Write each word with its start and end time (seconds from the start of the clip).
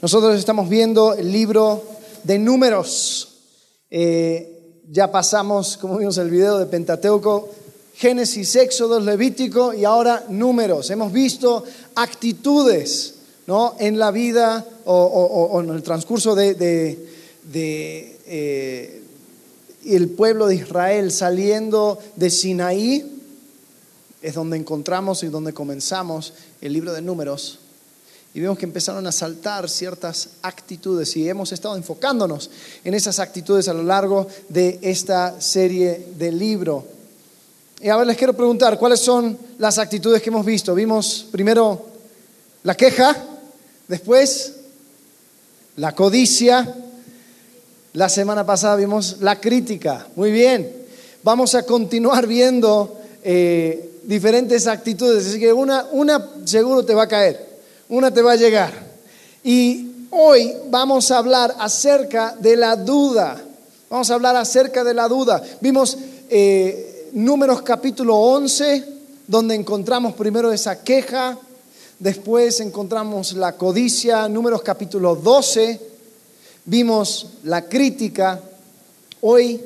Nosotros 0.00 0.38
estamos 0.38 0.68
viendo 0.68 1.14
el 1.14 1.32
libro 1.32 1.82
de 2.22 2.38
números. 2.38 3.30
Eh, 3.90 4.84
ya 4.92 5.10
pasamos, 5.10 5.76
como 5.76 5.98
vimos 5.98 6.16
el 6.18 6.30
video 6.30 6.56
de 6.56 6.66
Pentateuco, 6.66 7.48
Génesis, 7.94 8.54
Éxodo, 8.54 9.00
Levítico 9.00 9.74
y 9.74 9.84
ahora 9.84 10.24
números. 10.28 10.88
Hemos 10.90 11.12
visto 11.12 11.64
actitudes 11.96 13.14
¿no? 13.48 13.74
en 13.80 13.98
la 13.98 14.12
vida 14.12 14.64
o, 14.84 15.60
en 15.64 15.70
el 15.70 15.82
transcurso 15.82 16.36
de, 16.36 16.96
eh, 17.52 19.02
el 19.84 20.10
pueblo 20.10 20.46
de 20.46 20.54
Israel 20.54 21.10
saliendo 21.10 21.98
de 22.14 22.30
Sinaí. 22.30 23.20
Es 24.22 24.34
donde 24.34 24.58
encontramos 24.58 25.24
y 25.24 25.26
donde 25.26 25.52
comenzamos 25.52 26.34
el 26.60 26.72
libro 26.72 26.92
de 26.92 27.02
números 27.02 27.58
y 28.38 28.40
vemos 28.40 28.56
que 28.56 28.66
empezaron 28.66 29.04
a 29.04 29.10
saltar 29.10 29.68
ciertas 29.68 30.28
actitudes 30.42 31.16
y 31.16 31.28
hemos 31.28 31.50
estado 31.50 31.74
enfocándonos 31.74 32.48
en 32.84 32.94
esas 32.94 33.18
actitudes 33.18 33.66
a 33.66 33.74
lo 33.74 33.82
largo 33.82 34.28
de 34.48 34.78
esta 34.80 35.40
serie 35.40 36.06
de 36.16 36.30
libro. 36.30 36.86
Y 37.80 37.88
ahora 37.88 38.04
les 38.04 38.16
quiero 38.16 38.34
preguntar, 38.34 38.78
¿cuáles 38.78 39.00
son 39.00 39.36
las 39.58 39.78
actitudes 39.78 40.22
que 40.22 40.30
hemos 40.30 40.46
visto? 40.46 40.72
Vimos 40.76 41.26
primero 41.32 41.84
la 42.62 42.76
queja, 42.76 43.16
después 43.88 44.52
la 45.74 45.96
codicia, 45.96 46.76
la 47.94 48.08
semana 48.08 48.46
pasada 48.46 48.76
vimos 48.76 49.16
la 49.18 49.40
crítica. 49.40 50.06
Muy 50.14 50.30
bien, 50.30 50.72
vamos 51.24 51.56
a 51.56 51.64
continuar 51.64 52.28
viendo 52.28 53.00
eh, 53.24 53.98
diferentes 54.04 54.68
actitudes, 54.68 55.26
así 55.26 55.40
que 55.40 55.52
una, 55.52 55.86
una 55.90 56.24
seguro 56.44 56.84
te 56.84 56.94
va 56.94 57.02
a 57.02 57.08
caer 57.08 57.47
una 57.88 58.12
te 58.12 58.22
va 58.22 58.32
a 58.32 58.36
llegar. 58.36 58.72
Y 59.42 60.06
hoy 60.10 60.54
vamos 60.68 61.10
a 61.10 61.18
hablar 61.18 61.54
acerca 61.58 62.34
de 62.38 62.56
la 62.56 62.76
duda. 62.76 63.42
Vamos 63.88 64.10
a 64.10 64.14
hablar 64.14 64.36
acerca 64.36 64.84
de 64.84 64.94
la 64.94 65.08
duda. 65.08 65.42
Vimos 65.60 65.96
eh, 66.28 67.10
números 67.12 67.62
capítulo 67.62 68.16
11, 68.16 68.84
donde 69.26 69.54
encontramos 69.54 70.14
primero 70.14 70.52
esa 70.52 70.82
queja, 70.82 71.38
después 71.98 72.60
encontramos 72.60 73.32
la 73.32 73.52
codicia, 73.52 74.28
números 74.28 74.62
capítulo 74.62 75.16
12, 75.16 75.80
vimos 76.66 77.26
la 77.44 77.66
crítica. 77.66 78.40
Hoy 79.22 79.60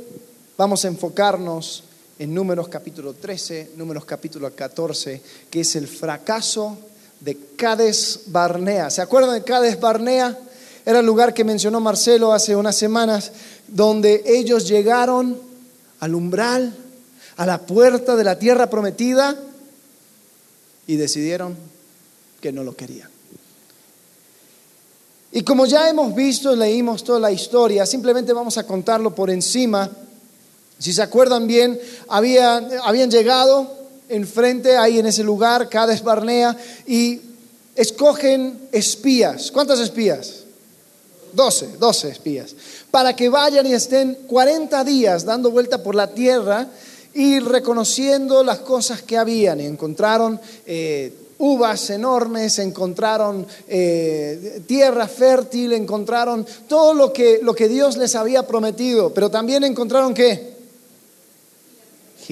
vamos 0.56 0.84
a 0.84 0.88
enfocarnos 0.88 1.82
en 2.18 2.32
números 2.32 2.68
capítulo 2.68 3.14
13, 3.14 3.72
números 3.76 4.04
capítulo 4.04 4.54
14, 4.54 5.20
que 5.50 5.60
es 5.60 5.74
el 5.74 5.88
fracaso 5.88 6.78
de 7.24 7.38
Cades 7.56 8.20
Barnea. 8.26 8.90
¿Se 8.90 9.00
acuerdan 9.00 9.34
de 9.34 9.44
Cades 9.44 9.78
Barnea? 9.78 10.38
Era 10.84 10.98
el 10.98 11.06
lugar 11.06 11.32
que 11.32 11.44
mencionó 11.44 11.80
Marcelo 11.80 12.32
hace 12.32 12.56
unas 12.56 12.74
semanas, 12.74 13.30
donde 13.68 14.22
ellos 14.26 14.66
llegaron 14.66 15.40
al 16.00 16.14
umbral, 16.14 16.74
a 17.36 17.46
la 17.46 17.58
puerta 17.58 18.16
de 18.16 18.24
la 18.24 18.38
tierra 18.38 18.68
prometida 18.68 19.36
y 20.86 20.96
decidieron 20.96 21.56
que 22.40 22.50
no 22.50 22.64
lo 22.64 22.74
querían. 22.74 23.08
Y 25.30 25.44
como 25.44 25.64
ya 25.64 25.88
hemos 25.88 26.14
visto, 26.14 26.54
leímos 26.56 27.04
toda 27.04 27.20
la 27.20 27.30
historia, 27.30 27.86
simplemente 27.86 28.32
vamos 28.32 28.58
a 28.58 28.66
contarlo 28.66 29.14
por 29.14 29.30
encima. 29.30 29.88
Si 30.78 30.92
se 30.92 31.00
acuerdan 31.00 31.46
bien, 31.46 31.80
habían, 32.08 32.68
habían 32.82 33.10
llegado 33.10 33.81
enfrente, 34.12 34.76
ahí 34.76 34.98
en 34.98 35.06
ese 35.06 35.24
lugar, 35.24 35.68
Cades 35.68 36.02
Barnea, 36.02 36.56
y 36.86 37.20
escogen 37.74 38.68
espías. 38.70 39.50
¿Cuántas 39.50 39.80
espías? 39.80 40.44
Doce, 41.32 41.68
doce 41.78 42.10
espías. 42.10 42.54
Para 42.90 43.16
que 43.16 43.28
vayan 43.28 43.66
y 43.66 43.72
estén 43.72 44.14
40 44.26 44.84
días 44.84 45.24
dando 45.24 45.50
vuelta 45.50 45.82
por 45.82 45.94
la 45.94 46.08
tierra 46.08 46.68
y 47.14 47.40
reconociendo 47.40 48.44
las 48.44 48.58
cosas 48.58 49.02
que 49.02 49.16
habían. 49.16 49.60
Y 49.60 49.64
encontraron 49.64 50.38
eh, 50.66 51.12
uvas 51.38 51.88
enormes, 51.90 52.58
encontraron 52.58 53.46
eh, 53.66 54.62
tierra 54.66 55.08
fértil, 55.08 55.72
encontraron 55.72 56.46
todo 56.68 56.92
lo 56.92 57.12
que, 57.12 57.40
lo 57.42 57.54
que 57.54 57.68
Dios 57.68 57.96
les 57.96 58.14
había 58.14 58.46
prometido. 58.46 59.12
Pero 59.14 59.30
también 59.30 59.64
encontraron 59.64 60.12
qué? 60.12 60.52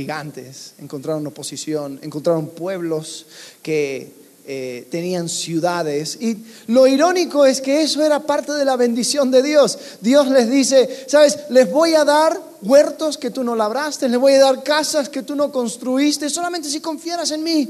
Gigantes, 0.01 0.73
encontraron 0.79 1.27
oposición, 1.27 1.99
encontraron 2.03 2.49
pueblos 2.49 3.27
que 3.63 4.13
eh, 4.47 4.89
tenían 4.91 5.29
ciudades. 5.29 6.17
Y 6.21 6.39
lo 6.69 6.87
irónico 6.87 7.45
es 7.45 7.61
que 7.61 7.83
eso 7.83 8.03
era 8.03 8.21
parte 8.21 8.53
de 8.53 8.65
la 8.65 8.77
bendición 8.77 9.31
de 9.31 9.43
Dios. 9.43 9.79
Dios 10.01 10.29
les 10.29 10.51
dice, 10.51 11.05
sabes, 11.07 11.39
les 11.51 11.71
voy 11.71 11.95
a 11.95 12.05
dar 12.07 12.41
huertos 12.63 13.19
que 13.19 13.31
tú 13.31 13.45
no 13.45 13.55
labraste, 13.55 14.09
les 14.09 14.19
voy 14.19 14.33
a 14.33 14.41
dar 14.41 14.63
casas 14.63 15.11
que 15.11 15.23
tú 15.23 15.37
no 15.37 15.53
construiste, 15.53 16.31
solamente 16.31 16.71
si 16.71 16.81
confiaras 16.81 17.31
en 17.31 17.43
mí. 17.43 17.69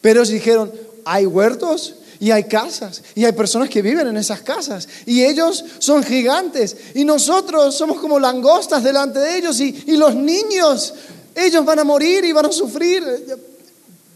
Pero 0.00 0.20
ellos 0.20 0.32
dijeron, 0.32 0.72
hay 1.04 1.26
huertos 1.26 1.94
y 2.18 2.32
hay 2.32 2.44
casas 2.44 3.02
y 3.14 3.24
hay 3.24 3.32
personas 3.32 3.68
que 3.68 3.82
viven 3.82 4.06
en 4.06 4.16
esas 4.16 4.42
casas 4.42 4.88
y 5.06 5.24
ellos 5.24 5.64
son 5.78 6.04
gigantes 6.04 6.76
y 6.94 7.04
nosotros 7.04 7.74
somos 7.74 7.98
como 7.98 8.18
langostas 8.20 8.84
delante 8.84 9.18
de 9.18 9.38
ellos 9.38 9.60
y 9.60 9.96
los 9.96 10.14
niños 10.14 10.94
ellos 11.34 11.64
van 11.64 11.78
a 11.78 11.84
morir 11.84 12.24
y 12.24 12.32
van 12.32 12.46
a 12.46 12.52
sufrir. 12.52 13.04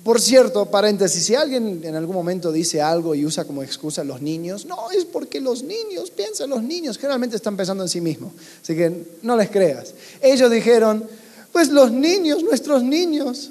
Por 0.07 0.21
cierto, 0.21 0.67
paréntesis, 0.67 1.25
si 1.25 1.35
alguien 1.35 1.81
en 1.83 1.97
algún 1.97 2.15
momento 2.15 2.53
dice 2.53 2.81
algo 2.81 3.17
y 3.17 3.27
usa 3.27 3.45
como 3.45 3.65
excusa 3.65 4.03
a 4.03 4.05
los 4.05 4.23
niños, 4.23 4.65
no, 4.65 4.91
es 4.93 5.05
porque 5.05 5.41
los 5.41 5.65
niños, 5.65 6.13
piensan 6.13 6.51
los 6.51 6.63
niños, 6.63 6.97
generalmente 6.97 7.35
están 7.35 7.57
pensando 7.57 7.83
en 7.83 7.89
sí 7.89 8.01
mismos. 8.01 8.33
Así 8.63 8.77
que 8.77 9.05
no 9.23 9.37
les 9.37 9.51
creas. 9.51 9.95
Ellos 10.21 10.49
dijeron, 10.49 11.05
pues 11.51 11.71
los 11.71 11.91
niños, 11.91 12.45
nuestros 12.45 12.85
niños, 12.85 13.51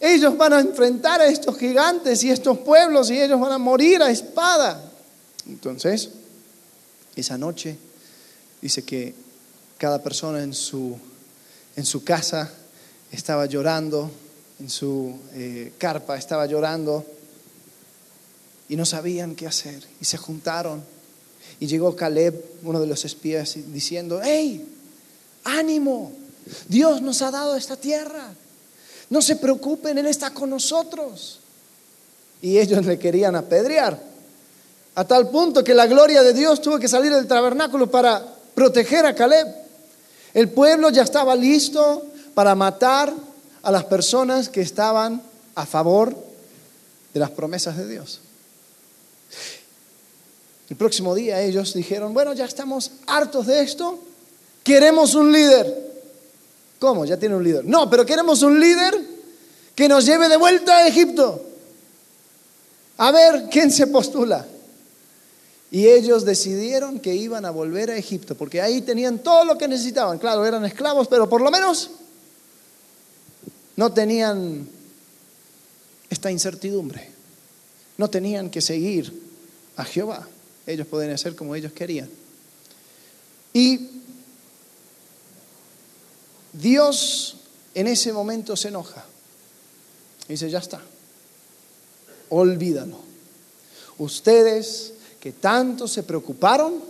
ellos 0.00 0.36
van 0.36 0.52
a 0.52 0.60
enfrentar 0.60 1.22
a 1.22 1.28
estos 1.28 1.56
gigantes 1.56 2.22
y 2.24 2.30
estos 2.30 2.58
pueblos 2.58 3.10
y 3.10 3.18
ellos 3.18 3.40
van 3.40 3.52
a 3.52 3.58
morir 3.58 4.02
a 4.02 4.10
espada. 4.10 4.92
Entonces, 5.46 6.10
esa 7.16 7.38
noche 7.38 7.78
dice 8.60 8.82
que 8.82 9.14
cada 9.78 10.02
persona 10.02 10.42
en 10.42 10.52
su, 10.52 10.98
en 11.74 11.86
su 11.86 12.04
casa 12.04 12.52
estaba 13.12 13.46
llorando, 13.46 14.10
en 14.60 14.68
su 14.68 15.18
eh, 15.34 15.72
carpa 15.78 16.16
estaba 16.16 16.46
llorando 16.46 17.04
y 18.68 18.76
no 18.76 18.84
sabían 18.84 19.34
qué 19.34 19.46
hacer. 19.46 19.82
Y 20.00 20.04
se 20.04 20.16
juntaron 20.16 20.82
y 21.58 21.66
llegó 21.66 21.96
Caleb, 21.96 22.42
uno 22.62 22.80
de 22.80 22.86
los 22.86 23.04
espías, 23.04 23.56
diciendo, 23.72 24.20
hey, 24.22 24.66
ánimo, 25.44 26.12
Dios 26.68 27.02
nos 27.02 27.20
ha 27.22 27.30
dado 27.30 27.56
esta 27.56 27.76
tierra, 27.76 28.32
no 29.10 29.20
se 29.20 29.36
preocupen, 29.36 29.98
Él 29.98 30.06
está 30.06 30.30
con 30.30 30.50
nosotros. 30.50 31.40
Y 32.42 32.58
ellos 32.58 32.86
le 32.86 32.98
querían 32.98 33.36
apedrear, 33.36 34.00
a 34.94 35.04
tal 35.04 35.28
punto 35.28 35.62
que 35.62 35.74
la 35.74 35.86
gloria 35.86 36.22
de 36.22 36.32
Dios 36.32 36.62
tuvo 36.62 36.78
que 36.78 36.88
salir 36.88 37.12
del 37.12 37.26
tabernáculo 37.26 37.90
para 37.90 38.24
proteger 38.54 39.04
a 39.04 39.14
Caleb. 39.14 39.46
El 40.32 40.48
pueblo 40.48 40.90
ya 40.90 41.02
estaba 41.02 41.36
listo, 41.36 42.09
para 42.34 42.54
matar 42.54 43.12
a 43.62 43.70
las 43.70 43.84
personas 43.84 44.48
que 44.48 44.60
estaban 44.60 45.22
a 45.54 45.66
favor 45.66 46.16
de 47.12 47.20
las 47.20 47.30
promesas 47.30 47.76
de 47.76 47.88
Dios. 47.88 48.20
El 50.68 50.76
próximo 50.76 51.14
día 51.14 51.40
ellos 51.40 51.74
dijeron, 51.74 52.14
bueno, 52.14 52.32
ya 52.32 52.44
estamos 52.44 52.92
hartos 53.06 53.46
de 53.46 53.60
esto, 53.62 53.98
queremos 54.62 55.14
un 55.14 55.32
líder. 55.32 55.90
¿Cómo? 56.78 57.04
Ya 57.04 57.16
tiene 57.16 57.34
un 57.34 57.44
líder. 57.44 57.64
No, 57.64 57.90
pero 57.90 58.06
queremos 58.06 58.42
un 58.42 58.58
líder 58.58 58.94
que 59.74 59.88
nos 59.88 60.06
lleve 60.06 60.28
de 60.28 60.36
vuelta 60.36 60.78
a 60.78 60.86
Egipto. 60.86 61.44
A 62.98 63.10
ver 63.10 63.48
quién 63.50 63.70
se 63.70 63.88
postula. 63.88 64.46
Y 65.72 65.86
ellos 65.86 66.24
decidieron 66.24 67.00
que 67.00 67.14
iban 67.14 67.44
a 67.44 67.50
volver 67.50 67.90
a 67.90 67.96
Egipto, 67.96 68.34
porque 68.34 68.60
ahí 68.60 68.80
tenían 68.82 69.18
todo 69.18 69.44
lo 69.44 69.58
que 69.58 69.68
necesitaban. 69.68 70.18
Claro, 70.18 70.44
eran 70.44 70.64
esclavos, 70.64 71.06
pero 71.08 71.28
por 71.28 71.40
lo 71.40 71.50
menos 71.50 71.90
no 73.80 73.94
tenían 73.94 74.68
esta 76.10 76.30
incertidumbre. 76.30 77.08
No 77.96 78.10
tenían 78.10 78.50
que 78.50 78.60
seguir 78.60 79.10
a 79.74 79.86
Jehová. 79.86 80.28
Ellos 80.66 80.86
podían 80.86 81.12
hacer 81.12 81.34
como 81.34 81.54
ellos 81.54 81.72
querían. 81.72 82.10
Y 83.54 83.88
Dios 86.52 87.36
en 87.72 87.86
ese 87.86 88.12
momento 88.12 88.54
se 88.54 88.68
enoja. 88.68 89.02
Y 90.28 90.32
dice, 90.32 90.50
ya 90.50 90.58
está. 90.58 90.82
Olvídalo. 92.28 92.98
Ustedes 93.96 94.92
que 95.18 95.32
tanto 95.32 95.88
se 95.88 96.02
preocuparon 96.02 96.84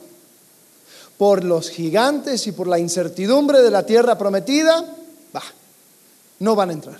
por 1.16 1.44
los 1.44 1.70
gigantes 1.70 2.48
y 2.48 2.50
por 2.50 2.66
la 2.66 2.80
incertidumbre 2.80 3.62
de 3.62 3.70
la 3.70 3.86
tierra 3.86 4.18
prometida, 4.18 4.92
va, 5.32 5.44
no 6.40 6.56
van 6.56 6.70
a 6.70 6.72
entrar. 6.72 6.98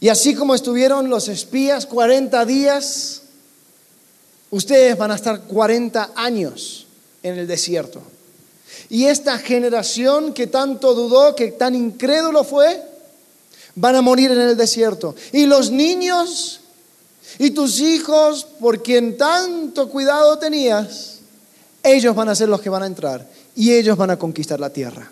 Y 0.00 0.08
así 0.08 0.34
como 0.34 0.54
estuvieron 0.54 1.08
los 1.08 1.28
espías 1.28 1.86
40 1.86 2.44
días, 2.44 3.22
Ustedes 4.50 4.96
van 4.96 5.10
a 5.10 5.16
estar 5.16 5.42
40 5.42 6.12
años 6.14 6.86
en 7.22 7.38
el 7.38 7.46
desierto. 7.46 8.00
Y 8.88 9.06
esta 9.06 9.38
generación 9.38 10.32
que 10.32 10.46
tanto 10.46 10.94
dudó, 10.94 11.34
que 11.34 11.52
tan 11.52 11.74
incrédulo 11.74 12.44
fue, 12.44 12.82
van 13.74 13.96
a 13.96 14.02
morir 14.02 14.30
en 14.30 14.40
el 14.40 14.56
desierto. 14.56 15.14
Y 15.32 15.46
los 15.46 15.70
niños 15.70 16.60
y 17.38 17.50
tus 17.50 17.80
hijos, 17.80 18.44
por 18.44 18.82
quien 18.82 19.16
tanto 19.16 19.88
cuidado 19.88 20.38
tenías, 20.38 21.18
ellos 21.82 22.14
van 22.14 22.28
a 22.28 22.34
ser 22.34 22.48
los 22.48 22.60
que 22.60 22.70
van 22.70 22.84
a 22.84 22.86
entrar 22.86 23.28
y 23.54 23.72
ellos 23.72 23.96
van 23.96 24.10
a 24.10 24.18
conquistar 24.18 24.60
la 24.60 24.70
tierra. 24.70 25.10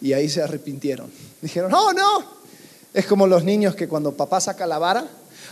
Y 0.00 0.12
ahí 0.12 0.28
se 0.28 0.42
arrepintieron. 0.42 1.10
Dijeron, 1.40 1.70
no, 1.70 1.92
no. 1.92 2.38
Es 2.94 3.06
como 3.06 3.26
los 3.26 3.44
niños 3.44 3.74
que 3.74 3.88
cuando 3.88 4.16
papá 4.16 4.40
saca 4.40 4.66
la 4.66 4.78
vara, 4.78 5.06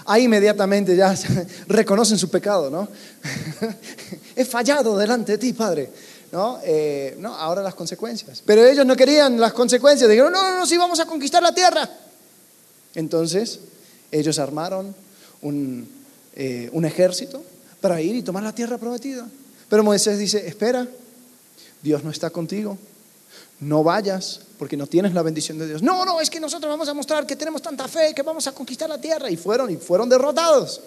ahí 0.06 0.24
inmediatamente 0.24 0.96
ya 0.96 1.14
reconocen 1.66 2.18
su 2.18 2.30
pecado, 2.30 2.70
¿no? 2.70 2.88
He 4.36 4.44
fallado 4.44 4.96
delante 4.96 5.32
de 5.32 5.38
ti, 5.38 5.52
Padre. 5.52 5.90
¿No? 6.32 6.58
Eh, 6.64 7.16
no, 7.20 7.34
ahora 7.34 7.62
las 7.62 7.74
consecuencias. 7.74 8.42
Pero 8.44 8.64
ellos 8.64 8.84
no 8.84 8.96
querían 8.96 9.38
las 9.40 9.52
consecuencias. 9.52 10.10
Dijeron, 10.10 10.32
no, 10.32 10.42
no, 10.42 10.58
no, 10.58 10.66
sí 10.66 10.76
vamos 10.76 10.98
a 10.98 11.06
conquistar 11.06 11.42
la 11.42 11.54
tierra. 11.54 11.88
Entonces, 12.94 13.60
ellos 14.10 14.38
armaron 14.38 14.94
un, 15.42 15.88
eh, 16.34 16.68
un 16.72 16.84
ejército 16.84 17.42
para 17.80 18.00
ir 18.00 18.16
y 18.16 18.22
tomar 18.22 18.42
la 18.42 18.54
tierra 18.54 18.76
prometida. 18.76 19.26
Pero 19.68 19.84
Moisés 19.84 20.18
dice, 20.18 20.46
espera, 20.46 20.86
Dios 21.82 22.02
no 22.02 22.10
está 22.10 22.30
contigo 22.30 22.76
no 23.60 23.82
vayas 23.82 24.40
porque 24.58 24.76
no 24.76 24.86
tienes 24.86 25.12
la 25.14 25.22
bendición 25.22 25.58
de 25.58 25.66
Dios. 25.66 25.82
No, 25.82 26.04
no, 26.04 26.20
es 26.20 26.30
que 26.30 26.40
nosotros 26.40 26.70
vamos 26.70 26.88
a 26.88 26.94
mostrar 26.94 27.26
que 27.26 27.36
tenemos 27.36 27.62
tanta 27.62 27.88
fe 27.88 28.14
que 28.14 28.22
vamos 28.22 28.46
a 28.46 28.52
conquistar 28.52 28.88
la 28.88 29.00
tierra. 29.00 29.30
Y 29.30 29.36
fueron, 29.36 29.70
y 29.70 29.76
fueron 29.76 30.08
derrotados. 30.08 30.80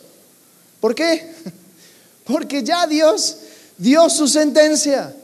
¿Por 0.79 0.95
qué? 0.95 1.33
Porque 2.25 2.63
ya 2.63 2.87
Dios 2.87 3.37
dio 3.77 4.09
su 4.09 4.27
sentencia. 4.27 5.15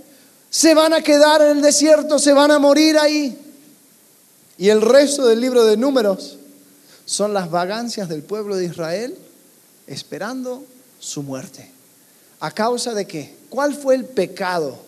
Se 0.50 0.74
van 0.74 0.94
a 0.94 1.02
quedar 1.02 1.42
en 1.42 1.58
el 1.58 1.62
desierto, 1.62 2.18
se 2.20 2.34
van 2.34 2.52
a 2.52 2.60
morir 2.60 2.98
ahí. 2.98 3.38
Y 4.58 4.70
el 4.70 4.82
resto 4.82 5.26
del 5.28 5.42
libro 5.42 5.66
de 5.66 5.76
números 5.76 6.38
son 7.06 7.34
las 7.34 7.52
vagancias 7.52 8.10
del 8.10 8.24
pueblo 8.24 8.56
de 8.56 8.66
Israel 8.66 9.18
esperando 9.86 10.64
su 11.00 11.24
muerte. 11.24 11.70
¿A 12.40 12.52
causa 12.52 12.94
de 12.94 13.06
qué? 13.06 13.36
¿Cuál 13.50 13.76
fue 13.76 13.96
el 13.96 14.06
pecado 14.06 14.85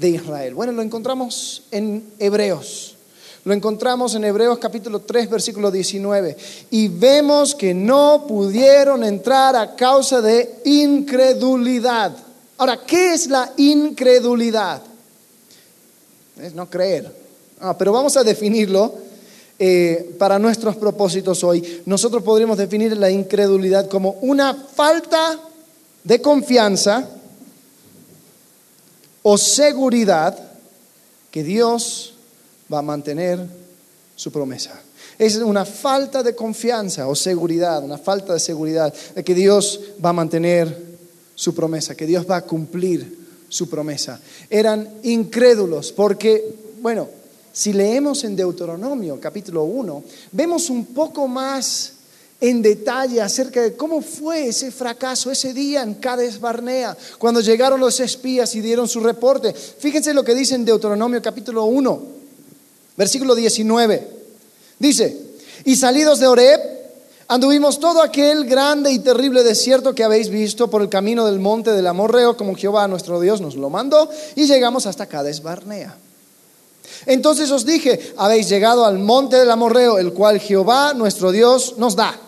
de 0.00 0.08
Israel. 0.08 0.54
Bueno, 0.54 0.72
lo 0.72 0.80
encontramos 0.80 1.64
en 1.70 2.14
Hebreos. 2.18 2.96
Lo 3.44 3.52
encontramos 3.52 4.14
en 4.14 4.24
Hebreos 4.24 4.58
capítulo 4.58 5.00
3, 5.00 5.28
versículo 5.28 5.70
19. 5.70 6.36
Y 6.70 6.88
vemos 6.88 7.54
que 7.54 7.74
no 7.74 8.24
pudieron 8.26 9.04
entrar 9.04 9.54
a 9.56 9.76
causa 9.76 10.22
de 10.22 10.60
incredulidad. 10.64 12.16
Ahora, 12.56 12.80
¿qué 12.86 13.12
es 13.12 13.28
la 13.28 13.52
incredulidad? 13.58 14.82
Es 16.40 16.54
no 16.54 16.68
creer. 16.70 17.14
Ah, 17.60 17.76
pero 17.76 17.92
vamos 17.92 18.16
a 18.16 18.24
definirlo 18.24 18.94
eh, 19.58 20.14
para 20.18 20.38
nuestros 20.38 20.76
propósitos 20.76 21.44
hoy. 21.44 21.82
Nosotros 21.84 22.22
podríamos 22.22 22.56
definir 22.56 22.96
la 22.96 23.10
incredulidad 23.10 23.86
como 23.88 24.12
una 24.22 24.54
falta 24.54 25.38
de 26.04 26.22
confianza 26.22 27.19
o 29.22 29.36
seguridad 29.38 30.38
que 31.30 31.44
Dios 31.44 32.14
va 32.72 32.78
a 32.78 32.82
mantener 32.82 33.46
su 34.16 34.30
promesa. 34.32 34.80
Es 35.18 35.36
una 35.36 35.64
falta 35.64 36.22
de 36.22 36.34
confianza 36.34 37.06
o 37.08 37.14
seguridad, 37.14 37.84
una 37.84 37.98
falta 37.98 38.32
de 38.32 38.40
seguridad 38.40 38.92
de 39.14 39.22
que 39.22 39.34
Dios 39.34 39.80
va 40.02 40.10
a 40.10 40.14
mantener 40.14 40.90
su 41.34 41.54
promesa, 41.54 41.94
que 41.94 42.06
Dios 42.06 42.26
va 42.28 42.36
a 42.36 42.44
cumplir 42.44 43.18
su 43.48 43.68
promesa. 43.68 44.20
Eran 44.48 44.88
incrédulos 45.02 45.92
porque, 45.92 46.54
bueno, 46.80 47.08
si 47.52 47.72
leemos 47.72 48.24
en 48.24 48.36
Deuteronomio 48.36 49.20
capítulo 49.20 49.64
1, 49.64 50.04
vemos 50.32 50.70
un 50.70 50.86
poco 50.86 51.26
más 51.28 51.94
en 52.40 52.62
detalle 52.62 53.20
acerca 53.20 53.60
de 53.60 53.76
cómo 53.76 54.00
fue 54.00 54.48
ese 54.48 54.70
fracaso 54.70 55.30
ese 55.30 55.52
día 55.52 55.82
en 55.82 55.94
Cades 55.94 56.40
Barnea, 56.40 56.96
cuando 57.18 57.40
llegaron 57.40 57.78
los 57.78 58.00
espías 58.00 58.54
y 58.54 58.60
dieron 58.60 58.88
su 58.88 59.00
reporte. 59.00 59.52
Fíjense 59.52 60.14
lo 60.14 60.24
que 60.24 60.34
dice 60.34 60.54
en 60.54 60.64
Deuteronomio 60.64 61.20
capítulo 61.20 61.64
1, 61.64 62.02
versículo 62.96 63.34
19. 63.34 64.08
Dice, 64.78 65.16
y 65.64 65.76
salidos 65.76 66.18
de 66.18 66.26
Oreb, 66.28 66.60
anduvimos 67.28 67.78
todo 67.78 68.00
aquel 68.00 68.46
grande 68.46 68.90
y 68.90 69.00
terrible 69.00 69.42
desierto 69.42 69.94
que 69.94 70.04
habéis 70.04 70.30
visto 70.30 70.70
por 70.70 70.80
el 70.80 70.88
camino 70.88 71.26
del 71.26 71.40
monte 71.40 71.72
del 71.72 71.86
Amorreo, 71.86 72.38
como 72.38 72.56
Jehová 72.56 72.88
nuestro 72.88 73.20
Dios 73.20 73.42
nos 73.42 73.56
lo 73.56 73.68
mandó, 73.68 74.08
y 74.34 74.46
llegamos 74.46 74.86
hasta 74.86 75.04
Cades 75.04 75.42
Barnea. 75.42 75.94
Entonces 77.04 77.50
os 77.50 77.66
dije, 77.66 78.14
habéis 78.16 78.48
llegado 78.48 78.86
al 78.86 78.98
monte 78.98 79.36
del 79.36 79.50
Amorreo, 79.50 79.98
el 79.98 80.14
cual 80.14 80.40
Jehová 80.40 80.94
nuestro 80.94 81.32
Dios 81.32 81.74
nos 81.76 81.96
da. 81.96 82.18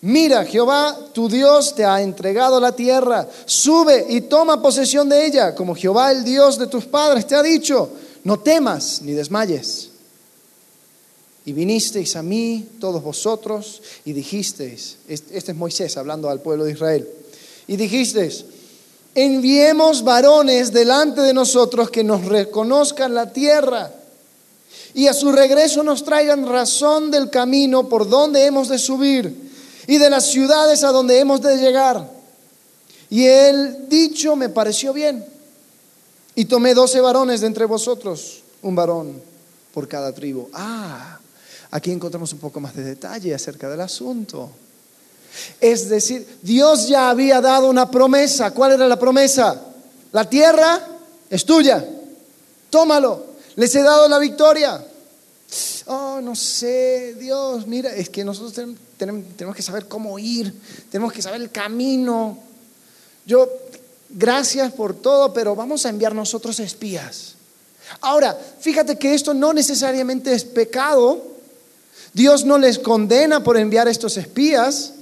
Mira, 0.00 0.44
Jehová, 0.44 0.96
tu 1.12 1.28
Dios 1.28 1.74
te 1.74 1.84
ha 1.84 2.00
entregado 2.00 2.60
la 2.60 2.74
tierra. 2.74 3.28
Sube 3.46 4.06
y 4.08 4.22
toma 4.22 4.62
posesión 4.62 5.08
de 5.08 5.26
ella, 5.26 5.54
como 5.54 5.74
Jehová, 5.74 6.12
el 6.12 6.22
Dios 6.22 6.58
de 6.58 6.68
tus 6.68 6.84
padres, 6.84 7.26
te 7.26 7.34
ha 7.34 7.42
dicho. 7.42 7.90
No 8.22 8.38
temas 8.38 9.02
ni 9.02 9.12
desmayes. 9.12 9.90
Y 11.44 11.52
vinisteis 11.52 12.14
a 12.14 12.22
mí, 12.22 12.68
todos 12.78 13.02
vosotros, 13.02 13.82
y 14.04 14.12
dijisteis, 14.12 14.98
este 15.08 15.52
es 15.52 15.56
Moisés 15.56 15.96
hablando 15.96 16.28
al 16.28 16.40
pueblo 16.42 16.64
de 16.64 16.72
Israel, 16.72 17.08
y 17.66 17.76
dijisteis, 17.76 18.44
enviemos 19.14 20.04
varones 20.04 20.72
delante 20.72 21.22
de 21.22 21.32
nosotros 21.32 21.90
que 21.90 22.04
nos 22.04 22.26
reconozcan 22.26 23.14
la 23.14 23.32
tierra 23.32 23.90
y 24.94 25.06
a 25.06 25.14
su 25.14 25.32
regreso 25.32 25.82
nos 25.82 26.04
traigan 26.04 26.46
razón 26.46 27.10
del 27.10 27.30
camino 27.30 27.88
por 27.88 28.08
donde 28.08 28.44
hemos 28.44 28.68
de 28.68 28.78
subir 28.78 29.47
y 29.88 29.96
de 29.96 30.10
las 30.10 30.26
ciudades 30.26 30.84
a 30.84 30.92
donde 30.92 31.18
hemos 31.18 31.40
de 31.40 31.56
llegar. 31.56 32.08
Y 33.08 33.24
el 33.24 33.88
dicho 33.88 34.36
me 34.36 34.50
pareció 34.50 34.92
bien. 34.92 35.24
Y 36.34 36.44
tomé 36.44 36.74
doce 36.74 37.00
varones 37.00 37.40
de 37.40 37.46
entre 37.46 37.64
vosotros, 37.64 38.42
un 38.62 38.76
varón 38.76 39.20
por 39.72 39.88
cada 39.88 40.12
tribu. 40.12 40.48
Ah, 40.52 41.18
aquí 41.70 41.90
encontramos 41.90 42.32
un 42.34 42.38
poco 42.38 42.60
más 42.60 42.76
de 42.76 42.84
detalle 42.84 43.34
acerca 43.34 43.68
del 43.70 43.80
asunto. 43.80 44.50
Es 45.58 45.88
decir, 45.88 46.38
Dios 46.42 46.86
ya 46.86 47.08
había 47.08 47.40
dado 47.40 47.70
una 47.70 47.90
promesa. 47.90 48.50
¿Cuál 48.50 48.72
era 48.72 48.86
la 48.86 48.98
promesa? 48.98 49.58
La 50.12 50.28
tierra 50.28 50.86
es 51.30 51.46
tuya. 51.46 51.82
Tómalo. 52.68 53.24
Les 53.56 53.74
he 53.74 53.82
dado 53.82 54.06
la 54.06 54.18
victoria. 54.18 54.84
Oh, 55.86 56.20
no 56.20 56.36
sé, 56.36 57.14
Dios, 57.18 57.66
mira, 57.66 57.94
es 57.94 58.10
que 58.10 58.22
nosotros 58.22 58.52
tenemos, 58.52 58.78
que 59.54 59.62
saber 59.62 59.86
cómo 59.86 60.18
ir, 60.18 60.52
tenemos 60.90 61.12
que 61.12 61.22
saber 61.22 61.40
el 61.40 61.50
camino. 61.50 62.38
Yo, 63.24 63.48
gracias 64.08 64.72
por 64.72 64.94
todo, 64.94 65.32
pero 65.32 65.54
vamos 65.54 65.86
a 65.86 65.88
enviar 65.88 66.14
nosotros 66.14 66.58
espías. 66.60 67.34
Ahora, 68.00 68.38
fíjate 68.60 68.98
que 68.98 69.14
esto 69.14 69.34
no 69.34 69.52
necesariamente 69.52 70.32
es 70.32 70.44
pecado. 70.44 71.22
Dios 72.12 72.44
no 72.44 72.58
les 72.58 72.78
condena 72.78 73.42
por 73.42 73.56
enviar 73.56 73.88
estos 73.88 74.16
espías, 74.16 74.92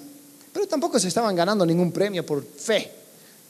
pero 0.52 0.66
tampoco 0.66 0.98
se 0.98 1.08
estaban 1.08 1.34
ganando 1.34 1.64
ningún 1.64 1.92
premio 1.92 2.24
por 2.24 2.44
fe, 2.44 2.92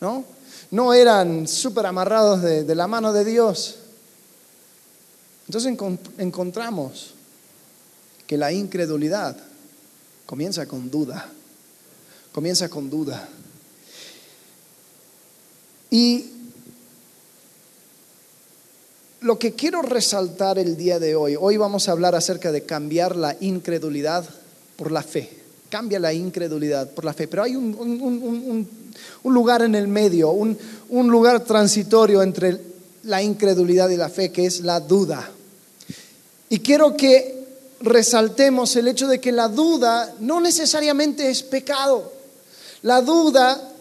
¿no? 0.00 0.24
No 0.70 0.92
eran 0.92 1.46
súper 1.46 1.86
amarrados 1.86 2.42
de, 2.42 2.74
la 2.74 2.86
mano 2.86 3.12
de 3.12 3.24
Dios. 3.24 3.76
Entonces 5.46 5.76
encontramos 6.18 7.14
que 8.26 8.36
la 8.36 8.52
incredulidad 8.52 9.36
Comienza 10.26 10.66
con 10.66 10.90
duda. 10.90 11.30
Comienza 12.32 12.68
con 12.68 12.90
duda. 12.90 13.28
Y 15.90 16.26
lo 19.20 19.38
que 19.38 19.54
quiero 19.54 19.82
resaltar 19.82 20.58
el 20.58 20.76
día 20.76 20.98
de 20.98 21.14
hoy, 21.14 21.36
hoy 21.38 21.56
vamos 21.56 21.88
a 21.88 21.92
hablar 21.92 22.14
acerca 22.14 22.52
de 22.52 22.64
cambiar 22.64 23.16
la 23.16 23.36
incredulidad 23.40 24.28
por 24.76 24.90
la 24.90 25.02
fe. 25.02 25.30
Cambia 25.70 25.98
la 25.98 26.12
incredulidad 26.12 26.90
por 26.90 27.04
la 27.04 27.14
fe. 27.14 27.28
Pero 27.28 27.44
hay 27.44 27.56
un, 27.56 28.68
lugar 29.24 29.62
en 29.62 29.74
el 29.74 29.88
medio, 29.88 30.30
un 30.30 30.58
lugar 31.08 31.44
transitorio 31.44 32.22
entre 32.22 32.60
la 33.04 33.22
incredulidad 33.22 33.88
y 33.88 33.96
la 33.96 34.08
fe, 34.08 34.30
que 34.30 34.46
es 34.46 34.60
la 34.60 34.80
duda. 34.80 35.30
Y 36.48 36.58
quiero 36.60 36.96
que 36.96 37.35
resaltemos 37.80 38.74
el 38.76 38.88
hecho 38.88 39.06
de 39.06 39.20
que 39.20 39.32
la 39.32 39.48
duda 39.48 40.14
no 40.20 40.40
necesariamente 40.40 41.30
es 41.30 41.42
pecado. 41.42 42.12
La 42.82 43.00
duda, 43.02 43.72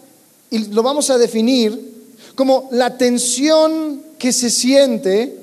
y 0.50 0.66
lo 0.66 0.82
vamos 0.82 1.10
a 1.10 1.18
definir 1.18 1.94
como 2.34 2.68
la 2.72 2.96
tensión 2.98 4.02
que 4.18 4.32
se 4.32 4.50
siente 4.50 5.36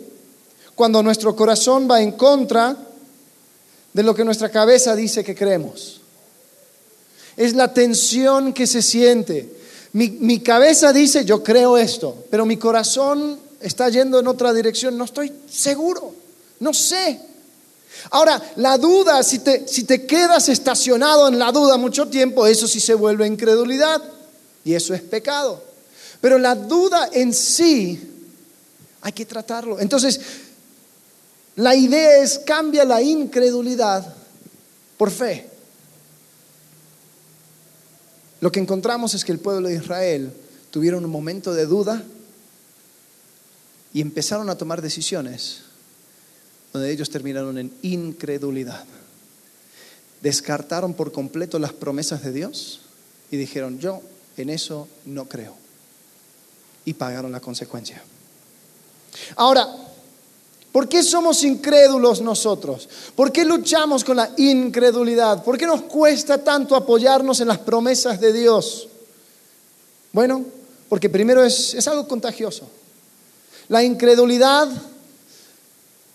cuando 0.75 1.03
nuestro 1.03 1.35
corazón 1.35 1.87
va 1.89 2.01
en 2.01 2.13
contra 2.13 2.77
de 3.93 4.03
lo 4.03 4.15
que 4.15 4.23
nuestra 4.23 4.49
cabeza 4.49 4.95
dice 4.95 5.23
que 5.23 5.35
creemos. 5.35 6.01
es 7.35 7.55
la 7.55 7.73
tensión 7.73 8.53
que 8.53 8.67
se 8.67 8.81
siente. 8.81 9.57
Mi, 9.93 10.09
mi, 10.09 10.39
cabeza 10.39 10.93
dice, 10.93 11.25
yo 11.25 11.43
creo 11.43 11.77
esto, 11.77 12.25
pero 12.29 12.45
mi 12.45 12.57
corazón 12.57 13.39
está 13.59 13.89
yendo 13.89 14.19
en 14.19 14.27
otra 14.27 14.53
dirección, 14.53 14.97
no 14.97 15.05
estoy 15.05 15.31
seguro, 15.49 16.13
no 16.59 16.73
sé. 16.73 17.19
Ahora, 18.09 18.41
la 18.57 18.77
duda, 18.77 19.23
si 19.23 19.39
te, 19.39 19.67
si 19.67 19.83
te 19.83 20.05
quedas 20.05 20.49
estacionado 20.49 21.27
en 21.27 21.39
la 21.39 21.51
duda 21.51 21.77
mucho 21.77 22.07
tiempo, 22.07 22.45
eso 22.45 22.67
sí 22.67 22.79
se 22.79 22.93
vuelve 22.93 23.27
incredulidad 23.27 24.01
y 24.65 24.73
eso 24.73 24.93
es 24.93 25.01
pecado. 25.01 25.63
Pero 26.21 26.37
la 26.37 26.55
duda 26.55 27.09
en 27.11 27.33
sí 27.33 27.99
hay 29.01 29.11
que 29.11 29.25
tratarlo. 29.25 29.79
Entonces, 29.79 30.19
la 31.55 31.75
idea 31.75 32.17
es 32.23 32.39
cambia 32.39 32.85
la 32.85 33.01
incredulidad 33.01 34.15
por 34.97 35.11
fe. 35.11 35.49
Lo 38.41 38.51
que 38.51 38.59
encontramos 38.59 39.13
es 39.13 39.23
que 39.23 39.31
el 39.31 39.39
pueblo 39.39 39.69
de 39.69 39.75
Israel 39.75 40.33
tuvieron 40.71 41.05
un 41.05 41.11
momento 41.11 41.53
de 41.53 41.65
duda 41.65 42.03
y 43.93 44.01
empezaron 44.01 44.49
a 44.49 44.57
tomar 44.57 44.81
decisiones 44.81 45.61
donde 46.73 46.91
ellos 46.91 47.09
terminaron 47.11 47.57
en 47.59 47.71
incredulidad. 47.83 48.83
Descartaron 50.21 50.95
por 50.95 51.11
completo 51.11 51.59
las 51.59 51.71
promesas 51.71 52.23
de 52.23 52.33
Dios 52.33 52.81
y 53.29 53.37
dijeron, 53.37 53.79
yo 53.79 54.01
en 54.37 54.49
eso 54.49 54.87
no 55.05 55.25
creo. 55.25 55.55
Y 56.85 56.95
pagaron 56.95 57.31
la 57.31 57.39
consecuencia. 57.39 58.03
Ahora, 59.35 59.67
¿por 60.71 60.89
qué 60.89 61.03
somos 61.03 61.43
incrédulos 61.43 62.21
nosotros? 62.21 62.89
¿Por 63.15 63.31
qué 63.31 63.45
luchamos 63.45 64.03
con 64.03 64.17
la 64.17 64.31
incredulidad? 64.37 65.43
¿Por 65.43 65.57
qué 65.57 65.67
nos 65.67 65.83
cuesta 65.83 66.43
tanto 66.43 66.75
apoyarnos 66.75 67.39
en 67.39 67.49
las 67.49 67.59
promesas 67.59 68.19
de 68.19 68.33
Dios? 68.33 68.87
Bueno, 70.11 70.43
porque 70.89 71.09
primero 71.09 71.43
es, 71.43 71.75
es 71.75 71.87
algo 71.87 72.07
contagioso. 72.07 72.67
La 73.67 73.83
incredulidad 73.83 74.69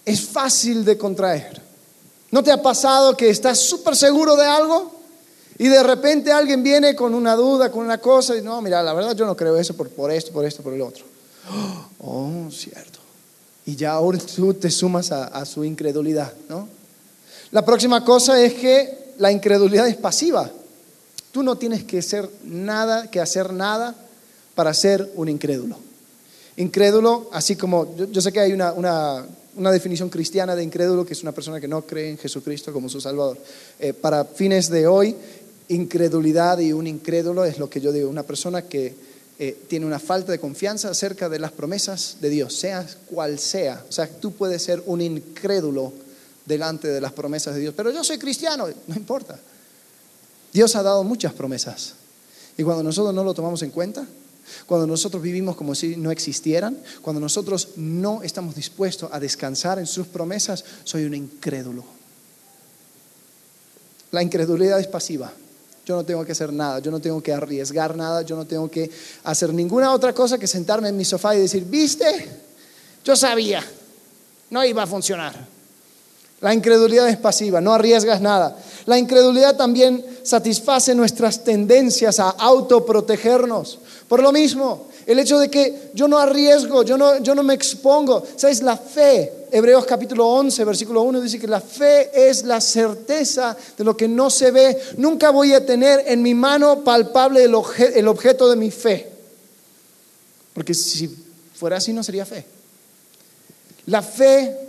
es 0.09 0.27
fácil 0.27 0.85
de 0.85 0.97
contraer. 0.97 1.61
¿No 2.31 2.43
te 2.43 2.51
ha 2.51 2.61
pasado 2.61 3.17
que 3.17 3.31
estás 3.31 3.59
súper 3.59 3.97
seguro 3.97 4.37
de 4.37 4.45
algo 4.47 4.93
y 5.59 5.69
de 5.69 5.83
repente 5.83 6.31
alguien 6.31 6.63
viene 6.63 6.95
con 6.95 7.15
una 7.15 7.35
duda, 7.35 7.71
con 7.71 7.85
una 7.85 7.99
cosa 7.99 8.37
y 8.37 8.43
no, 8.43 8.61
mira, 8.61 8.83
la 8.83 8.93
verdad 8.93 9.15
yo 9.15 9.27
no 9.27 9.37
creo 9.37 9.57
eso 9.57 9.77
por, 9.77 9.89
por 9.91 10.11
esto, 10.11 10.33
por 10.33 10.45
esto, 10.45 10.63
por 10.63 10.73
el 10.73 10.83
otro? 10.83 11.05
Oh, 12.01 12.49
cierto. 12.51 12.99
Y 13.67 13.77
ya 13.77 13.93
ahora 13.93 14.19
tú 14.19 14.55
te 14.55 14.71
sumas 14.71 15.13
a, 15.13 15.45
su 15.45 15.65
incredulidad, 15.65 16.33
¿no? 16.49 16.69
La 17.51 17.65
próxima 17.65 18.05
cosa 18.05 18.41
es 18.43 18.55
que 18.55 19.13
la 19.19 19.31
incredulidad 19.31 19.89
es 19.89 19.97
pasiva. 19.97 20.51
Tú 21.33 21.43
no 21.43 21.57
tienes 21.57 21.85
que 21.85 21.99
hacer 21.99 22.29
nada, 22.45 23.11
que 23.11 23.21
hacer 23.21 23.53
nada 23.53 23.95
para 24.55 24.73
ser 24.73 25.11
un 25.17 25.29
incrédulo. 25.29 25.77
Incrédulo, 26.57 27.29
así 27.33 27.57
como 27.57 27.95
yo, 27.95 28.21
sé 28.21 28.33
que 28.33 28.41
hay 28.41 28.53
una, 28.53 29.27
definición 29.71 30.09
cristiana 30.09 30.55
de 30.57 30.63
incrédulo, 30.63 31.05
que 31.05 31.13
es 31.13 31.23
una 31.23 31.33
persona 31.33 31.61
que 31.61 31.69
no 31.69 31.83
cree 31.83 32.11
en 32.11 32.19
Jesucristo 32.19 32.73
como 32.73 32.89
su 32.89 33.01
Salvador. 33.01 33.39
Eh, 33.79 33.93
para 33.93 34.25
fines 34.25 34.71
de 34.71 34.87
hoy, 34.87 35.15
incredulidad 35.69 36.59
y 36.59 36.73
un 36.73 36.87
incrédulo 36.87 37.45
es 37.45 37.59
lo 37.59 37.69
que 37.69 37.81
yo 37.81 37.93
digo, 37.93 38.09
una 38.09 38.23
persona 38.23 38.63
que 38.63 38.95
eh, 39.39 39.57
tiene 39.69 39.87
una 39.87 39.99
falta 39.99 40.33
de 40.33 40.41
confianza 40.41 40.91
acerca 40.91 41.29
de 41.29 41.39
las 41.39 41.53
promesas 41.53 42.17
de 42.21 42.31
Dios, 42.31 42.57
sea 42.57 42.87
cual 43.07 43.39
sea. 43.39 43.85
O 43.89 43.93
sea, 43.93 44.09
tú 44.09 44.33
puedes 44.33 44.63
ser 44.63 44.83
un 44.87 45.01
incrédulo 45.01 45.93
delante 46.45 46.89
de 46.89 47.01
las 47.01 47.13
promesas 47.13 47.55
de 47.55 47.61
Dios, 47.61 47.75
pero 47.77 47.91
yo 47.91 48.03
soy 48.03 48.19
cristiano, 48.19 48.67
no 48.87 48.95
importa. 48.97 49.39
Dios 50.53 50.75
ha 50.77 50.83
dado 50.83 51.05
muchas 51.05 51.33
promesas. 51.35 51.95
Y 52.57 52.65
cuando 52.65 52.83
nosotros 52.83 53.15
no 53.15 53.23
lo 53.23 53.35
tomamos 53.35 53.63
en 53.63 53.71
cuenta, 53.71 54.05
cuando 54.67 54.87
nosotros 54.87 55.23
vivimos 55.23 55.57
como 55.57 55.75
si 55.75 55.97
no 55.97 56.11
existieran, 56.11 56.79
cuando 57.03 57.21
nosotros 57.21 57.71
no 57.77 58.23
estamos 58.23 58.55
dispuestos 58.55 59.11
a 59.13 59.21
descansar 59.21 59.79
en 59.79 59.87
sus 59.87 60.07
promesas, 60.07 60.65
soy 60.85 61.05
un 61.05 61.15
incrédulo. 61.15 61.85
La 64.11 64.23
incredulidad 64.23 64.81
es 64.81 64.87
pasiva. 64.87 65.33
Yo 65.85 65.97
no 65.97 66.05
tengo 66.05 66.25
que 66.25 66.33
hacer 66.33 66.53
nada, 66.53 66.81
yo 66.81 66.91
no 66.91 67.01
tengo 67.01 67.23
que 67.23 67.33
arriesgar 67.33 67.97
nada, 67.97 68.23
yo 68.23 68.37
no 68.37 68.47
tengo 68.47 68.71
que 68.71 68.91
hacer 69.25 69.55
ninguna 69.55 69.93
otra 69.93 70.13
cosa 70.13 70.39
que 70.39 70.47
sentarme 70.47 70.91
en 70.91 70.97
mi 70.97 71.05
sofá 71.05 71.35
y 71.35 71.41
decir, 71.41 71.65
viste, 71.65 72.29
yo 73.05 73.17
sabía, 73.17 73.65
no 74.51 74.65
iba 74.65 74.83
a 74.83 74.87
funcionar. 74.87 75.58
La 76.41 76.55
incredulidad 76.55 77.09
es 77.09 77.17
pasiva, 77.17 77.61
no 77.61 77.75
arriesgas 77.75 78.21
nada. 78.21 78.57
La 78.87 78.97
incredulidad 78.97 79.57
también 79.57 80.05
satisface 80.23 80.95
nuestras 80.95 81.43
tendencias 81.43 82.21
a 82.21 82.31
autoprotegernos. 82.31 83.79
Por 84.09 84.23
lo 84.23 84.31
mismo, 84.31 84.87
el 85.05 85.19
hecho 85.19 85.39
de 85.39 85.51
que 85.51 85.91
yo 85.95 86.07
no 86.07 86.19
arriesgo, 86.19 86.85
yo 86.85 86.97
no, 86.97 87.19
yo 87.19 87.35
no 87.35 87.43
me 87.43 87.55
expongo. 87.55 88.23
¿Sabes? 88.37 88.63
La 88.63 88.77
fe, 88.77 89.47
Hebreos 89.51 89.85
capítulo 89.85 90.29
11, 90.29 90.65
versículo 90.65 91.03
1 91.03 91.21
dice 91.21 91.41
que 91.41 91.49
la 91.49 91.61
fe 91.61 92.11
es 92.15 92.45
la 92.45 92.61
certeza 92.61 93.57
de 93.77 93.85
lo 93.85 93.97
que 93.97 94.07
no 94.07 94.31
se 94.31 94.53
ve. 94.53 94.81
Nunca 94.97 95.31
voy 95.31 95.55
a 95.55 95.67
tener 95.67 96.05
en 96.07 96.23
mi 96.23 96.35
mano 96.35 96.85
palpable 96.85 97.43
el, 97.43 97.55
el 97.95 98.07
objeto 98.07 98.49
de 98.49 98.57
mi 98.57 98.71
fe. 98.71 99.11
Porque 100.55 100.73
si 100.73 101.09
fuera 101.55 101.79
así 101.79 101.93
no 101.93 102.05
sería 102.05 102.25
fe. 102.25 102.47
La 103.87 104.03
fe 104.03 104.68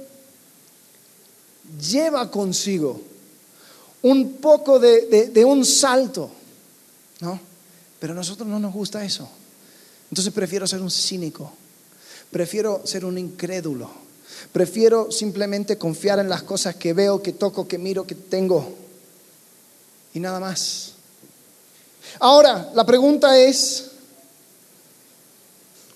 lleva 1.78 2.32
consigo 2.32 3.02
un 4.02 4.38
poco 4.38 4.80
de, 4.80 5.44
un 5.46 5.66
salto, 5.66 6.32
¿no? 7.20 7.40
Pero 8.00 8.14
a 8.14 8.16
nosotros 8.16 8.48
no 8.48 8.60
nos 8.60 8.74
gusta 8.74 9.04
eso. 9.04 9.30
Entonces 10.10 10.34
prefiero 10.34 10.66
ser 10.66 10.82
un 10.82 10.90
cínico, 10.90 11.52
prefiero 12.32 12.82
ser 12.86 13.06
un 13.06 13.18
incrédulo, 13.18 13.90
prefiero 14.52 15.12
simplemente 15.12 15.78
confiar 15.78 16.20
en 16.20 16.30
las 16.30 16.44
cosas 16.44 16.76
que 16.76 16.94
veo, 16.94 17.22
que 17.22 17.34
toco, 17.34 17.68
que 17.68 17.78
miro, 17.78 18.08
que 18.08 18.16
tengo 18.16 18.74
y 20.14 20.20
nada 20.20 20.40
más. 20.40 20.94
Ahora, 22.20 22.72
la 22.74 22.86
pregunta 22.86 23.38
es, 23.38 23.89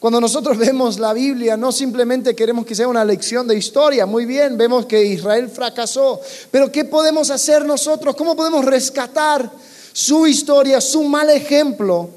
cuando 0.04 0.20
nosotros 0.20 0.58
vemos 0.58 1.00
la 1.00 1.14
Biblia, 1.14 1.56
no 1.56 1.72
simplemente 1.72 2.36
queremos 2.36 2.66
que 2.66 2.76
sea 2.76 2.90
una 2.90 3.06
lección 3.06 3.48
de 3.48 3.56
historia, 3.56 4.06
muy 4.06 4.26
bien, 4.26 4.58
vemos 4.58 4.86
que 4.86 5.02
Israel 5.02 5.48
fracasó, 5.50 6.20
pero 6.52 6.70
¿qué 6.70 6.84
podemos 6.84 7.30
hacer 7.30 7.66
nosotros? 7.66 8.14
¿Cómo 8.14 8.36
podemos 8.36 8.66
rescatar 8.66 9.50
su 9.94 10.28
historia, 10.28 10.82
su 10.82 11.04
mal 11.04 11.30
ejemplo 11.30 12.10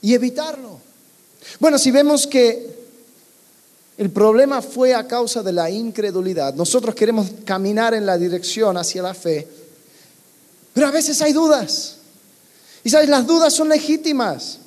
y 0.00 0.14
evitarlo? 0.14 0.78
Bueno, 1.58 1.76
si 1.76 1.90
vemos 1.90 2.28
que 2.28 2.86
el 3.98 4.10
problema 4.10 4.62
fue 4.62 4.94
a 4.94 5.08
causa 5.08 5.42
de 5.42 5.52
la 5.52 5.70
incredulidad, 5.70 6.54
nosotros 6.54 6.94
queremos 6.94 7.30
caminar 7.44 7.94
en 7.94 8.06
la 8.06 8.16
dirección 8.16 8.76
hacia 8.76 9.02
la 9.02 9.12
fe, 9.12 9.48
pero 10.72 10.86
a 10.86 10.92
veces 10.92 11.20
hay 11.20 11.32
dudas. 11.32 11.96
Y 12.84 12.90
sabes, 12.90 13.08
las 13.08 13.26
dudas 13.26 13.52
son 13.52 13.68
legítimas. 13.68 14.60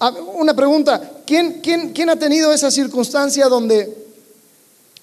Una 0.00 0.54
pregunta, 0.54 1.20
¿quién, 1.26 1.60
quién, 1.60 2.08
ha 2.08 2.16
tenido 2.16 2.50
esa 2.54 2.70
circunstancia 2.70 3.48
donde 3.48 3.98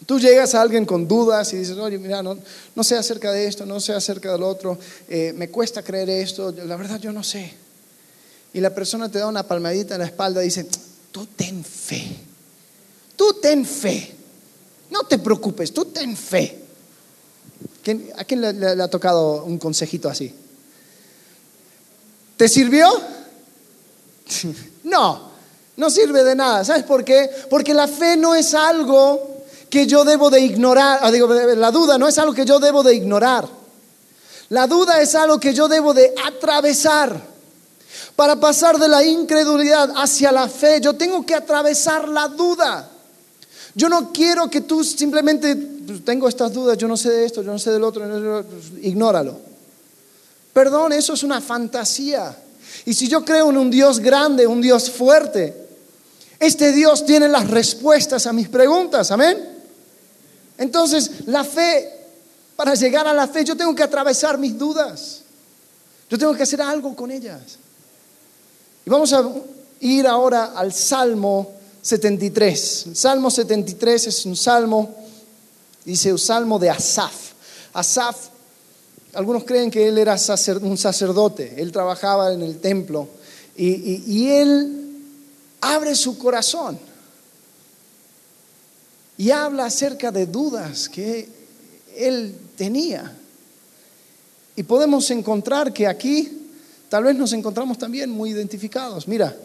tú 0.08 0.20
llegas 0.20 0.56
a 0.56 0.62
alguien 0.62 0.88
con 0.88 1.08
dudas 1.08 1.54
y 1.54 1.58
dices, 1.58 1.78
oye, 1.78 2.00
mira, 2.00 2.24
no, 2.24 2.40
no 2.74 2.84
sé 2.84 2.96
acerca 2.96 3.32
de 3.32 3.46
esto, 3.46 3.64
no 3.64 3.80
sé 3.80 3.94
acerca 3.94 4.32
del 4.32 4.42
otro, 4.42 4.80
eh, 5.08 5.34
me 5.36 5.50
cuesta 5.50 5.84
creer 5.84 6.10
esto, 6.10 6.52
la 6.52 6.76
verdad 6.78 7.00
yo 7.00 7.12
no 7.12 7.24
sé. 7.24 7.54
Y 8.54 8.60
la 8.60 8.74
persona 8.74 9.08
te 9.08 9.20
da 9.20 9.28
una 9.28 9.44
palmadita 9.44 9.94
en 9.94 10.02
la 10.02 10.08
espalda 10.08 10.42
y 10.42 10.46
dice, 10.46 10.68
tú 11.12 11.28
ten 11.28 11.64
fe, 11.64 12.16
tú 13.16 13.34
ten 13.40 13.66
fe, 13.66 14.16
no 14.90 15.04
te 15.04 15.20
preocupes, 15.20 15.72
tú 15.72 15.86
ten 15.86 16.18
fe. 16.18 16.64
¿A 18.16 18.26
quién 18.26 18.42
le, 18.42 18.52
le 18.52 18.84
ha 18.84 18.90
tocado 18.90 19.46
un 19.46 19.60
consejito 19.60 20.10
así? 20.10 20.34
¿Te 22.36 22.50
sirvió? 22.50 22.88
No, 24.88 25.32
no 25.76 25.90
sirve 25.90 26.24
de 26.24 26.36
nada. 26.36 26.64
¿Sabes 26.64 26.84
por 26.84 27.04
qué? 27.04 27.30
Porque 27.50 27.74
la 27.74 27.88
fe 27.88 28.16
no 28.16 28.34
es 28.34 28.54
algo 28.54 29.38
que 29.70 29.86
yo 29.86 30.06
debo 30.06 30.30
de 30.30 30.40
ignorar. 30.40 31.00
Ah, 31.02 31.12
la 31.12 31.72
duda 31.72 31.98
no 31.98 32.08
es 32.08 32.18
algo 32.18 32.34
que 32.34 32.46
yo 32.46 32.60
debo 32.60 32.84
de 32.84 32.96
ignorar. 32.96 33.48
La 34.50 34.66
duda 34.66 35.02
es 35.02 35.14
algo 35.14 35.40
que 35.40 35.54
yo 35.54 35.68
debo 35.68 35.94
de 35.94 36.14
atravesar. 36.26 37.22
Para 38.16 38.40
pasar 38.40 38.80
de 38.80 38.88
la 38.88 39.04
incredulidad 39.04 39.92
hacia 39.98 40.32
la 40.32 40.48
fe, 40.48 40.80
yo 40.82 40.94
tengo 40.94 41.26
que 41.26 41.36
atravesar 41.36 42.08
la 42.08 42.30
duda. 42.30 42.90
Yo 43.76 43.90
no 43.90 44.12
quiero 44.14 44.50
que 44.50 44.62
tú 44.62 44.84
simplemente, 44.84 45.56
pues, 45.56 46.04
tengo 46.06 46.30
estas 46.30 46.54
dudas, 46.54 46.78
yo 46.78 46.88
no 46.88 46.96
sé 46.96 47.12
de 47.12 47.26
esto, 47.26 47.44
yo 47.44 47.52
no 47.52 47.60
sé 47.60 47.72
del 47.72 47.84
otro, 47.84 48.04
ignóralo. 48.82 49.38
Perdón, 50.54 50.94
eso 50.94 51.14
es 51.14 51.24
una 51.24 51.42
fantasía. 51.42 52.36
Y 52.86 52.94
si 52.94 53.08
yo 53.08 53.26
creo 53.26 53.50
en 53.50 53.58
un 53.58 53.70
Dios 53.70 54.00
grande, 54.00 54.48
un 54.48 54.62
Dios 54.62 54.90
fuerte, 54.90 55.68
este 56.40 56.72
Dios 56.72 57.06
tiene 57.06 57.28
las 57.28 57.50
respuestas 57.50 58.28
a 58.28 58.34
mis 58.34 58.50
preguntas, 58.50 59.12
amén. 59.12 59.58
Entonces, 60.58 61.28
la 61.28 61.44
fe, 61.44 61.92
para 62.56 62.76
llegar 62.76 63.08
a 63.08 63.14
la 63.14 63.28
fe, 63.28 63.44
yo 63.44 63.56
tengo 63.56 63.74
que 63.76 63.84
atravesar 63.84 64.38
mis 64.38 64.58
dudas. 64.58 65.22
Yo 66.10 66.18
tengo 66.18 66.34
que 66.34 66.44
hacer 66.44 66.62
algo 66.62 66.96
con 66.96 67.12
ellas. 67.12 67.58
Y 68.86 68.90
vamos 68.90 69.12
a 69.14 69.30
ir 69.82 70.08
ahora 70.08 70.54
al 70.56 70.74
Salmo 70.74 71.52
73. 71.82 72.88
El 72.88 72.96
Salmo 72.96 73.30
73 73.30 74.08
es 74.08 74.26
un 74.26 74.36
salmo, 74.36 74.96
dice 75.84 76.12
un 76.12 76.20
salmo 76.20 76.58
de 76.60 76.70
Asaf. 76.70 77.14
Asaf, 77.74 78.30
algunos 79.18 79.46
creen 79.46 79.72
que 79.72 79.88
él 79.88 79.98
era 79.98 80.16
un 80.62 80.78
sacerdote, 80.78 81.56
él 81.58 81.72
trabajaba 81.72 82.32
en 82.32 82.44
el 82.44 82.60
templo 82.60 83.08
y, 83.56 84.04
y 84.06 84.30
él 84.30 85.02
abre 85.60 85.96
su 85.96 86.20
corazón 86.20 86.78
y 89.18 89.32
habla 89.32 89.66
acerca 89.66 90.12
de 90.12 90.28
dudas 90.28 90.88
que 90.88 91.28
él 91.96 92.36
tenía. 92.56 93.18
Y 94.56 94.62
podemos 94.62 95.10
encontrar 95.10 95.74
que 95.74 95.88
aquí 95.88 96.50
tal 96.88 97.06
vez 97.06 97.16
nos 97.16 97.34
encontramos 97.34 97.80
también 97.80 98.12
muy 98.12 98.30
identificados. 98.30 99.08
Mira, 99.08 99.36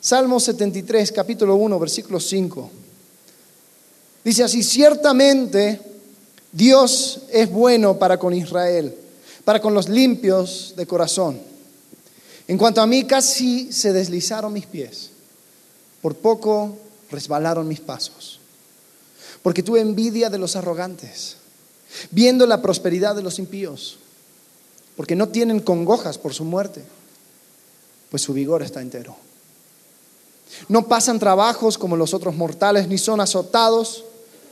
Salmo 0.00 0.40
73, 0.40 1.12
capítulo 1.12 1.56
1, 1.56 1.78
versículo 1.78 2.18
5. 2.18 2.70
Dice 4.24 4.44
así, 4.44 4.62
ciertamente 4.62 5.78
Dios 6.52 7.20
es 7.30 7.50
bueno 7.50 7.98
para 7.98 8.18
con 8.18 8.32
Israel, 8.32 8.96
para 9.50 9.60
con 9.60 9.74
los 9.74 9.88
limpios 9.88 10.74
de 10.76 10.86
corazón. 10.86 11.40
En 12.46 12.56
cuanto 12.56 12.80
a 12.80 12.86
mí, 12.86 13.02
casi 13.02 13.72
se 13.72 13.92
deslizaron 13.92 14.52
mis 14.52 14.66
pies, 14.66 15.10
por 16.00 16.14
poco 16.14 16.78
resbalaron 17.10 17.66
mis 17.66 17.80
pasos, 17.80 18.38
porque 19.42 19.64
tuve 19.64 19.80
envidia 19.80 20.30
de 20.30 20.38
los 20.38 20.54
arrogantes, 20.54 21.34
viendo 22.12 22.46
la 22.46 22.62
prosperidad 22.62 23.16
de 23.16 23.24
los 23.24 23.40
impíos, 23.40 23.98
porque 24.96 25.16
no 25.16 25.30
tienen 25.30 25.58
congojas 25.58 26.16
por 26.16 26.32
su 26.32 26.44
muerte, 26.44 26.84
pues 28.08 28.22
su 28.22 28.32
vigor 28.32 28.62
está 28.62 28.80
entero. 28.80 29.16
No 30.68 30.86
pasan 30.86 31.18
trabajos 31.18 31.76
como 31.76 31.96
los 31.96 32.14
otros 32.14 32.36
mortales, 32.36 32.86
ni 32.86 32.98
son 32.98 33.20
azotados 33.20 34.04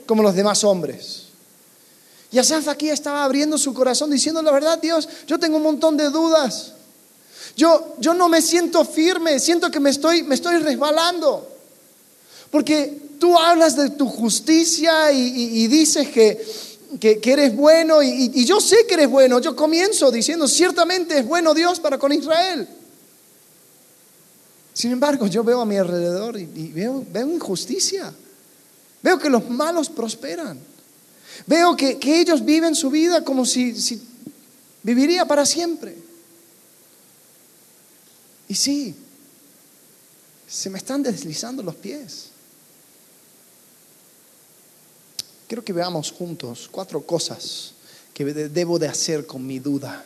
como 0.06 0.24
los 0.24 0.34
demás 0.34 0.64
hombres. 0.64 1.27
Y 2.30 2.38
Asaf 2.38 2.68
aquí 2.68 2.90
estaba 2.90 3.24
abriendo 3.24 3.56
su 3.56 3.72
corazón 3.72 4.10
diciendo 4.10 4.42
la 4.42 4.50
verdad, 4.50 4.78
Dios, 4.80 5.08
yo 5.26 5.38
tengo 5.38 5.56
un 5.56 5.62
montón 5.62 5.96
de 5.96 6.10
dudas. 6.10 6.72
Yo, 7.56 7.96
yo 7.98 8.14
no 8.14 8.28
me 8.28 8.42
siento 8.42 8.84
firme, 8.84 9.40
siento 9.40 9.70
que 9.70 9.80
me 9.80 9.90
estoy, 9.90 10.22
me 10.22 10.34
estoy 10.34 10.58
resbalando. 10.58 11.48
Porque 12.50 13.00
tú 13.18 13.38
hablas 13.38 13.76
de 13.76 13.90
tu 13.90 14.08
justicia 14.08 15.10
y, 15.12 15.66
dices 15.66 16.08
que, 16.08 16.40
que, 17.00 17.20
eres 17.24 17.54
bueno 17.56 18.02
y, 18.02 18.30
y 18.34 18.44
yo 18.44 18.60
sé 18.60 18.86
que 18.86 18.94
eres 18.94 19.10
bueno. 19.10 19.40
Yo 19.40 19.56
comienzo 19.56 20.10
diciendo, 20.10 20.46
ciertamente 20.46 21.18
es 21.18 21.26
bueno 21.26 21.52
Dios 21.54 21.80
para 21.80 21.98
con 21.98 22.12
Israel. 22.12 22.68
Sin 24.78 24.92
embargo, 24.92 25.26
yo 25.26 25.42
veo 25.42 25.60
a 25.60 25.66
mi 25.66 25.76
alrededor 25.76 26.38
y, 26.38 26.70
veo, 26.70 27.04
injusticia. 27.34 28.14
Veo 29.02 29.18
que 29.18 29.28
los 29.28 29.50
malos 29.50 29.88
prosperan. 29.88 30.56
Veo 31.46 31.76
que, 31.76 31.98
ellos 32.02 32.44
viven 32.44 32.74
su 32.74 32.90
vida 32.90 33.24
como 33.24 33.44
si, 33.44 33.80
si 33.80 34.02
viviría 34.82 35.24
para 35.24 35.46
siempre. 35.46 35.96
Y 38.48 38.54
sí, 38.54 38.94
se 40.48 40.70
me 40.70 40.78
están 40.78 41.02
deslizando 41.02 41.62
los 41.62 41.74
pies. 41.74 42.30
Quiero 45.46 45.64
que 45.64 45.72
veamos 45.72 46.12
juntos 46.12 46.68
cuatro 46.70 47.02
cosas 47.02 47.72
que 48.12 48.24
debo 48.24 48.78
de 48.78 48.88
hacer 48.88 49.26
con 49.26 49.46
mi 49.46 49.58
duda. 49.58 50.04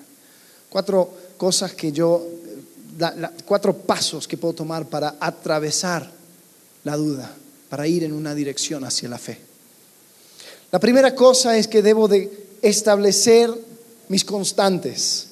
Cuatro 0.68 1.12
cosas 1.36 1.74
que 1.74 1.92
yo 1.92 2.24
cuatro 3.46 3.76
pasos 3.76 4.28
que 4.28 4.36
puedo 4.36 4.54
tomar 4.54 4.86
para 4.88 5.16
atravesar 5.20 6.10
la 6.84 6.96
duda, 6.96 7.34
para 7.68 7.86
ir 7.86 8.04
en 8.04 8.12
una 8.12 8.34
dirección 8.34 8.84
hacia 8.84 9.08
la 9.08 9.18
fe. 9.18 9.51
La 10.72 10.80
primera 10.80 11.14
cosa 11.14 11.56
es 11.56 11.68
que 11.68 11.82
debo 11.82 12.08
de 12.08 12.48
establecer 12.62 13.48
mis 14.08 14.24
constantes. 14.24 15.28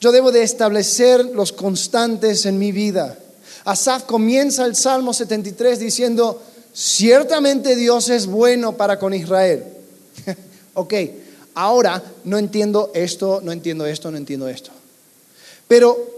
Yo 0.00 0.12
debo 0.12 0.32
de 0.32 0.42
establecer 0.42 1.22
los 1.26 1.52
constantes 1.52 2.46
en 2.46 2.58
mi 2.58 2.72
vida. 2.72 3.18
Asaf 3.66 4.04
comienza 4.04 4.64
el 4.64 4.74
Salmo 4.74 5.12
73 5.12 5.78
diciendo, 5.78 6.40
ciertamente 6.72 7.76
Dios 7.76 8.08
es 8.08 8.26
bueno 8.26 8.78
para 8.78 8.98
con 8.98 9.12
Israel. 9.12 9.64
ok, 10.74 10.94
ahora 11.54 12.02
no 12.24 12.38
entiendo 12.38 12.90
esto, 12.94 13.40
no 13.42 13.52
entiendo 13.52 13.84
esto, 13.84 14.10
no 14.10 14.16
entiendo 14.16 14.48
esto. 14.48 14.70
Pero 15.68 16.16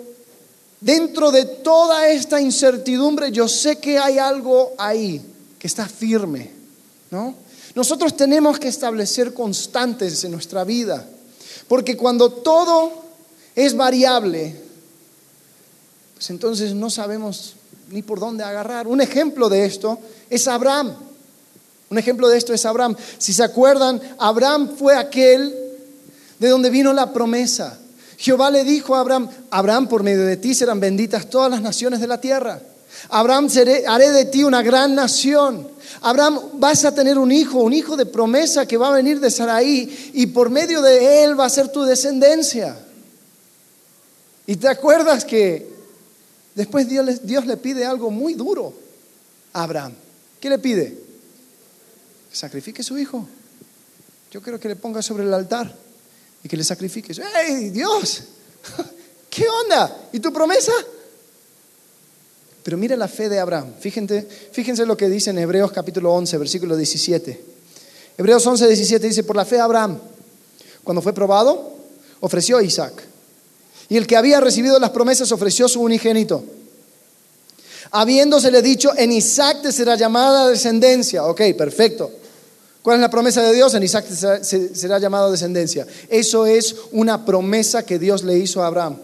Dentro 0.81 1.33
de 1.33 1.44
toda 1.44 2.09
esta 2.09 2.40
incertidumbre, 2.40 3.33
yo 3.33 3.48
sé 3.48 3.78
que 3.78 3.98
hay 3.98 4.18
algo 4.18 4.74
ahí 4.78 5.20
que 5.59 5.66
está 5.66 5.88
firme, 5.88 6.50
¿no? 7.11 7.35
Nosotros 7.79 8.17
tenemos 8.17 8.59
que 8.59 8.67
establecer 8.67 9.33
constantes 9.33 10.25
en 10.25 10.33
nuestra 10.33 10.64
vida, 10.64 11.07
porque 11.69 11.97
cuando 11.97 12.29
todo 12.29 12.91
es 13.55 13.77
variable, 13.77 14.61
pues 16.14 16.29
entonces 16.31 16.75
no 16.75 16.91
sabemos 16.91 17.55
ni 17.91 18.03
por 18.03 18.19
dónde 18.19 18.43
agarrar. 18.43 18.88
Un 18.88 19.01
ejemplo 19.01 19.49
de 19.49 19.64
esto 19.64 19.97
es 20.29 20.49
Abraham. 20.49 20.93
Un 21.88 21.99
ejemplo 21.99 22.29
de 22.29 22.38
esto 22.38 22.53
es 22.53 22.67
Abraham. 22.67 22.97
Si 23.17 23.33
se 23.33 23.45
acuerdan, 23.45 24.03
Abraham 24.19 24.71
fue 24.77 24.97
aquel 24.97 25.55
de 26.41 26.49
donde 26.49 26.71
vino 26.71 26.93
la 26.93 27.12
promesa. 27.12 27.79
Jehová 28.17 28.51
le 28.51 28.64
dijo 28.64 28.97
a 28.97 29.01
Abraham, 29.03 29.31
Abraham, 29.53 29.87
por 29.87 30.03
medio 30.03 30.27
de 30.27 30.37
ti 30.37 30.53
serán 30.53 30.81
benditas 30.81 31.31
todas 31.31 31.49
las 31.49 31.62
naciones 31.62 32.01
de 32.01 32.09
la 32.09 32.21
tierra. 32.21 32.61
Abraham, 33.11 33.48
haré 33.87 34.11
de 34.11 34.24
ti 34.27 34.44
una 34.44 34.62
gran 34.62 34.94
nación. 34.94 35.68
Abraham, 36.01 36.40
vas 36.55 36.85
a 36.85 36.94
tener 36.94 37.18
un 37.18 37.33
hijo, 37.33 37.61
un 37.61 37.72
hijo 37.72 37.96
de 37.96 38.07
promesa 38.07 38.66
que 38.66 38.77
va 38.77 38.88
a 38.88 38.92
venir 38.92 39.20
de 39.20 39.31
Saraí 39.31 40.12
y 40.14 40.27
por 40.27 40.51
medio 40.51 40.83
de 40.83 41.24
él 41.24 41.38
va 41.38 41.46
a 41.46 41.51
ser 41.51 41.68
tu 41.68 41.83
descendencia. 41.85 42.79
Y 44.46 44.57
te 44.57 44.68
acuerdas 44.68 45.24
que 45.24 45.68
después 46.55 46.88
Dios, 46.88 47.46
le 47.46 47.57
pide 47.57 47.85
algo 47.85 48.11
muy 48.11 48.35
duro 48.35 48.74
a 49.53 49.62
Abraham. 49.62 49.94
¿Qué 50.40 50.48
le 50.48 50.59
pide? 50.59 50.96
Que 52.31 52.37
sacrifique 52.37 52.83
a 52.83 52.85
su 52.85 52.98
hijo. 52.98 53.27
Yo 54.31 54.42
quiero 54.42 54.61
que 54.61 54.68
le 54.68 54.77
ponga 54.77 55.03
sobre 55.03 55.24
el 55.24 55.35
altar 55.35 55.74
y 56.42 56.48
que 56.48 56.57
le 56.57 56.64
sacrifiques. 56.64 57.20
¡Hey, 57.35 57.70
Dios! 57.70 58.22
¿Qué 59.31 59.46
onda? 59.48 60.09
¿Y 60.12 60.20
tu 60.20 60.33
promesa? 60.33 60.72
Pero 62.62 62.77
mira 62.77 62.97
la 62.97 63.09
fe 63.09 63.29
de 63.29 63.38
Abraham. 63.38 63.73
Fíjense, 63.81 64.27
fíjense 64.53 64.85
lo 64.85 64.97
que 64.97 65.09
dice 65.09 65.31
en 65.31 65.38
Hebreos 65.38 65.73
capítulo 65.73 66.12
11, 66.14 66.38
versículo 66.38 66.77
17. 66.77 67.44
Hebreos 68.18 68.47
11, 68.47 68.66
17 68.66 69.07
dice, 69.07 69.25
por 69.25 69.37
la 69.37 69.44
fe 69.44 69.57
de 69.57 69.62
Abraham, 69.62 69.99
cuando 70.83 71.01
fue 71.01 71.12
probado, 71.12 71.73
ofreció 72.21 72.59
a 72.59 72.62
Isaac. 72.62 73.05
Y 73.88 73.97
el 73.97 74.07
que 74.07 74.16
había 74.16 74.40
recibido 74.40 74.79
las 74.79 74.90
promesas 74.90 75.31
ofreció 75.33 75.68
su 75.68 75.81
unigénito. 75.81 76.44
Habiéndosele 77.90 78.61
dicho, 78.61 78.92
en 78.97 79.12
Isaac 79.12 79.62
te 79.62 79.73
será 79.73 79.97
llamada 79.97 80.49
descendencia. 80.49 81.25
Ok, 81.25 81.40
perfecto. 81.57 82.11
¿Cuál 82.83 82.97
es 82.97 83.01
la 83.01 83.11
promesa 83.11 83.42
de 83.42 83.55
Dios? 83.55 83.75
En 83.75 83.83
Isaac 83.83 84.07
será, 84.42 84.99
llamado 84.99 85.31
descendencia. 85.31 85.87
Eso 86.09 86.47
es 86.47 86.75
una 86.92 87.25
promesa 87.25 87.85
que 87.85 87.99
Dios 87.99 88.25
le 88.25 88.38
hizo 88.38 88.62
a 88.62 88.66
Abraham. 88.66 88.97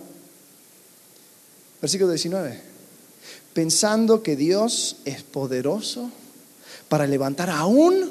Versículo 1.80 2.10
19. 2.10 2.73
Pensando 3.54 4.22
que 4.22 4.36
Dios 4.36 4.96
es 5.04 5.22
poderoso 5.22 6.10
para 6.88 7.06
levantar 7.06 7.50
aún 7.50 8.10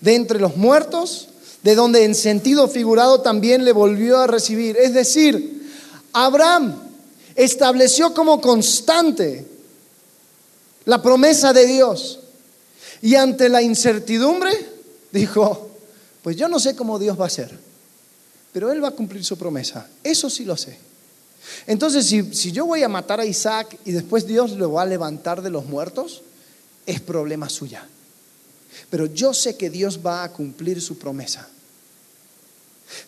de 0.00 0.14
entre 0.14 0.40
los 0.40 0.56
muertos, 0.56 1.28
de 1.62 1.74
donde 1.74 2.04
en 2.04 2.14
sentido 2.14 2.68
figurado 2.68 3.20
también 3.20 3.64
le 3.64 3.72
volvió 3.72 4.18
a 4.18 4.26
recibir. 4.26 4.76
Es 4.76 4.92
decir, 4.92 5.70
Abraham 6.12 6.76
estableció 7.34 8.12
como 8.14 8.40
constante 8.40 9.46
la 10.84 11.02
promesa 11.02 11.52
de 11.52 11.66
Dios. 11.66 12.20
Y 13.02 13.16
ante 13.16 13.48
la 13.48 13.62
incertidumbre, 13.62 14.50
dijo, 15.12 15.70
pues 16.22 16.36
yo 16.36 16.48
no 16.48 16.58
sé 16.58 16.74
cómo 16.74 16.98
Dios 16.98 17.18
va 17.18 17.24
a 17.24 17.28
hacer, 17.28 17.58
pero 18.52 18.72
Él 18.72 18.82
va 18.82 18.88
a 18.88 18.92
cumplir 18.92 19.24
su 19.24 19.36
promesa. 19.36 19.88
Eso 20.02 20.30
sí 20.30 20.44
lo 20.44 20.56
sé. 20.56 20.78
Entonces, 21.66 22.06
si, 22.06 22.52
yo 22.52 22.66
voy 22.66 22.82
a 22.82 22.88
matar 22.88 23.20
a 23.20 23.24
Isaac 23.24 23.78
y 23.84 23.92
después 23.92 24.26
Dios 24.26 24.52
lo 24.52 24.72
va 24.72 24.82
a 24.82 24.86
levantar 24.86 25.42
de 25.42 25.50
los 25.50 25.66
muertos, 25.66 26.22
es 26.86 27.00
problema 27.00 27.48
suya. 27.48 27.86
Pero 28.90 29.06
yo 29.06 29.32
sé 29.32 29.56
que 29.56 29.70
Dios 29.70 30.00
va 30.04 30.24
a 30.24 30.32
cumplir 30.32 30.80
su 30.80 30.98
promesa. 30.98 31.48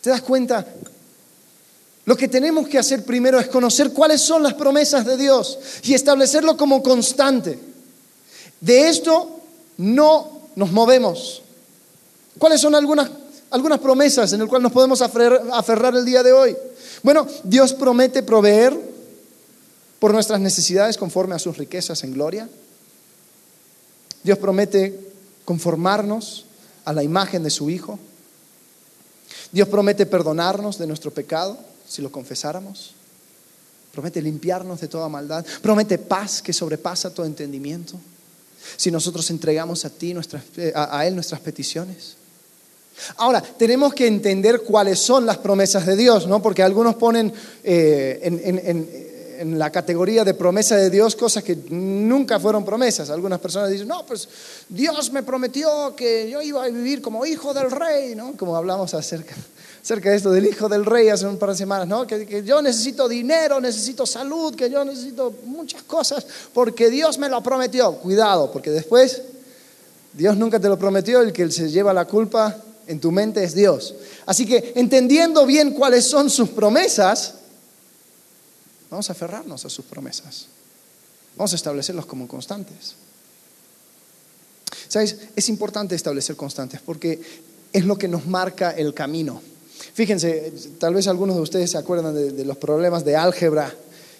¿Te 0.01 0.09
das 0.09 0.21
cuenta? 0.21 0.65
Lo 2.05 2.15
que 2.15 2.27
tenemos 2.27 2.67
que 2.67 2.79
hacer 2.79 3.03
primero 3.03 3.39
es 3.39 3.47
conocer 3.47 3.91
cuáles 3.91 4.21
son 4.21 4.41
las 4.41 4.53
promesas 4.53 5.05
de 5.05 5.17
Dios 5.17 5.59
y 5.83 5.93
establecerlo 5.93 6.55
como 6.55 6.81
constante. 6.81 7.59
De 8.61 8.87
esto 8.87 9.41
no 9.77 10.49
nos 10.55 10.71
movemos. 10.71 11.41
¿Cuáles 12.37 12.61
son 12.61 12.75
algunas 12.75 13.09
algunas 13.49 13.79
promesas 13.79 14.33
en 14.33 14.41
el 14.41 14.47
cual 14.47 14.61
nos 14.61 14.71
podemos 14.71 15.01
aferrar 15.01 15.95
el 15.95 16.05
día 16.05 16.23
de 16.23 16.33
hoy. 16.33 16.55
Bueno, 17.03 17.27
Dios 17.43 17.73
promete 17.73 18.23
proveer 18.23 18.77
por 19.99 20.13
nuestras 20.13 20.39
necesidades 20.39 20.97
conforme 20.97 21.35
a 21.35 21.39
sus 21.39 21.57
riquezas 21.57 22.03
en 22.03 22.13
gloria. 22.13 22.49
Dios 24.23 24.37
promete 24.37 24.99
conformarnos 25.45 26.45
a 26.85 26.93
la 26.93 27.03
imagen 27.03 27.43
de 27.43 27.49
su 27.49 27.69
Hijo. 27.69 27.97
Dios 29.51 29.67
promete 29.69 30.05
perdonarnos 30.05 30.77
de 30.77 30.87
nuestro 30.87 31.11
pecado 31.11 31.57
si 31.87 32.01
lo 32.01 32.11
confesáramos. 32.11 32.93
Promete 33.93 34.21
limpiarnos 34.21 34.81
de 34.81 34.87
toda 34.87 35.07
maldad. 35.07 35.45
Promete 35.61 35.97
paz 35.97 36.41
que 36.41 36.53
sobrepasa 36.53 37.13
todo 37.13 37.25
entendimiento. 37.25 37.97
Si 38.75 38.91
nosotros 38.91 39.29
entregamos 39.29 39.85
a 39.85 39.89
ti, 39.89 40.13
eh, 40.57 40.73
a, 40.75 41.07
Él 41.07 41.15
nuestras 41.15 41.39
peticiones. 41.39 42.16
Ahora, 43.17 43.41
tenemos 43.41 43.93
que 43.93 44.07
entender 44.07 44.61
cuáles 44.61 44.99
son 44.99 45.25
las 45.25 45.37
promesas 45.37 45.85
de 45.85 45.95
Dios, 45.95 46.27
¿no? 46.27 46.41
Porque 46.41 46.63
algunos 46.63 46.95
ponen 46.95 47.31
eh, 47.63 48.19
en, 49.39 49.57
la 49.59 49.71
categoría 49.71 50.23
de 50.23 50.33
promesa 50.33 50.75
de 50.75 50.89
Dios 50.89 51.15
cosas 51.15 51.43
que 51.43 51.55
nunca 51.69 52.39
fueron 52.39 52.65
promesas. 52.65 53.11
Algunas 53.11 53.39
personas 53.39 53.69
dicen, 53.69 53.87
no, 53.87 54.03
pues 54.03 54.27
Dios 54.67 55.11
me 55.11 55.21
prometió 55.21 55.95
que 55.95 56.27
yo 56.27 56.41
iba 56.41 56.63
a 56.63 56.69
vivir 56.69 57.03
como 57.03 57.23
hijo 57.23 57.53
del 57.53 57.69
rey, 57.69 58.15
¿no? 58.15 58.35
Como 58.35 58.55
hablamos 58.55 58.95
acerca 58.95 59.35
de 59.87 60.15
esto 60.15 60.31
del 60.31 60.47
hijo 60.47 60.67
del 60.67 60.85
rey 60.85 61.09
hace 61.09 61.27
un 61.27 61.37
par 61.37 61.51
de 61.51 61.55
semanas, 61.55 61.87
¿no? 61.87 62.07
Que, 62.07 62.43
yo 62.43 62.61
necesito 62.63 63.07
dinero, 63.07 63.61
necesito 63.61 64.07
salud, 64.07 64.55
que 64.55 64.71
yo 64.71 64.83
necesito 64.83 65.33
muchas 65.45 65.83
cosas, 65.83 66.25
porque 66.51 66.89
Dios 66.89 67.19
me 67.19 67.29
lo 67.29 67.41
prometió. 67.43 67.93
Cuidado, 67.93 68.51
porque 68.51 68.71
después 68.71 69.21
Dios 70.13 70.35
nunca 70.35 70.59
te 70.59 70.67
lo 70.67 70.79
prometió, 70.79 71.21
el 71.21 71.31
que 71.31 71.49
se 71.51 71.69
lleva 71.69 71.93
la 71.93 72.05
culpa 72.05 72.63
en 72.87 72.99
tu 72.99 73.11
mente 73.11 73.43
es 73.43 73.53
Dios. 73.53 73.95
Así 74.25 74.45
que 74.45 74.73
entendiendo 74.75 75.45
bien 75.45 75.71
cuáles 75.71 76.05
son 76.05 76.29
sus 76.29 76.49
promesas, 76.49 77.35
vamos 78.89 79.09
a 79.09 79.13
aferrarnos 79.13 79.65
a 79.65 79.69
sus 79.69 79.85
promesas. 79.85 80.47
Vamos 81.35 81.53
a 81.53 81.55
establecerlos 81.55 82.05
como 82.05 82.27
constantes. 82.27 82.95
¿Sabes? 84.87 85.17
Es 85.35 85.49
importante 85.49 85.95
establecer 85.95 86.35
constantes 86.35 86.79
porque 86.81 87.21
es 87.73 87.85
lo 87.85 87.97
que 87.97 88.07
nos 88.07 88.25
marca 88.25 88.71
el 88.71 88.93
camino. 88.93 89.41
Fíjense, 89.93 90.53
tal 90.79 90.93
vez 90.93 91.07
algunos 91.07 91.35
de 91.35 91.41
ustedes 91.41 91.71
se 91.71 91.77
acuerdan 91.77 92.15
de, 92.15 92.45
los 92.45 92.57
problemas 92.57 93.03
de 93.05 93.15
álgebra 93.15 93.73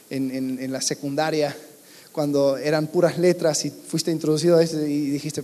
en, 0.10 0.72
la 0.72 0.82
secundaria, 0.82 1.56
cuando 2.12 2.58
eran 2.58 2.88
puras 2.88 3.18
letras 3.18 3.66
y 3.66 3.72
fuiste 3.72 4.12
introducido 4.12 4.58
a 4.58 4.64
esto 4.64 4.80
y 4.86 5.10
dijiste, 5.10 5.44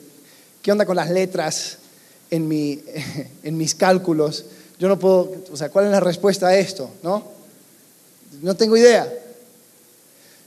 ¿qué 0.62 0.71
onda 0.71 0.86
con 0.86 0.95
las 0.95 1.09
letras 1.09 1.77
en, 2.33 2.47
mi, 2.47 2.79
en 3.43 3.57
mis 3.57 3.75
cálculos? 3.75 4.45
Yo 4.79 4.87
no 4.87 4.97
puedo, 4.97 5.31
o 5.51 5.55
sea, 5.55 5.69
¿cuál 5.69 5.85
es 5.85 5.91
la 5.91 5.99
respuesta 5.99 6.47
a 6.47 6.57
esto? 6.57 6.89
¿No? 7.03 7.23
No 8.41 8.55
tengo 8.55 8.75
idea. 8.75 9.11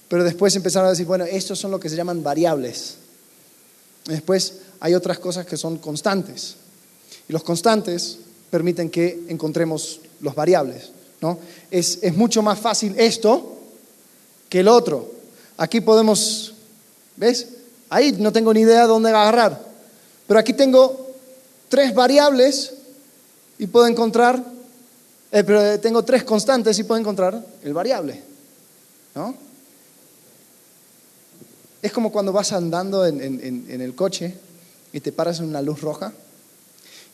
Pero 0.09 0.25
después 0.25 0.55
empezaron 0.57 0.89
a 0.89 0.91
decir, 0.91 1.07
bueno, 1.07 1.25
estos 1.25 1.59
son 1.59 1.71
lo 1.71 1.79
que 1.79 1.89
se 1.89 1.97
llaman 1.97 2.23
variables. 2.23 2.97
Después 4.07 4.55
hay 4.81 4.95
otras 4.95 5.19
cosas 5.21 5.47
que 5.47 5.57
son 5.57 5.79
constantes. 5.79 6.57
Y 7.29 7.33
los 7.33 7.45
constantes 7.45 8.19
permiten 8.51 8.91
que 8.91 9.25
encontremos 9.29 10.01
los 10.21 10.35
variables. 10.35 10.91
¿no? 11.21 11.39
Es, 11.71 12.01
es 12.03 12.15
mucho 12.17 12.43
más 12.43 12.59
fácil 12.59 12.95
esto 12.99 13.59
que 14.49 14.61
el 14.61 14.69
otro. 14.69 15.13
Aquí 15.57 15.81
podemos, 15.81 16.55
¿ves? 17.17 17.49
Ahí 17.89 18.13
no 18.19 18.33
tengo 18.33 18.53
ni 18.53 18.61
idea 18.61 18.83
de 18.83 18.89
dónde 18.89 19.11
agarrar. 19.11 19.65
Pero 20.27 20.41
aquí 20.41 20.53
tengo 20.53 21.06
tres 21.69 21.95
variables 21.95 22.75
y 23.59 23.67
puedo 23.67 23.87
encontrar, 23.87 24.43
eh, 25.33 25.45
pero 25.45 25.81
tengo 25.81 26.05
tres 26.05 26.25
constantes 26.25 26.79
y 26.79 26.85
puedo 26.85 27.01
encontrar 27.01 27.45
el 27.63 27.75
variable. 27.75 28.23
¿no? 29.15 29.35
Es 31.83 31.93
como 31.93 32.11
cuando 32.11 32.33
vas 32.33 32.53
andando 32.53 33.07
en, 33.07 33.81
el 33.81 33.95
coche 33.95 34.35
y 34.93 35.01
te 35.01 35.13
paras 35.13 35.39
en 35.41 35.47
una 35.47 35.63
luz 35.63 35.81
roja 35.81 36.13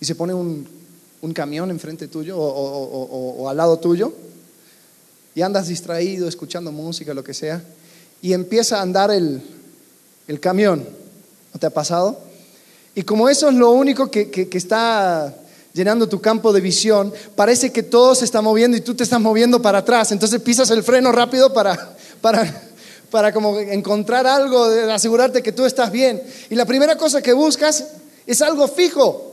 y 0.00 0.04
se 0.04 0.14
pone 0.14 0.34
un 0.34 1.32
camión 1.34 1.70
enfrente 1.70 2.08
tuyo 2.08 2.36
o, 2.38 3.48
al 3.48 3.56
lado 3.56 3.78
tuyo 3.78 4.12
y 5.34 5.42
andas 5.42 5.68
distraído, 5.68 6.28
escuchando 6.28 6.72
música, 6.72 7.14
lo 7.14 7.24
que 7.24 7.34
sea, 7.34 7.62
y 8.20 8.32
empieza 8.32 8.78
a 8.78 8.82
andar 8.82 9.10
el, 9.10 9.42
camión. 10.40 10.86
¿No 11.52 11.60
te 11.60 11.66
ha 11.66 11.70
pasado? 11.70 12.18
Y 12.94 13.02
como 13.02 13.28
eso 13.28 13.48
es 13.48 13.54
lo 13.54 13.70
único 13.70 14.10
que, 14.10 14.48
está 14.52 15.34
llenando 15.72 16.08
tu 16.08 16.20
campo 16.20 16.52
de 16.52 16.60
visión, 16.60 17.12
parece 17.34 17.72
que 17.72 17.82
todo 17.82 18.14
se 18.14 18.24
está 18.24 18.42
moviendo 18.42 18.76
y 18.76 18.82
tú 18.82 18.94
te 18.94 19.04
estás 19.04 19.20
moviendo 19.20 19.62
para 19.62 19.78
atrás. 19.78 20.12
Entonces 20.12 20.40
pisas 20.40 20.70
el 20.70 20.82
freno 20.82 21.12
rápido 21.12 21.52
para, 21.52 21.96
para, 22.20 22.62
para 23.10 23.32
como 23.32 23.58
encontrar 23.58 24.26
algo, 24.26 24.64
asegurarte 24.92 25.42
que 25.42 25.52
tú 25.52 25.64
estás 25.64 25.90
bien. 25.90 26.22
Y 26.50 26.54
la 26.54 26.66
primera 26.66 26.96
cosa 26.96 27.22
que 27.22 27.32
buscas 27.32 27.84
es 28.26 28.42
algo 28.42 28.68
fijo 28.68 29.32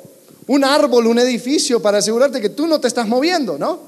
un 0.50 0.63
árbol, 0.63 1.06
un 1.06 1.19
edificio 1.19 1.80
para 1.80 2.00
asegurarte 2.00 2.41
que 2.41 2.50
tú 2.50 2.65
no 2.65 2.80
te 2.80 2.88
estás 2.88 3.08
moviendo, 3.08 3.56
¿no? 3.60 3.80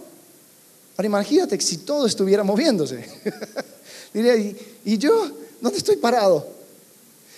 Ahora 0.95 1.07
imagínate 1.07 1.57
que 1.57 1.63
si 1.63 1.77
todo 1.77 2.05
estuviera 2.05 2.43
moviéndose. 2.43 3.03
Diría, 4.13 4.36
¿y, 4.36 4.97
yo 4.99 5.27
dónde 5.60 5.79
estoy 5.79 5.95
parado? 5.95 6.47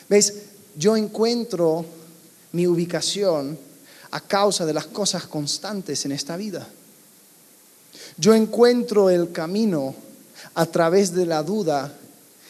¿Ves? 0.09 0.33
Yo 0.75 0.97
encuentro 0.97 1.85
mi 2.53 2.65
ubicación 2.65 3.59
a 4.11 4.21
causa 4.21 4.65
de 4.65 4.73
las 4.73 4.85
cosas 4.85 5.25
constantes 5.25 6.05
en 6.05 6.13
esta 6.13 6.37
vida. 6.37 6.67
Yo 8.17 8.33
encuentro 8.33 9.09
el 9.09 9.31
camino 9.31 9.95
a 10.53 10.65
través 10.65 11.13
de 11.13 11.25
la 11.25 11.43
duda, 11.43 11.95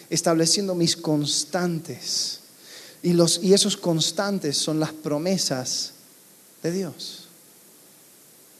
estableciendo 0.10 0.76
mis 0.76 0.96
constantes. 0.96 2.39
Y, 3.02 3.13
los, 3.13 3.39
y 3.42 3.54
esos 3.54 3.78
constantes 3.78 4.58
son 4.58 4.80
las 4.80 4.92
promesas 4.92 5.94
de 6.62 6.72
Dios. 6.72 7.28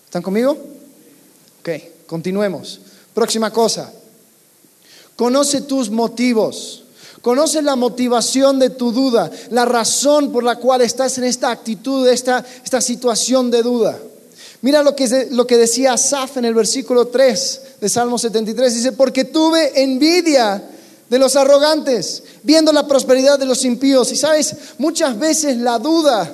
¿Están 0.06 0.22
conmigo? 0.22 0.58
Ok, 1.60 1.70
continuemos. 2.08 2.80
Próxima 3.14 3.52
cosa. 3.52 3.94
Conoce 5.16 5.62
tus 5.62 5.90
motivos. 5.90 6.83
Conoce 7.24 7.62
la 7.62 7.78
motivación 7.78 8.60
de 8.60 8.70
tu 8.70 8.92
duda, 8.92 9.32
la 9.50 9.64
razón 9.64 10.34
por 10.34 10.44
la 10.44 10.58
cual 10.58 10.82
estás 10.82 11.18
en 11.18 11.24
esta 11.24 11.52
actitud, 11.52 12.06
esta, 12.06 12.46
esta 12.66 12.82
situación 12.82 13.50
de 13.50 13.64
duda. 13.64 13.98
Mira 14.62 14.84
lo 14.84 14.94
que, 14.94 15.30
lo 15.32 15.48
que 15.48 15.56
decía 15.56 15.94
Asaf 15.94 16.36
en 16.36 16.44
el 16.44 16.54
versículo 16.54 17.08
3 17.08 17.62
de 17.80 17.88
Salmo 17.88 18.20
73. 18.20 18.76
Dice, 18.76 18.92
porque 18.92 19.24
tuve 19.24 19.82
envidia 19.82 20.62
de 21.10 21.18
los 21.18 21.38
arrogantes, 21.38 22.24
viendo 22.44 22.74
la 22.74 22.86
prosperidad 22.86 23.40
de 23.40 23.46
los 23.46 23.64
impíos. 23.64 24.12
Y 24.12 24.18
sabes, 24.18 24.54
muchas 24.78 25.18
veces 25.18 25.56
la 25.56 25.80
duda 25.80 26.30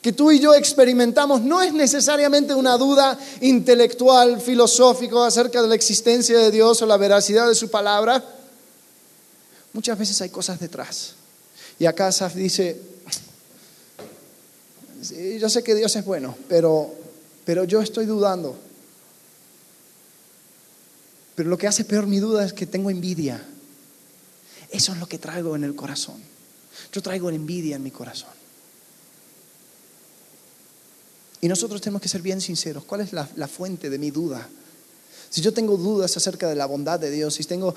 que 0.00 0.14
tú 0.14 0.30
y 0.30 0.40
yo 0.40 0.54
experimentamos 0.54 1.42
no 1.42 1.60
es 1.60 1.74
necesariamente 1.74 2.54
una 2.54 2.78
duda 2.78 3.18
intelectual, 3.42 4.40
filosófica 4.40 5.26
acerca 5.26 5.60
de 5.60 5.68
la 5.68 5.74
existencia 5.74 6.38
de 6.38 6.50
Dios 6.50 6.80
o 6.80 6.86
la 6.86 6.96
veracidad 6.96 7.46
de 7.46 7.54
su 7.54 7.70
palabra. 7.70 8.24
Muchas 9.72 9.98
veces 9.98 10.20
hay 10.20 10.30
cosas 10.30 10.60
detrás. 10.60 11.14
Y 11.78 11.86
acá 11.86 12.12
Saf 12.12 12.34
dice, 12.34 12.80
yo 15.40 15.48
sé 15.48 15.62
que 15.62 15.74
Dios 15.74 15.94
es 15.96 16.04
bueno, 16.04 16.36
pero, 16.48 16.94
pero 17.44 17.64
yo 17.64 17.80
estoy 17.80 18.06
dudando. 18.06 18.58
Pero 21.34 21.48
lo 21.48 21.58
que 21.58 21.66
hace 21.66 21.84
peor 21.84 22.06
mi 22.06 22.18
duda 22.18 22.44
es 22.44 22.52
que 22.52 22.66
tengo 22.66 22.90
envidia. 22.90 23.42
Eso 24.70 24.92
es 24.92 24.98
lo 24.98 25.06
que 25.06 25.18
traigo 25.18 25.56
en 25.56 25.64
el 25.64 25.74
corazón. 25.74 26.22
Yo 26.92 27.02
traigo 27.02 27.30
envidia 27.30 27.76
en 27.76 27.82
mi 27.82 27.90
corazón. 27.90 28.30
Y 31.40 31.48
nosotros 31.48 31.80
tenemos 31.80 32.00
que 32.00 32.08
ser 32.08 32.22
bien 32.22 32.40
sinceros. 32.40 32.84
¿Cuál 32.84 33.00
es 33.00 33.12
la, 33.12 33.26
fuente 33.48 33.90
de 33.90 33.98
mi 33.98 34.10
duda? 34.10 34.48
Si 35.32 35.40
yo 35.40 35.54
tengo 35.54 35.78
dudas 35.78 36.14
acerca 36.14 36.46
de 36.46 36.54
la 36.54 36.66
bondad 36.66 37.00
de 37.00 37.10
Dios, 37.10 37.32
si 37.32 37.44
tengo 37.44 37.74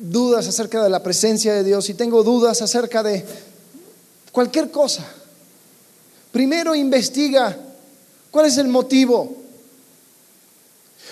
dudas 0.00 0.48
acerca 0.48 0.82
de 0.82 0.88
la 0.88 1.02
presencia 1.02 1.52
de 1.52 1.62
Dios, 1.62 1.84
si 1.84 1.92
tengo 1.92 2.22
dudas 2.22 2.62
acerca 2.62 3.02
de 3.02 3.22
cualquier 4.32 4.70
cosa, 4.70 5.06
primero 6.32 6.74
investiga 6.74 7.58
cuál 8.30 8.46
es 8.46 8.56
el 8.56 8.68
motivo. 8.68 9.36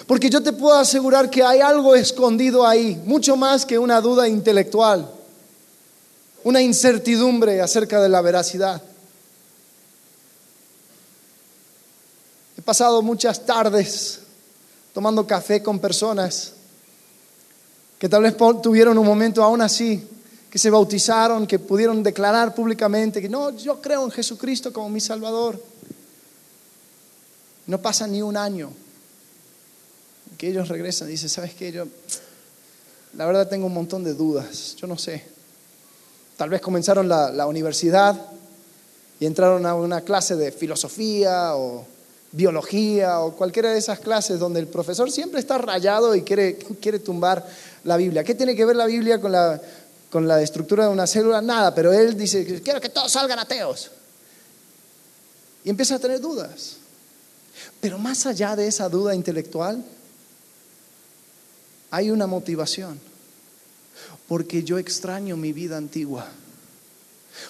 Porque 0.07 0.31
yo 0.31 0.43
te 0.43 0.55
puedo 0.55 0.77
asegurar 0.77 1.29
que 1.29 1.43
hay 1.43 1.61
algo 1.61 1.95
escondido 1.95 2.67
ahí, 2.67 2.99
mucho 3.05 3.37
más 3.37 3.67
que 3.67 3.79
una 3.79 4.01
duda 4.01 4.27
intelectual, 4.27 5.11
una 6.43 6.63
incertidumbre 6.63 7.61
acerca 7.61 8.01
de 8.01 8.09
la 8.09 8.23
veracidad. 8.23 8.83
pasado 12.65 13.01
muchas 13.01 13.47
tardes 13.47 14.26
tomando 14.97 15.27
café 15.27 15.63
con 15.63 15.79
personas 15.79 16.55
que 17.99 18.09
tal 18.09 18.23
vez 18.23 18.35
tuvieron 18.63 18.97
un 18.97 19.05
momento 19.05 19.45
aún 19.45 19.61
así, 19.61 20.03
que 20.49 20.59
se 20.59 20.71
bautizaron, 20.71 21.47
que 21.47 21.59
pudieron 21.59 22.03
declarar 22.03 22.55
públicamente 22.55 23.21
que 23.21 23.29
no, 23.29 23.55
yo 23.55 23.79
creo 23.83 24.05
en 24.05 24.11
Jesucristo 24.11 24.73
como 24.73 24.89
mi 24.89 25.01
Salvador. 25.03 25.63
No 27.67 27.83
pasa 27.83 28.07
ni 28.07 28.23
un 28.23 28.39
año 28.39 28.71
que 30.39 30.49
ellos 30.49 30.67
regresan 30.67 31.09
y 31.09 31.11
dicen, 31.11 31.29
¿sabes 31.29 31.53
qué? 31.53 31.73
Yo, 31.73 31.85
la 33.19 33.27
verdad 33.27 33.51
tengo 33.51 33.67
un 33.67 33.75
montón 33.75 34.03
de 34.03 34.15
dudas, 34.15 34.77
yo 34.77 34.87
no 34.87 34.97
sé. 34.97 35.23
Tal 36.39 36.49
vez 36.49 36.63
comenzaron 36.63 37.07
la, 37.07 37.31
la 37.31 37.47
universidad 37.47 38.19
y 39.21 39.27
entraron 39.27 39.67
a 39.67 39.75
una 39.75 40.01
clase 40.01 40.37
de 40.37 40.53
filosofía 40.53 41.55
o 41.55 41.87
biología 42.37 43.21
o 43.21 43.35
cualquiera 43.35 43.73
de 43.73 43.79
esas 43.79 43.99
clases 43.99 44.39
donde 44.39 44.61
el 44.61 44.69
profesor 44.69 45.11
siempre 45.11 45.41
está 45.41 45.57
rayado 45.57 46.15
y 46.15 46.21
quiere, 46.21 46.59
quiere 46.81 46.99
tumbar 46.99 47.47
la 47.85 47.97
Biblia. 47.97 48.23
¿Qué 48.23 48.35
tiene 48.35 48.55
que 48.55 48.67
ver 48.67 48.77
la 48.77 48.85
Biblia 48.85 49.19
con 49.19 49.33
la, 49.33 49.61
con 50.11 50.29
la 50.29 50.43
estructura 50.43 50.85
de 50.85 50.93
una 50.93 51.07
célula? 51.07 51.41
Nada, 51.41 51.75
pero 51.75 51.95
él 51.95 52.17
dice, 52.17 52.61
quiero 52.63 52.79
que 52.79 52.91
todos 52.91 53.11
salgan 53.11 53.39
ateos. 53.39 53.91
Y 55.65 55.71
empieza 55.71 55.95
a 55.95 55.99
tener 55.99 56.21
dudas. 56.21 56.77
Pero 57.81 57.97
más 57.97 58.27
allá 58.27 58.55
de 58.55 58.67
esa 58.67 58.89
duda 58.91 59.15
intelectual, 59.15 59.83
hay 61.91 62.11
una 62.11 62.27
motivación. 62.27 63.01
Porque 64.29 64.63
yo 64.63 64.77
extraño 64.77 65.39
mi 65.39 65.55
vida 65.55 65.79
antigua. 65.79 66.29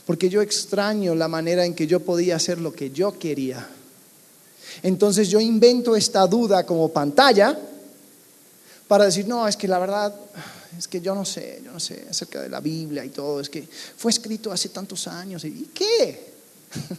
Porque 0.05 0.29
yo 0.29 0.43
extraño 0.43 1.17
la 1.17 1.27
manera 1.27 1.65
en 1.65 1.75
que 1.75 1.89
yo 1.89 2.01
podía 2.01 2.37
hacer 2.37 2.61
lo 2.61 2.73
que 2.73 2.91
yo 2.91 3.19
quería. 3.19 3.69
Entonces 4.83 5.29
yo 5.29 5.41
invento 5.41 5.97
esta 5.97 6.27
duda 6.27 6.65
como 6.65 6.89
pantalla 6.91 7.59
para 8.89 9.07
decir, 9.07 9.27
no, 9.27 9.49
es 9.49 9.57
que 9.57 9.69
la 9.69 9.79
verdad, 9.79 10.15
es 10.79 10.87
que 10.87 11.01
yo 11.01 11.15
no 11.15 11.25
sé, 11.25 11.61
yo 11.65 11.73
no 11.73 11.81
sé 11.81 12.07
acerca 12.09 12.41
de 12.41 12.49
la 12.49 12.61
Biblia 12.61 13.05
y 13.05 13.09
todo, 13.09 13.41
es 13.41 13.49
que 13.49 13.69
fue 13.97 14.11
escrito 14.11 14.53
hace 14.53 14.69
tantos 14.69 15.09
años. 15.09 15.45
¿Y 15.45 15.71
qué? 15.75 16.33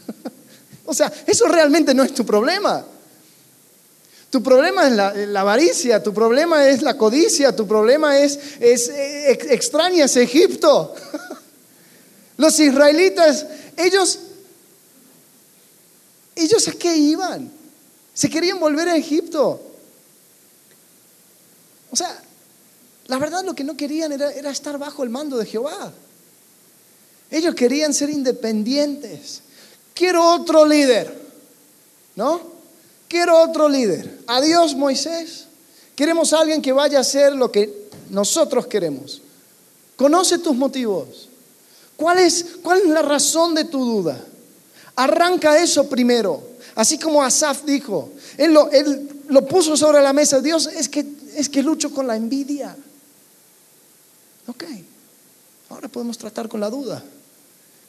o 0.85 0.93
sea, 0.93 1.11
eso 1.25 1.47
realmente 1.47 1.93
no 1.93 2.03
es 2.03 2.13
tu 2.13 2.25
problema. 2.25 2.85
Tu 4.29 4.43
problema 4.43 4.87
es 4.87 4.93
la, 5.29 5.39
avaricia, 5.39 6.03
tu 6.03 6.13
problema 6.13 6.67
es 6.67 6.81
la 6.81 6.97
codicia, 6.97 7.55
tu 7.55 7.65
problema 7.65 8.19
es, 8.19 8.37
es 8.59 8.89
eh, 8.89 9.31
extrañas 9.51 10.17
Egipto. 10.17 10.93
Los 12.37 12.59
israelitas, 12.59 13.45
ellos, 13.77 14.19
ellos 16.35 16.67
a 16.67 16.73
qué 16.73 16.95
iban? 16.97 17.56
Se 18.17 18.31
querían 18.31 18.59
volver 18.59 18.89
a 18.89 18.95
Egipto. 18.95 19.61
O 21.91 21.95
sea, 21.95 22.19
la 23.05 23.19
verdad 23.19 23.45
lo 23.45 23.53
que 23.53 23.63
no 23.63 23.77
querían 23.77 24.11
era, 24.11 24.49
estar 24.49 24.79
bajo 24.79 25.03
el 25.03 25.11
mando 25.11 25.37
de 25.37 25.45
Jehová. 25.45 25.93
Ellos 27.29 27.53
querían 27.53 27.93
ser 27.93 28.09
independientes. 28.09 29.43
Quiero 29.93 30.27
otro 30.31 30.65
líder, 30.65 31.15
¿no? 32.15 32.41
Quiero 33.07 33.39
otro 33.39 33.69
líder. 33.69 34.21
Adiós 34.25 34.73
Moisés. 34.73 35.45
Queremos 35.95 36.33
a 36.33 36.39
alguien 36.39 36.59
que 36.59 36.71
vaya 36.71 36.97
a 36.97 37.01
hacer 37.01 37.33
lo 37.33 37.51
que 37.51 37.87
nosotros 38.09 38.65
queremos. 38.65 39.21
Conoce 39.95 40.39
tus 40.39 40.55
motivos. 40.55 41.29
¿Cuál 41.95 42.17
es, 42.17 42.43
cuál 42.63 42.79
es 42.79 42.87
la 42.87 43.03
razón 43.03 43.53
de 43.53 43.65
tu 43.65 43.85
duda? 43.85 44.19
Arranca 44.95 45.61
eso 45.61 45.87
primero. 45.87 46.56
Así 46.77 46.99
como 46.99 47.23
Asaf 47.23 47.63
dijo, 47.63 48.11
él 48.37 48.53
lo, 48.53 49.47
puso 49.47 49.75
sobre 49.75 49.99
la 49.99 50.13
mesa, 50.13 50.41
Dios, 50.41 50.67
es 50.67 50.87
que, 50.87 51.03
es 51.33 51.49
que 51.49 51.63
lucho 51.63 51.91
con 51.91 52.05
la 52.05 52.15
envidia. 52.15 52.77
Ok, 54.45 54.63
ahora 55.69 55.87
podemos 55.87 56.19
tratar 56.19 56.47
con 56.47 56.59
la 56.59 56.69
duda. 56.69 57.03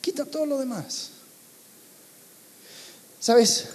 Quita 0.01 0.25
todo 0.25 0.47
lo 0.47 0.59
demás. 0.59 1.11
¿Sabes? 3.21 3.67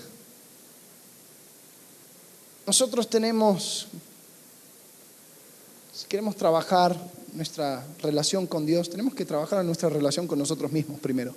Nosotros 2.65 3.07
tenemos, 3.07 3.89
si 5.93 6.07
queremos 6.07 6.35
trabajar 6.35 6.97
nuestra 7.33 7.85
relación 8.01 8.47
con 8.47 8.65
Dios, 8.65 8.89
tenemos 8.89 9.13
que 9.13 9.25
trabajar 9.25 9.59
en 9.59 9.67
nuestra 9.67 9.89
relación 9.89 10.25
con 10.25 10.39
nosotros 10.39 10.71
mismos 10.71 10.99
primero. 10.99 11.35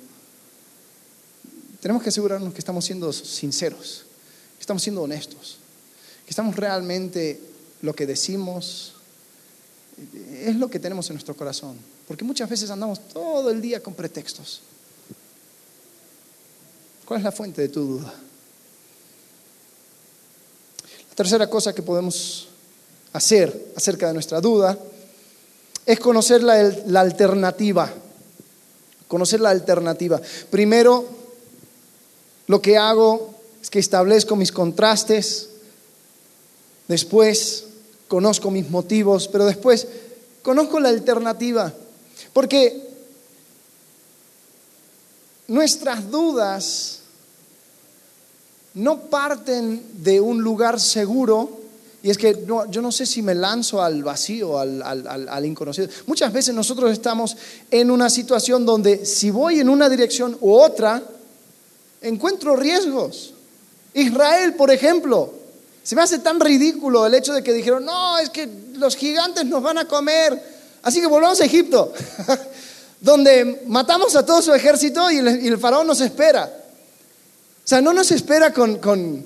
Tenemos 1.87 2.03
que 2.03 2.09
asegurarnos 2.09 2.53
que 2.53 2.59
estamos 2.59 2.85
siendo 2.85 3.12
sinceros, 3.12 4.07
que 4.57 4.61
estamos 4.61 4.83
siendo 4.83 5.03
honestos, 5.03 5.59
que 6.25 6.31
estamos 6.31 6.57
realmente 6.57 7.40
lo 7.81 7.94
que 7.94 8.07
decimos, 8.07 8.94
es 10.33 10.57
lo 10.57 10.68
que 10.68 10.81
tenemos 10.81 11.09
en 11.11 11.14
nuestro 11.14 11.37
corazón. 11.37 11.77
Porque 12.09 12.25
muchas 12.25 12.51
veces 12.51 12.70
andamos 12.70 13.07
todo 13.07 13.51
el 13.53 13.62
día 13.62 13.81
con 13.85 13.94
pretextos. 13.94 14.62
¿Cuál 17.05 17.20
es 17.20 17.25
la 17.25 17.31
fuente 17.31 17.62
de 17.62 17.68
tu 17.68 17.83
duda? 17.83 18.12
La 21.09 21.14
tercera 21.14 21.49
cosa 21.49 21.72
que 21.72 21.83
podemos 21.83 22.49
hacer 23.12 23.75
acerca 23.77 24.09
de 24.09 24.14
nuestra 24.14 24.40
duda 24.40 24.77
es 25.87 26.01
conocer 26.01 26.42
la, 26.42 26.64
la 26.87 27.03
alternativa. 27.03 27.94
Conocer 29.07 29.40
la 29.40 29.51
alternativa. 29.51 30.20
Primero, 30.51 31.26
lo 32.47 32.63
que 32.63 32.77
hago 32.77 33.35
es 33.61 33.71
que 33.71 33.79
establezco 33.79 34.37
mis 34.37 34.53
contrastes, 34.53 35.51
después 36.89 37.65
conozco 38.09 38.51
mis 38.51 38.71
motivos, 38.71 39.29
pero 39.29 39.47
después 39.47 39.87
conozco 40.43 40.79
la 40.79 40.91
alternativa. 40.91 41.73
Porque 42.33 42.89
nuestras 45.49 46.11
dudas 46.11 47.01
no 48.75 49.01
parten 49.03 49.83
de 50.05 50.21
un 50.21 50.43
lugar 50.43 50.79
seguro, 50.79 51.61
y 52.03 52.11
es 52.11 52.19
que 52.19 52.45
yo 52.47 52.83
no 52.83 52.93
sé 52.93 53.07
si 53.07 53.23
me 53.23 53.35
lanzo 53.35 53.83
al 53.83 54.05
vacío, 54.05 54.59
al, 54.59 54.83
al, 54.83 55.45
inconocido. 55.45 55.89
Muchas 56.07 56.33
veces 56.33 56.55
nosotros 56.55 56.93
estamos 56.93 57.37
en 57.71 57.91
una 57.91 58.09
situación 58.11 58.65
donde 58.65 59.05
si 59.05 59.31
voy 59.31 59.59
en 59.59 59.69
una 59.69 59.89
dirección 59.89 60.37
u 60.41 60.53
otra, 60.53 61.03
encuentro 62.01 62.57
riesgos. 62.57 63.35
Israel, 63.95 64.55
por 64.55 64.71
ejemplo, 64.71 65.33
se 65.83 65.95
me 65.95 66.03
hace 66.03 66.19
tan 66.19 66.41
ridículo 66.41 67.07
el 67.07 67.15
hecho 67.15 67.33
de 67.33 67.43
que 67.43 67.53
dijeron, 67.53 67.85
no, 67.85 68.19
es 68.19 68.31
que 68.31 68.49
los 68.75 68.97
gigantes 68.97 69.45
nos 69.47 69.63
van 69.63 69.79
a 69.79 69.87
comer, 69.87 70.41
así 70.83 71.01
que 71.01 71.07
volvamos 71.07 71.41
a 71.41 71.45
Egipto, 71.45 71.93
donde 73.01 73.63
matamos 73.67 74.17
a 74.17 74.27
todo 74.27 74.43
su 74.43 74.53
ejército 74.53 75.11
y 75.11 75.19
el, 75.19 75.59
faraón 75.59 75.87
nos 75.87 76.01
espera. 76.01 76.45
O 77.65 77.69
sea, 77.69 77.81
no 77.81 77.93
nos 77.93 78.11
espera 78.11 78.53
con, 78.53 78.79
con, 78.79 79.25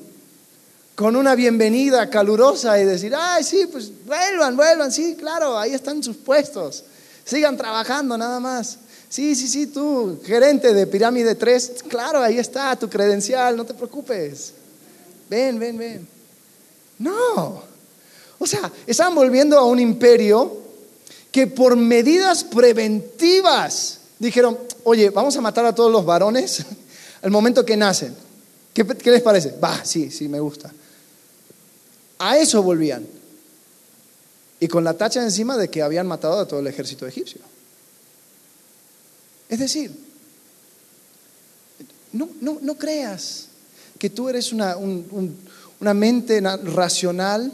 con 0.95 1.17
una 1.17 1.35
bienvenida 1.35 2.09
calurosa 2.11 2.79
y 2.79 2.85
decir, 2.85 3.15
ay, 3.17 3.43
sí, 3.43 3.67
pues 3.71 3.91
vuelvan, 4.05 4.57
vuelvan, 4.57 4.93
sí, 4.93 5.17
claro, 5.19 5.59
ahí 5.59 5.75
están 5.75 6.03
sus 6.03 6.17
puestos, 6.17 6.85
sigan 7.25 7.57
trabajando 7.57 8.17
nada 8.17 8.39
más. 8.39 8.79
Sí, 9.11 9.35
sí, 9.35 9.49
sí, 9.49 9.67
tú, 9.67 10.21
gerente 10.25 10.73
de 10.73 10.87
Pirámide 10.87 11.35
3, 11.35 11.83
claro, 11.89 12.23
ahí 12.23 12.39
está 12.39 12.77
tu 12.77 12.89
credencial, 12.89 13.57
no 13.57 13.67
te 13.67 13.75
preocupes. 13.75 14.53
Ven, 15.29 15.59
ven, 15.59 15.77
ven. 15.77 16.09
No. 17.01 17.65
O 18.39 18.47
sea, 18.47 18.71
están 18.87 19.13
volviendo 19.17 19.59
a 19.59 19.67
un 19.67 19.81
imperio 19.81 20.57
que 21.33 21.49
por 21.49 21.75
medidas 21.75 22.45
preventivas 22.45 23.99
dijeron, 24.21 24.57
oye, 24.85 25.11
vamos 25.11 25.37
a 25.37 25.41
matar 25.41 25.67
a 25.67 25.75
todos 25.75 25.91
los 25.91 26.07
varones 26.07 26.65
al 27.23 27.33
momento 27.33 27.67
que 27.67 27.77
nacen. 27.77 28.15
¿Qué, 28.73 28.87
qué 28.87 29.11
les 29.11 29.23
parece? 29.23 29.57
Va, 29.59 29.85
sí, 29.85 30.13
sí, 30.13 30.29
me 30.29 30.39
gusta. 30.39 30.73
A 32.21 32.39
eso 32.39 32.63
volvían. 32.63 33.05
Y 34.61 34.69
con 34.69 34.85
la 34.85 34.95
tacha 34.95 35.21
encima 35.21 35.57
de 35.57 35.69
que 35.69 35.83
habían 35.83 36.07
matado 36.07 36.39
a 36.39 36.47
todo 36.47 36.61
el 36.61 36.69
ejército 36.69 37.09
egipcio. 37.09 37.50
Es 39.51 39.59
decir, 39.59 39.91
no, 42.13 42.29
no, 42.41 42.79
creas 42.79 43.49
que 43.99 44.09
tú 44.09 44.29
eres 44.29 44.53
una, 44.53 44.77
una 44.77 45.93
mente 45.93 46.41
racional 46.41 47.53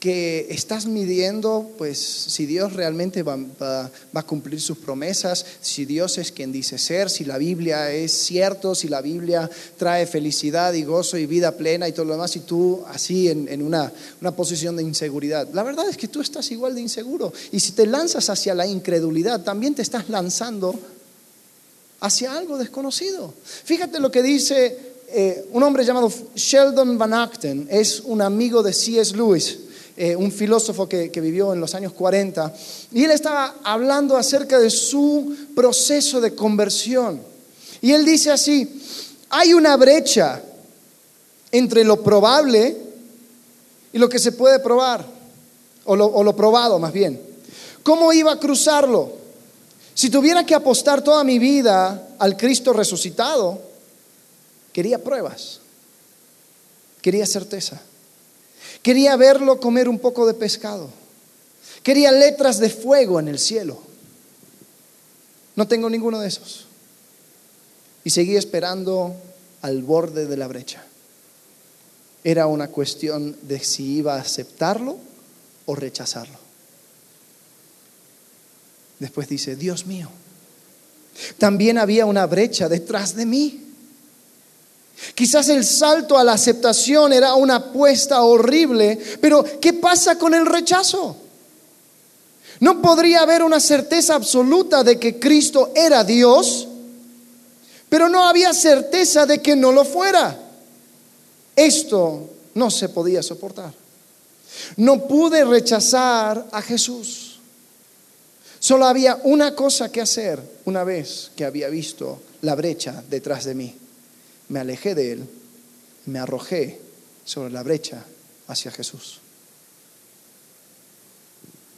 que 0.00 0.46
estás 0.50 0.86
midiendo, 0.86 1.72
pues, 1.76 1.98
si 1.98 2.46
Dios 2.46 2.72
realmente 2.72 3.22
va, 3.22 3.36
va, 3.36 3.90
a 4.14 4.22
cumplir 4.22 4.60
sus 4.60 4.78
promesas, 4.78 5.44
si 5.60 5.84
Dios 5.84 6.18
es 6.18 6.30
quien 6.30 6.52
dice 6.52 6.78
ser, 6.78 7.10
si 7.10 7.24
la 7.24 7.36
Biblia 7.36 7.90
es 7.90 8.12
cierto, 8.12 8.74
si 8.74 8.88
la 8.88 9.00
Biblia 9.00 9.50
trae 9.76 10.06
felicidad 10.06 10.72
y 10.74 10.84
gozo 10.84 11.18
y 11.18 11.26
vida 11.26 11.56
plena 11.56 11.88
y 11.88 11.92
todo 11.92 12.06
lo 12.06 12.12
demás, 12.12 12.36
y 12.36 12.40
tú 12.40 12.84
así 12.86 13.28
en, 13.28 13.48
en 13.48 13.60
una, 13.60 13.92
una 14.20 14.34
posición 14.34 14.76
de 14.76 14.84
inseguridad. 14.84 15.48
La 15.52 15.64
verdad 15.64 15.88
es 15.88 15.96
que 15.96 16.08
tú 16.08 16.20
estás 16.20 16.50
igual 16.52 16.76
de 16.76 16.80
inseguro. 16.80 17.32
Y 17.50 17.58
si 17.58 17.72
te 17.72 17.86
lanzas 17.86 18.30
hacia 18.30 18.54
la 18.54 18.66
incredulidad, 18.66 19.42
también 19.42 19.74
te 19.74 19.82
estás 19.82 20.08
lanzando 20.08 20.78
hacia 22.00 22.36
algo 22.36 22.58
desconocido. 22.58 23.32
Fíjate 23.64 24.00
lo 24.00 24.10
que 24.10 24.22
dice 24.22 24.88
eh, 25.10 25.48
un 25.52 25.62
hombre 25.62 25.84
llamado 25.84 26.12
Sheldon 26.34 26.98
Van 26.98 27.14
Acten, 27.14 27.66
es 27.70 28.00
un 28.00 28.20
amigo 28.20 28.62
de 28.62 28.72
C.S. 28.72 29.16
Lewis, 29.16 29.58
eh, 29.96 30.14
un 30.14 30.30
filósofo 30.30 30.88
que, 30.88 31.08
vivió 31.08 31.52
en 31.54 31.60
los 31.60 31.74
años 31.74 31.92
40, 31.94 32.54
y 32.92 33.04
él 33.04 33.10
estaba 33.10 33.56
hablando 33.64 34.16
acerca 34.16 34.58
de 34.58 34.70
su 34.70 35.34
proceso 35.56 36.20
de 36.20 36.34
conversión. 36.34 37.20
Y 37.80 37.92
él 37.92 38.04
dice 38.04 38.30
así, 38.30 38.82
hay 39.30 39.54
una 39.54 39.76
brecha 39.76 40.42
entre 41.50 41.84
lo 41.84 42.02
probable 42.02 42.76
y 43.92 43.98
lo 43.98 44.08
que 44.10 44.18
se 44.18 44.32
puede 44.32 44.58
probar, 44.58 45.06
o 45.86 45.96
lo, 45.96 46.06
o 46.06 46.22
lo 46.22 46.36
probado 46.36 46.78
más 46.78 46.92
bien. 46.92 47.18
¿Cómo 47.82 48.12
iba 48.12 48.32
a 48.32 48.38
cruzarlo? 48.38 49.17
Si 49.98 50.10
tuviera 50.10 50.46
que 50.46 50.54
apostar 50.54 51.02
toda 51.02 51.24
mi 51.24 51.40
vida 51.40 52.10
al 52.20 52.36
Cristo 52.36 52.72
resucitado, 52.72 53.60
quería 54.72 55.02
pruebas, 55.02 55.58
quería 57.02 57.26
certeza, 57.26 57.80
quería 58.80 59.16
verlo 59.16 59.58
comer 59.58 59.88
un 59.88 59.98
poco 59.98 60.24
de 60.24 60.34
pescado, 60.34 60.88
quería 61.82 62.12
letras 62.12 62.60
de 62.60 62.70
fuego 62.70 63.18
en 63.18 63.26
el 63.26 63.40
cielo. 63.40 63.82
No 65.56 65.66
tengo 65.66 65.90
ninguno 65.90 66.20
de 66.20 66.28
esos. 66.28 66.66
Y 68.04 68.10
seguí 68.10 68.36
esperando 68.36 69.16
al 69.62 69.82
borde 69.82 70.26
de 70.26 70.36
la 70.36 70.46
brecha. 70.46 70.84
Era 72.22 72.46
una 72.46 72.68
cuestión 72.68 73.36
de 73.42 73.58
si 73.58 73.96
iba 73.96 74.14
a 74.14 74.20
aceptarlo 74.20 74.96
o 75.66 75.74
rechazarlo. 75.74 76.47
Después 78.98 79.28
dice, 79.28 79.56
Dios 79.56 79.86
mío, 79.86 80.08
también 81.38 81.78
había 81.78 82.06
una 82.06 82.26
brecha 82.26 82.68
detrás 82.68 83.14
de 83.14 83.26
mí. 83.26 83.64
Quizás 85.14 85.48
el 85.48 85.64
salto 85.64 86.18
a 86.18 86.24
la 86.24 86.32
aceptación 86.32 87.12
era 87.12 87.34
una 87.34 87.56
apuesta 87.56 88.22
horrible, 88.22 88.98
pero 89.20 89.44
¿qué 89.60 89.72
pasa 89.74 90.18
con 90.18 90.34
el 90.34 90.46
rechazo? 90.46 91.16
No 92.60 92.82
podría 92.82 93.20
haber 93.20 93.44
una 93.44 93.60
certeza 93.60 94.16
absoluta 94.16 94.82
de 94.82 94.98
que 94.98 95.20
Cristo 95.20 95.72
era 95.76 96.02
Dios, 96.02 96.66
pero 97.88 98.08
no 98.08 98.26
había 98.26 98.52
certeza 98.52 99.26
de 99.26 99.40
que 99.40 99.54
no 99.54 99.70
lo 99.70 99.84
fuera. 99.84 100.36
Esto 101.54 102.30
no 102.54 102.70
se 102.70 102.88
podía 102.88 103.22
soportar. 103.22 103.72
No 104.76 105.06
pude 105.06 105.44
rechazar 105.44 106.46
a 106.50 106.60
Jesús. 106.60 107.27
Solo 108.68 108.84
había 108.84 109.18
una 109.24 109.54
cosa 109.54 109.90
que 109.90 110.02
hacer 110.02 110.42
una 110.66 110.84
vez 110.84 111.30
que 111.34 111.46
había 111.46 111.70
visto 111.70 112.20
la 112.42 112.54
brecha 112.54 113.02
detrás 113.08 113.46
de 113.46 113.54
mí. 113.54 113.74
Me 114.50 114.60
alejé 114.60 114.94
de 114.94 115.12
él, 115.12 115.24
me 116.04 116.18
arrojé 116.18 116.78
sobre 117.24 117.50
la 117.50 117.62
brecha 117.62 118.04
hacia 118.46 118.70
Jesús. 118.70 119.20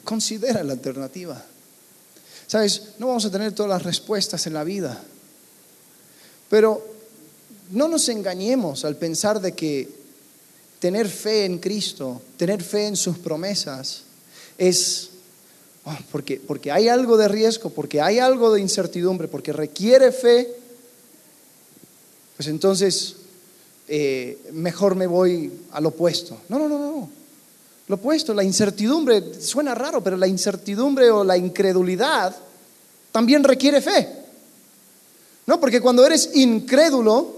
Considera 0.02 0.64
la 0.64 0.72
alternativa. 0.72 1.40
Sabes, 2.48 2.94
no 2.98 3.06
vamos 3.06 3.24
a 3.24 3.30
tener 3.30 3.52
todas 3.52 3.70
las 3.70 3.84
respuestas 3.84 4.48
en 4.48 4.54
la 4.54 4.64
vida, 4.64 5.00
pero 6.48 6.84
no 7.70 7.86
nos 7.86 8.08
engañemos 8.08 8.84
al 8.84 8.96
pensar 8.96 9.40
de 9.40 9.52
que 9.52 9.88
tener 10.80 11.08
fe 11.08 11.44
en 11.44 11.60
Cristo, 11.60 12.20
tener 12.36 12.60
fe 12.64 12.88
en 12.88 12.96
sus 12.96 13.16
promesas, 13.16 14.02
es 14.58 15.09
oh, 15.84 15.96
porque, 16.10 16.40
porque 16.46 16.70
hay 16.70 16.88
algo 16.88 17.16
de 17.16 17.28
riesgo, 17.28 17.70
porque 17.70 18.00
hay 18.00 18.18
algo 18.18 18.52
de 18.52 18.60
incertidumbre, 18.60 19.28
porque 19.28 19.52
requiere 19.52 20.12
fe, 20.12 20.48
pues 22.36 22.48
entonces 22.48 23.16
eh, 23.88 24.38
mejor 24.52 24.94
me 24.94 25.06
voy 25.06 25.52
al 25.72 25.86
opuesto. 25.86 26.38
No, 26.48 26.58
no, 26.58 26.68
no, 26.68 26.78
no. 26.78 27.10
Lo 27.88 27.96
opuesto, 27.96 28.32
la 28.32 28.44
incertidumbre, 28.44 29.34
suena 29.40 29.74
raro, 29.74 30.02
pero 30.02 30.16
la 30.16 30.28
incertidumbre 30.28 31.10
o 31.10 31.24
la 31.24 31.36
incredulidad 31.36 32.36
también 33.10 33.42
requiere 33.42 33.80
fe. 33.80 34.08
¿No? 35.46 35.58
Porque 35.58 35.80
cuando 35.80 36.06
eres 36.06 36.30
incrédulo, 36.34 37.34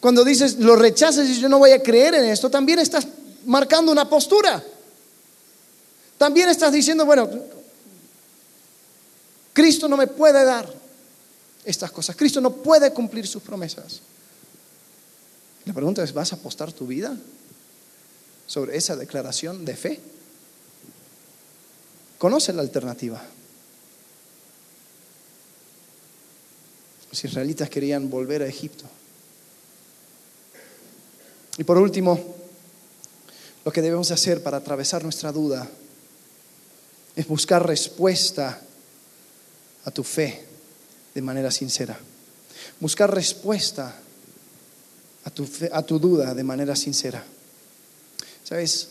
cuando 0.00 0.22
dices, 0.22 0.58
lo 0.58 0.76
rechazas 0.76 1.26
y 1.26 1.40
yo 1.40 1.48
no 1.48 1.58
voy 1.58 1.70
a 1.70 1.82
creer 1.82 2.14
en 2.14 2.26
esto, 2.26 2.50
también 2.50 2.78
estás 2.78 3.08
marcando 3.46 3.90
una 3.90 4.06
postura. 4.06 4.62
También 6.18 6.50
estás 6.50 6.72
diciendo, 6.72 7.06
bueno, 7.06 7.28
Cristo 9.54 9.88
no 9.88 9.96
me 9.96 10.08
puede 10.08 10.44
dar 10.44 10.68
estas 11.64 11.90
cosas. 11.92 12.16
Cristo 12.16 12.40
no 12.40 12.52
puede 12.52 12.92
cumplir 12.92 13.26
sus 13.26 13.42
promesas. 13.42 14.00
La 15.64 15.72
pregunta 15.72 16.02
es, 16.02 16.12
¿vas 16.12 16.32
a 16.32 16.36
apostar 16.36 16.72
tu 16.72 16.88
vida 16.88 17.16
sobre 18.46 18.76
esa 18.76 18.96
declaración 18.96 19.64
de 19.64 19.76
fe? 19.76 20.00
Conoce 22.18 22.52
la 22.52 22.62
alternativa. 22.62 23.22
Los 27.10 27.24
israelitas 27.24 27.70
querían 27.70 28.10
volver 28.10 28.42
a 28.42 28.46
Egipto. 28.46 28.84
Y 31.58 31.62
por 31.62 31.78
último, 31.78 32.18
lo 33.64 33.72
que 33.72 33.82
debemos 33.82 34.10
hacer 34.10 34.42
para 34.42 34.56
atravesar 34.56 35.04
nuestra 35.04 35.30
duda 35.30 35.68
es 37.14 37.28
buscar 37.28 37.64
respuesta 37.64 38.60
a 39.84 39.90
tu 39.90 40.02
fe 40.02 40.44
de 41.14 41.22
manera 41.22 41.50
sincera. 41.50 41.98
Buscar 42.80 43.12
respuesta 43.12 43.94
a 45.24 45.30
tu, 45.30 45.48
a 45.72 45.82
tu 45.82 45.98
duda 45.98 46.34
de 46.34 46.44
manera 46.44 46.76
sincera. 46.76 47.24
¿Sabes? 48.42 48.88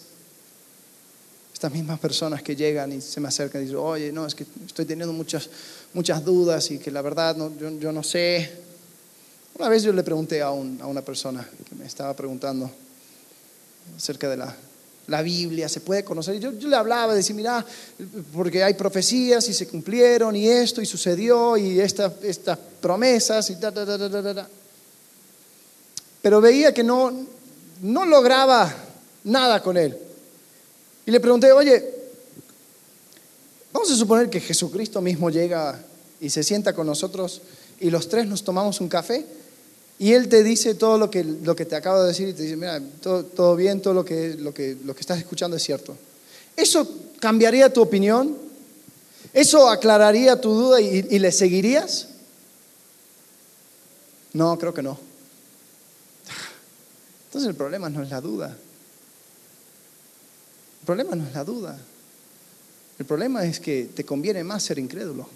Estas 1.53 1.71
mismas 1.71 1.99
personas 1.99 2.41
que 2.41 2.55
llegan 2.55 2.91
y 2.91 3.01
se 3.01 3.19
me 3.19 3.27
acercan 3.27 3.61
y 3.61 3.65
dicen, 3.65 3.79
oye, 3.79 4.11
no, 4.11 4.25
es 4.25 4.35
que 4.35 4.45
estoy 4.65 4.85
teniendo 4.85 5.13
muchas, 5.13 5.49
muchas 5.93 6.23
dudas 6.25 6.71
y 6.71 6.79
que 6.79 6.91
la 6.91 7.01
verdad 7.01 7.35
no, 7.35 7.51
yo, 7.57 7.91
no 7.91 8.03
sé. 8.03 8.51
Una 9.55 9.69
vez 9.69 9.83
yo 9.83 9.93
le 9.93 10.03
pregunté 10.03 10.41
a, 10.41 10.51
una 10.51 11.01
persona 11.01 11.47
que 11.69 11.75
me 11.75 11.85
estaba 11.85 12.15
preguntando 12.15 12.69
acerca 13.95 14.27
de 14.27 14.37
la, 14.37 14.55
la 15.07 15.21
Biblia, 15.21 15.67
¿se 15.67 15.81
puede 15.81 16.03
conocer? 16.03 16.39
Yo, 16.39 16.53
yo 16.53 16.67
le 16.67 16.75
hablaba, 16.75 17.13
decía, 17.13 17.35
mira, 17.35 17.65
porque 18.33 18.63
hay 18.63 18.73
profecías 18.73 19.47
y 19.49 19.53
se 19.53 19.67
cumplieron 19.67 20.35
y 20.35 20.47
esto 20.47 20.81
y 20.81 20.85
sucedió 20.85 21.57
y 21.57 21.79
estas 21.79 22.57
promesas 22.81 23.49
y 23.49 23.55
ta, 23.59 23.71
ta, 23.71 23.85
ta, 23.85 23.97
ta, 23.97 24.35
ta 24.35 24.49
pero 26.23 26.39
veía 26.39 26.73
que 26.73 26.85
no, 26.85 27.11
no 27.81 28.05
lograba 28.05 28.73
nada 29.25 29.61
con 29.61 29.75
él. 29.75 29.97
Y 31.05 31.11
le 31.11 31.19
pregunté, 31.19 31.51
oye, 31.51 31.83
vamos 33.73 33.91
a 33.91 33.95
suponer 33.97 34.29
que 34.29 34.39
Jesucristo 34.39 35.01
mismo 35.01 35.29
llega 35.29 35.83
y 36.21 36.29
se 36.29 36.41
sienta 36.41 36.73
con 36.73 36.87
nosotros 36.87 37.41
y 37.81 37.89
los 37.89 38.07
tres 38.07 38.25
nos 38.25 38.41
tomamos 38.45 38.79
un 38.79 38.87
café 38.87 39.25
y 40.03 40.11
él 40.11 40.27
te 40.27 40.43
dice 40.43 40.75
todo 40.75 40.97
lo 40.97 41.09
que, 41.09 41.23
lo 41.23 41.55
que 41.55 41.63
te 41.63 41.77
acabo 41.77 42.01
de 42.01 42.09
decir 42.09 42.27
y 42.27 42.33
te 42.33 42.43
dice, 42.43 42.57
mira, 42.57 42.77
todo, 43.01 43.55
bien, 43.55 43.81
todo 43.81 43.93
lo 43.93 44.03
que, 44.03 44.35
lo, 44.35 44.53
que, 44.53 44.75
lo 44.83 44.93
que 44.93 44.99
estás 44.99 45.17
escuchando 45.17 45.55
es 45.55 45.63
cierto. 45.63 45.95
¿Eso 46.57 46.85
cambiaría 47.21 47.71
tu 47.71 47.81
opinión? 47.81 48.37
¿Eso 49.31 49.69
aclararía 49.69 50.41
tu 50.41 50.53
duda 50.53 50.81
y, 50.81 51.07
y 51.09 51.19
le 51.19 51.31
seguirías? 51.31 52.09
No, 54.33 54.59
creo 54.59 54.73
que 54.73 54.83
no. 54.83 54.99
Entonces 57.27 57.47
el 57.47 57.55
problema 57.55 57.89
no 57.89 58.03
es 58.03 58.09
la 58.09 58.19
duda. 58.19 58.49
El 60.81 60.85
problema 60.85 61.15
no 61.15 61.25
es 61.25 61.33
la 61.33 61.45
duda. 61.45 61.79
El 62.99 63.05
problema 63.05 63.45
es 63.45 63.57
que 63.61 63.85
te 63.85 64.03
conviene 64.03 64.43
más 64.43 64.63
ser 64.63 64.79
incrédulo. 64.79 65.29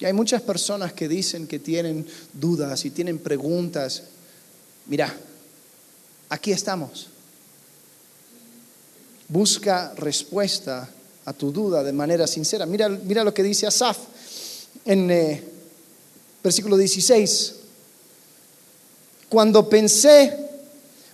Y 0.00 0.06
hay 0.06 0.14
muchas 0.14 0.40
personas 0.40 0.94
que 0.94 1.06
dicen 1.06 1.46
que 1.46 1.58
tienen 1.58 2.06
dudas 2.32 2.86
y 2.86 2.90
tienen 2.90 3.18
preguntas. 3.18 4.04
Mira, 4.86 5.14
aquí 6.30 6.52
estamos. 6.52 7.08
Busca 9.28 9.92
respuesta 9.96 10.88
a 11.26 11.32
tu 11.34 11.52
duda 11.52 11.82
de 11.84 11.92
manera 11.92 12.26
sincera. 12.26 12.64
Mira, 12.64 12.88
mira 12.88 13.22
lo 13.22 13.34
que 13.34 13.42
dice 13.42 13.66
Asaf 13.66 13.98
en 14.86 15.10
eh, 15.10 15.44
versículo 16.42 16.78
16. 16.78 17.56
Cuando 19.28 19.68
pensé 19.68 20.34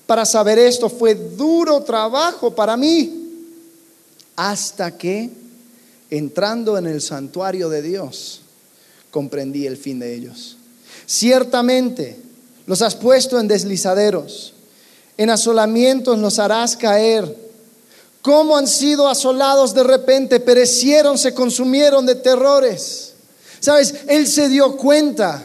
para 0.07 0.24
saber 0.24 0.61
esto, 0.61 0.89
fue 0.89 1.16
duro 1.16 1.82
trabajo 1.82 2.55
para 2.55 2.76
mí, 2.76 3.51
hasta 4.37 4.97
que, 4.97 5.28
entrando 6.09 6.78
en 6.78 6.87
el 6.87 7.03
santuario 7.03 7.68
de 7.68 7.82
Dios, 7.82 8.43
comprendí 9.16 9.66
el 9.66 9.78
fin 9.78 9.98
de 9.98 10.14
ellos. 10.14 10.58
Ciertamente, 11.06 12.20
los 12.66 12.82
has 12.82 12.94
puesto 12.94 13.40
en 13.40 13.48
deslizaderos, 13.48 14.52
en 15.16 15.30
asolamientos 15.30 16.18
los 16.18 16.38
harás 16.38 16.76
caer. 16.76 17.34
¿Cómo 18.20 18.58
han 18.58 18.66
sido 18.66 19.08
asolados 19.08 19.72
de 19.72 19.84
repente? 19.84 20.38
Perecieron, 20.38 21.16
se 21.16 21.32
consumieron 21.32 22.04
de 22.04 22.16
terrores. 22.16 23.14
Sabes, 23.58 23.94
él 24.06 24.26
se 24.26 24.50
dio 24.50 24.76
cuenta 24.76 25.42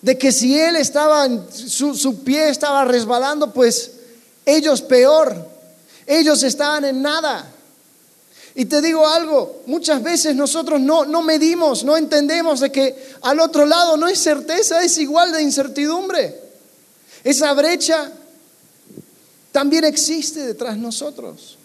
de 0.00 0.16
que 0.16 0.32
si 0.32 0.58
él 0.58 0.76
estaba, 0.76 1.28
su, 1.52 1.94
su 1.94 2.20
pie 2.24 2.48
estaba 2.48 2.86
resbalando, 2.86 3.52
pues 3.52 3.90
ellos 4.46 4.80
peor, 4.80 5.36
ellos 6.06 6.42
estaban 6.42 6.86
en 6.86 7.02
nada. 7.02 7.51
Y 8.54 8.66
te 8.66 8.82
digo 8.82 9.06
algo, 9.06 9.62
muchas 9.66 10.02
veces 10.02 10.36
nosotros 10.36 10.80
no, 10.80 11.06
no 11.06 11.22
medimos, 11.22 11.84
no 11.84 11.96
entendemos 11.96 12.60
de 12.60 12.70
que 12.70 12.94
al 13.22 13.40
otro 13.40 13.64
lado 13.64 13.96
no 13.96 14.08
es 14.08 14.18
certeza, 14.18 14.82
es 14.82 14.98
igual 14.98 15.32
de 15.32 15.42
incertidumbre. 15.42 16.38
Esa 17.24 17.52
brecha 17.54 18.12
también 19.52 19.84
existe 19.84 20.46
detrás 20.46 20.74
de 20.74 20.82
nosotros. 20.82 21.56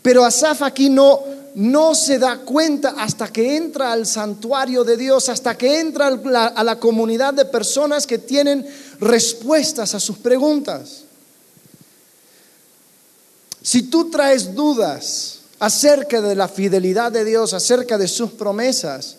Pero 0.00 0.24
Asaf 0.24 0.62
aquí 0.62 0.88
no, 0.88 1.22
no 1.54 1.94
se 1.94 2.18
da 2.18 2.38
cuenta 2.38 2.94
hasta 2.96 3.28
que 3.28 3.56
entra 3.56 3.92
al 3.92 4.06
santuario 4.06 4.82
de 4.82 4.96
Dios, 4.96 5.28
hasta 5.28 5.58
que 5.58 5.80
entra 5.80 6.06
a 6.06 6.64
la 6.64 6.80
comunidad 6.80 7.34
de 7.34 7.44
personas 7.44 8.06
que 8.06 8.18
tienen 8.18 8.66
respuestas 8.98 9.94
a 9.94 10.00
sus 10.00 10.16
preguntas. 10.18 11.02
Si 13.62 13.82
tú 13.82 14.10
traes 14.10 14.54
dudas 14.54 15.35
acerca 15.58 16.20
de 16.20 16.34
la 16.34 16.48
fidelidad 16.48 17.12
de 17.12 17.24
Dios, 17.24 17.54
acerca 17.54 17.98
de 17.98 18.08
sus 18.08 18.32
promesas, 18.32 19.16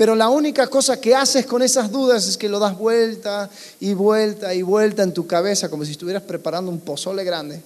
pero 0.00 0.14
la 0.14 0.30
única 0.30 0.66
cosa 0.68 0.98
que 0.98 1.14
haces 1.14 1.44
con 1.44 1.60
esas 1.60 1.90
dudas 1.90 2.26
es 2.26 2.38
que 2.38 2.48
lo 2.48 2.58
das 2.58 2.78
vuelta 2.78 3.50
y 3.80 3.92
vuelta 3.92 4.54
y 4.54 4.62
vuelta 4.62 5.02
en 5.02 5.12
tu 5.12 5.26
cabeza, 5.26 5.68
como 5.68 5.84
si 5.84 5.90
estuvieras 5.90 6.22
preparando 6.22 6.70
un 6.70 6.80
pozole 6.80 7.22
grande. 7.22 7.62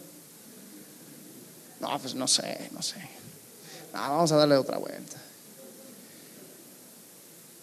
No, 1.80 1.96
pues 2.00 2.16
no 2.16 2.26
sé, 2.26 2.70
no 2.72 2.82
sé. 2.82 2.96
vamos 3.92 4.32
a 4.32 4.36
darle 4.36 4.56
otra 4.56 4.78
vuelta. 4.78 5.16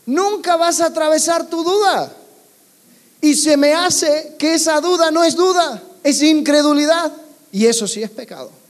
Nunca 0.05 0.55
vas 0.55 0.79
a 0.79 0.85
atravesar 0.85 1.49
tu 1.49 1.63
duda. 1.63 2.13
Y 3.19 3.35
se 3.35 3.57
me 3.57 3.73
hace 3.73 4.35
que 4.39 4.53
esa 4.53 4.79
duda 4.79 5.11
no 5.11 5.23
es 5.23 5.35
duda, 5.35 5.83
es 6.01 6.21
incredulidad. 6.21 7.11
Y 7.51 7.65
eso 7.65 7.87
sí 7.87 8.01
es 8.01 8.09
pecado. 8.09 8.60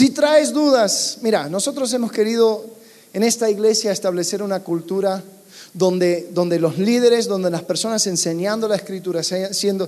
Si 0.00 0.08
traes 0.08 0.54
dudas, 0.54 1.18
mira, 1.20 1.50
nosotros 1.50 1.92
hemos 1.92 2.10
querido 2.10 2.64
en 3.12 3.22
esta 3.22 3.50
iglesia 3.50 3.92
establecer 3.92 4.42
una 4.42 4.60
cultura 4.60 5.22
donde, 5.74 6.30
donde 6.32 6.58
los 6.58 6.78
líderes, 6.78 7.26
donde 7.26 7.50
las 7.50 7.64
personas 7.64 8.06
enseñando 8.06 8.66
la 8.66 8.76
escritura, 8.76 9.22
siendo 9.22 9.86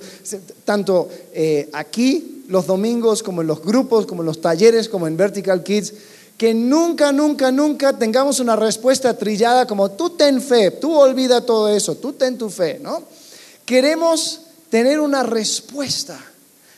tanto 0.66 1.08
eh, 1.32 1.70
aquí 1.72 2.44
los 2.48 2.66
domingos 2.66 3.22
como 3.22 3.40
en 3.40 3.46
los 3.46 3.62
grupos, 3.62 4.04
como 4.04 4.20
en 4.20 4.26
los 4.26 4.42
talleres, 4.42 4.86
como 4.86 5.06
en 5.06 5.16
Vertical 5.16 5.62
Kids, 5.62 5.94
que 6.36 6.52
nunca, 6.52 7.10
nunca, 7.10 7.50
nunca 7.50 7.96
tengamos 7.98 8.38
una 8.38 8.54
respuesta 8.54 9.16
trillada 9.16 9.66
como 9.66 9.92
tú 9.92 10.10
ten 10.10 10.42
fe, 10.42 10.72
tú 10.72 10.94
olvida 10.94 11.40
todo 11.40 11.70
eso, 11.70 11.94
tú 11.94 12.12
ten 12.12 12.36
tu 12.36 12.50
fe, 12.50 12.78
¿no? 12.82 13.02
Queremos 13.64 14.42
tener 14.68 15.00
una 15.00 15.22
respuesta 15.22 16.22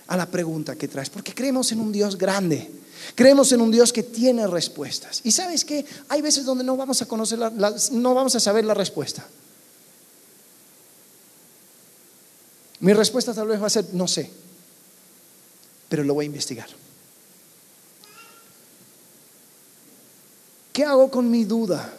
a 0.07 0.17
la 0.17 0.27
pregunta 0.27 0.77
que 0.77 0.89
traes, 0.89 1.11
porque 1.11 1.35
creemos 1.35 1.73
en 1.73 1.81
un 1.81 1.93
Dios 1.93 2.17
grande 2.17 2.71
Creemos 3.15 3.53
en 3.53 3.61
un 3.61 3.71
Dios 3.71 3.93
que 3.93 4.03
tiene 4.03 4.47
respuestas. 4.47 5.21
Y 5.25 5.31
sabes 5.31 5.65
que 5.65 5.85
hay 6.09 6.23
veces 6.23 6.45
donde 6.45 6.65
no 6.65 6.77
vamos 6.77 7.03
a 7.03 7.07
conocer, 7.07 7.39
no 7.39 8.15
vamos 8.15 8.35
a 8.35 8.41
saber 8.41 8.65
la 8.65 8.75
respuesta. 8.75 9.27
Mi 12.81 12.93
respuesta 12.93 13.35
tal 13.35 13.49
vez 13.49 13.63
va 13.63 13.67
a 13.67 13.71
ser, 13.71 13.87
no 13.93 14.09
sé, 14.09 14.31
pero 15.89 16.03
lo 16.03 16.15
voy 16.15 16.25
a 16.25 16.27
investigar. 16.27 16.69
¿Qué 20.73 20.85
hago 20.85 21.11
con 21.11 21.31
mi 21.31 21.45
duda? 21.45 21.95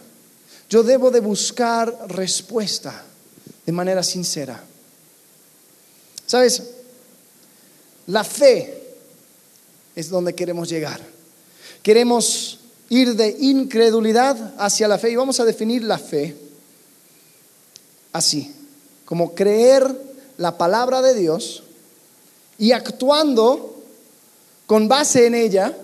Yo 0.69 0.83
debo 0.83 1.11
de 1.11 1.21
buscar 1.21 2.07
respuesta 2.09 3.05
de 3.65 3.71
manera 3.71 4.03
sincera. 4.03 4.61
¿Sabes? 6.25 6.74
La 8.07 8.23
fe 8.23 8.81
es 9.95 10.09
donde 10.09 10.35
queremos 10.35 10.69
llegar. 10.69 11.01
Queremos 11.81 12.59
ir 12.89 13.15
de 13.15 13.35
incredulidad 13.39 14.53
hacia 14.57 14.87
la 14.87 14.97
fe 14.97 15.11
y 15.11 15.15
vamos 15.15 15.39
a 15.39 15.45
definir 15.45 15.83
la 15.83 15.97
fe 15.97 16.35
así, 18.11 18.53
como 19.05 19.33
creer 19.33 19.85
la 20.37 20.57
palabra 20.57 21.01
de 21.01 21.13
Dios 21.13 21.63
y 22.57 22.71
actuando 22.71 23.83
con 24.65 24.87
base 24.87 25.27
en 25.27 25.35
ella, 25.35 25.75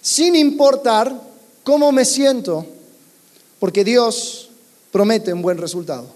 sin 0.00 0.36
importar 0.36 1.12
cómo 1.64 1.92
me 1.92 2.04
siento, 2.04 2.66
porque 3.58 3.84
Dios 3.84 4.50
promete 4.90 5.32
un 5.32 5.42
buen 5.42 5.58
resultado. 5.58 6.06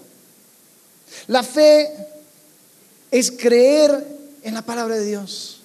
La 1.27 1.43
fe 1.43 1.91
es 3.09 3.31
creer 3.31 4.16
en 4.47 4.53
la 4.53 4.61
palabra 4.61 4.95
de 4.95 5.05
Dios 5.05 5.57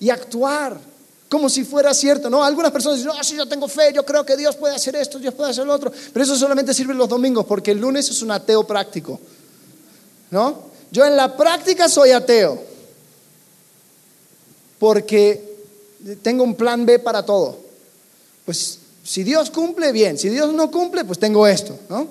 y 0.00 0.10
actuar 0.10 0.80
como 1.28 1.48
si 1.48 1.64
fuera 1.64 1.94
cierto. 1.94 2.28
No, 2.28 2.42
algunas 2.42 2.72
personas 2.72 2.98
dicen, 2.98 3.12
no, 3.16 3.22
si 3.22 3.36
yo 3.36 3.46
tengo 3.46 3.68
fe, 3.68 3.92
yo 3.94 4.04
creo 4.04 4.26
que 4.26 4.36
Dios 4.36 4.56
puede 4.56 4.74
hacer 4.74 4.96
esto, 4.96 5.20
Dios 5.20 5.32
puede 5.32 5.50
hacer 5.50 5.64
lo 5.64 5.72
otro. 5.72 5.92
Pero 6.12 6.24
eso 6.24 6.34
solamente 6.36 6.74
sirve 6.74 6.92
los 6.92 7.08
domingos, 7.08 7.46
porque 7.46 7.70
el 7.70 7.78
lunes 7.78 8.10
es 8.10 8.20
un 8.20 8.32
ateo 8.32 8.66
práctico. 8.66 9.20
¿No? 10.32 10.70
Yo 10.90 11.04
en 11.04 11.16
la 11.16 11.36
práctica 11.36 11.88
soy 11.88 12.10
ateo, 12.10 12.60
porque 14.80 15.48
tengo 16.20 16.42
un 16.42 16.56
plan 16.56 16.84
B 16.84 16.98
para 16.98 17.24
todo. 17.24 17.58
Pues 18.44 18.80
si 19.04 19.22
Dios 19.22 19.50
cumple, 19.50 19.92
bien. 19.92 20.18
Si 20.18 20.28
Dios 20.28 20.52
no 20.52 20.68
cumple, 20.68 21.04
pues 21.04 21.20
tengo 21.20 21.46
esto, 21.46 21.78
¿no? 21.88 22.08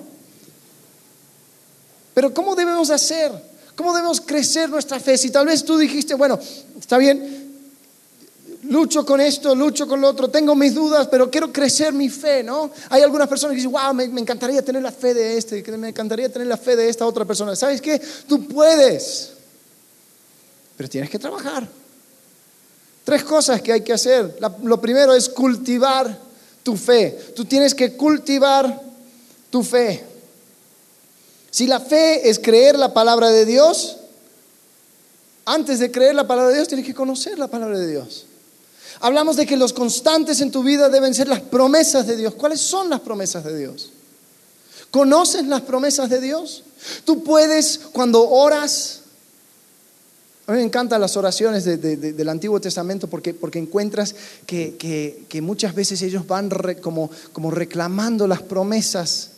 Pero 2.14 2.32
¿cómo 2.32 2.56
debemos 2.56 2.88
hacer? 2.88 3.49
¿Cómo 3.80 3.94
debemos 3.94 4.20
crecer 4.20 4.68
nuestra 4.68 5.00
fe? 5.00 5.16
Si 5.16 5.30
tal 5.30 5.46
vez 5.46 5.64
tú 5.64 5.78
dijiste, 5.78 6.12
bueno, 6.12 6.38
está 6.78 6.98
bien, 6.98 7.50
lucho 8.64 9.06
con 9.06 9.22
esto, 9.22 9.54
lucho 9.54 9.88
con 9.88 10.02
lo 10.02 10.08
otro, 10.08 10.28
tengo 10.28 10.54
mis 10.54 10.74
dudas, 10.74 11.08
pero 11.10 11.30
quiero 11.30 11.50
crecer 11.50 11.94
mi 11.94 12.10
fe, 12.10 12.42
¿no? 12.42 12.70
Hay 12.90 13.00
algunas 13.00 13.26
personas 13.26 13.52
que 13.52 13.56
dicen, 13.56 13.72
wow, 13.72 13.94
me, 13.94 14.04
encantaría 14.04 14.62
tener 14.62 14.82
la 14.82 14.92
fe 14.92 15.14
de 15.14 15.38
este, 15.38 15.64
me 15.78 15.88
encantaría 15.88 16.30
tener 16.30 16.46
la 16.46 16.58
fe 16.58 16.76
de 16.76 16.90
esta 16.90 17.06
otra 17.06 17.24
persona. 17.24 17.56
¿Sabes 17.56 17.80
qué? 17.80 17.98
Tú 18.28 18.46
puedes, 18.46 19.30
pero 20.76 20.86
tienes 20.86 21.08
que 21.08 21.18
trabajar. 21.18 21.66
Tres 23.02 23.24
cosas 23.24 23.62
que 23.62 23.72
hay 23.72 23.80
que 23.80 23.94
hacer. 23.94 24.36
lo 24.62 24.78
primero 24.78 25.14
es 25.14 25.26
cultivar 25.30 26.18
tu 26.62 26.76
fe. 26.76 27.32
Tú 27.34 27.46
tienes 27.46 27.74
que 27.74 27.96
cultivar 27.96 28.78
tu 29.48 29.62
fe. 29.62 30.09
Si 31.50 31.66
la 31.66 31.80
fe 31.80 32.28
es 32.28 32.38
creer 32.38 32.78
la 32.78 32.94
palabra 32.94 33.30
de 33.30 33.44
Dios, 33.44 33.96
antes 35.44 35.78
de 35.80 35.90
creer 35.90 36.14
la 36.14 36.26
palabra 36.26 36.50
de 36.50 36.56
Dios, 36.56 36.68
tienes 36.68 36.86
que 36.86 36.94
conocer 36.94 37.38
la 37.38 37.48
palabra 37.48 37.78
de 37.78 37.88
Dios. 37.88 38.26
Hablamos 39.00 39.36
de 39.36 39.46
que 39.46 39.56
los 39.56 39.72
constantes 39.72 40.40
en 40.40 40.50
tu 40.50 40.62
vida 40.62 40.88
deben 40.88 41.14
ser 41.14 41.26
las 41.26 41.40
promesas 41.40 42.06
de 42.06 42.16
Dios. 42.16 42.34
¿Cuáles 42.34 42.60
son 42.60 42.90
las 42.90 43.00
promesas 43.00 43.44
de 43.44 43.58
Dios? 43.58 43.90
¿Conoces 44.90 45.46
las 45.46 45.62
promesas 45.62 46.08
de 46.10 46.20
Dios? 46.20 46.64
Tú 47.04 47.24
puedes, 47.24 47.78
cuando 47.92 48.28
oras, 48.28 49.00
a 50.46 50.52
mí 50.52 50.58
me 50.58 50.64
encantan 50.64 51.00
las 51.00 51.16
oraciones 51.16 51.64
del 51.64 52.28
Antiguo 52.28 52.60
Testamento 52.60 53.08
porque, 53.08 53.34
porque 53.34 53.58
encuentras 53.58 54.14
que, 54.46 55.40
muchas 55.42 55.74
veces 55.74 56.02
ellos 56.02 56.26
van 56.26 56.50
como, 56.80 57.10
como 57.32 57.50
reclamando 57.50 58.26
las 58.26 58.42
promesas 58.42 59.30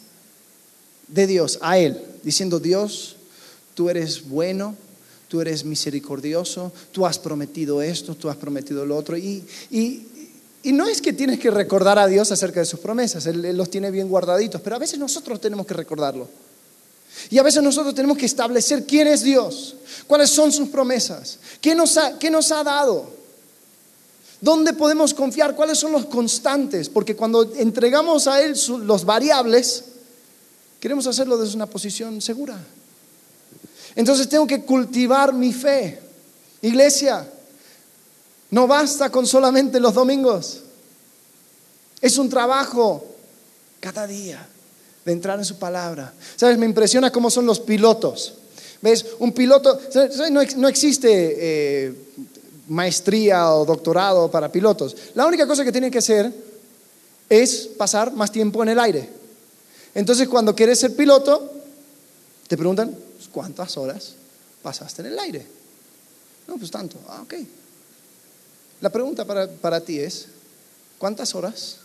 de 1.12 1.26
Dios 1.26 1.58
a 1.60 1.78
Él, 1.78 2.00
diciendo, 2.22 2.58
Dios, 2.58 3.16
tú 3.74 3.88
eres 3.88 4.28
bueno, 4.28 4.76
tú 5.28 5.40
eres 5.40 5.64
misericordioso, 5.64 6.72
tú 6.90 7.06
has 7.06 7.18
prometido 7.18 7.80
esto, 7.80 8.14
tú 8.14 8.28
has 8.28 8.36
prometido 8.36 8.84
lo 8.84 8.96
otro. 8.96 9.16
Y, 9.16 9.44
no 10.64 10.86
es 10.86 11.02
que 11.02 11.12
tienes 11.12 11.38
que 11.38 11.50
recordar 11.50 11.98
a 11.98 12.06
Dios 12.06 12.30
acerca 12.30 12.60
de 12.60 12.66
sus 12.66 12.80
promesas, 12.80 13.26
él, 13.26 13.56
los 13.56 13.70
tiene 13.70 13.90
bien 13.90 14.08
guardaditos, 14.08 14.60
pero 14.60 14.76
a 14.76 14.78
veces 14.78 14.98
nosotros 14.98 15.40
tenemos 15.40 15.66
que 15.66 15.74
recordarlo. 15.74 16.28
Y 17.30 17.38
a 17.38 17.42
veces 17.42 17.62
nosotros 17.62 17.94
tenemos 17.94 18.16
que 18.16 18.26
establecer 18.26 18.86
quién 18.86 19.06
es 19.06 19.22
Dios, 19.22 19.76
cuáles 20.06 20.30
son 20.30 20.52
sus 20.52 20.68
promesas, 20.68 21.38
qué 21.60 21.74
nos 21.74 21.96
ha, 21.96 22.18
qué 22.18 22.30
nos 22.30 22.52
ha 22.52 22.62
dado, 22.62 23.10
dónde 24.40 24.72
podemos 24.72 25.14
confiar, 25.14 25.54
cuáles 25.56 25.78
son 25.78 25.92
los 25.92 26.06
constantes, 26.06 26.88
porque 26.88 27.16
cuando 27.16 27.54
entregamos 27.54 28.26
a 28.26 28.40
Él 28.42 28.54
los 28.84 29.04
variables, 29.04 29.84
queremos 30.82 31.06
hacerlo 31.06 31.38
desde 31.38 31.54
una 31.54 31.66
posición 31.66 32.20
segura. 32.20 32.58
Entonces 33.94 34.28
tengo 34.28 34.48
que 34.48 34.64
cultivar 34.64 35.32
mi 35.32 35.52
fe. 35.52 36.00
Iglesia, 36.60 37.24
no 38.50 38.66
basta 38.66 39.08
con 39.08 39.24
solamente 39.24 39.78
los 39.78 39.94
domingos. 39.94 40.62
Es 42.00 42.18
un 42.18 42.28
trabajo 42.28 43.06
cada 43.78 44.08
día 44.08 44.44
de 45.04 45.12
entrar 45.12 45.38
en 45.38 45.44
su 45.44 45.56
palabra. 45.56 46.12
¿Sabes? 46.34 46.58
Me 46.58 46.66
impresiona 46.66 47.12
cómo 47.12 47.30
son 47.30 47.46
los 47.46 47.60
pilotos. 47.60 48.34
¿Ves? 48.80 49.06
Un 49.20 49.30
piloto, 49.30 49.80
no, 50.56 50.68
existe 50.68 51.36
eh, 51.38 51.94
maestría 52.66 53.54
o 53.54 53.64
doctorado 53.64 54.28
para 54.28 54.50
pilotos. 54.50 54.96
La 55.14 55.26
única 55.26 55.46
cosa 55.46 55.64
que 55.64 55.70
tienen 55.70 55.92
que 55.92 55.98
hacer 55.98 56.32
es 57.28 57.68
pasar 57.78 58.12
más 58.12 58.32
tiempo 58.32 58.64
en 58.64 58.70
el 58.70 58.80
aire. 58.80 59.21
Entonces, 59.94 60.28
cuando 60.28 60.54
quieres 60.54 60.78
ser 60.78 60.96
piloto, 60.96 61.52
te 62.48 62.56
preguntan, 62.56 62.96
¿cuántas 63.30 63.76
horas 63.76 64.14
pasaste 64.62 65.02
en 65.02 65.08
el 65.08 65.18
aire? 65.18 65.46
No, 66.46 66.56
pues 66.56 66.70
tanto. 66.70 66.98
Ah, 67.08 67.22
ok. 67.22 67.34
La 68.80 68.90
pregunta 68.90 69.24
para, 69.24 69.48
para 69.48 69.80
ti 69.80 69.98
es, 69.98 70.26
¿cuántas 70.98 71.34
horas 71.34 71.76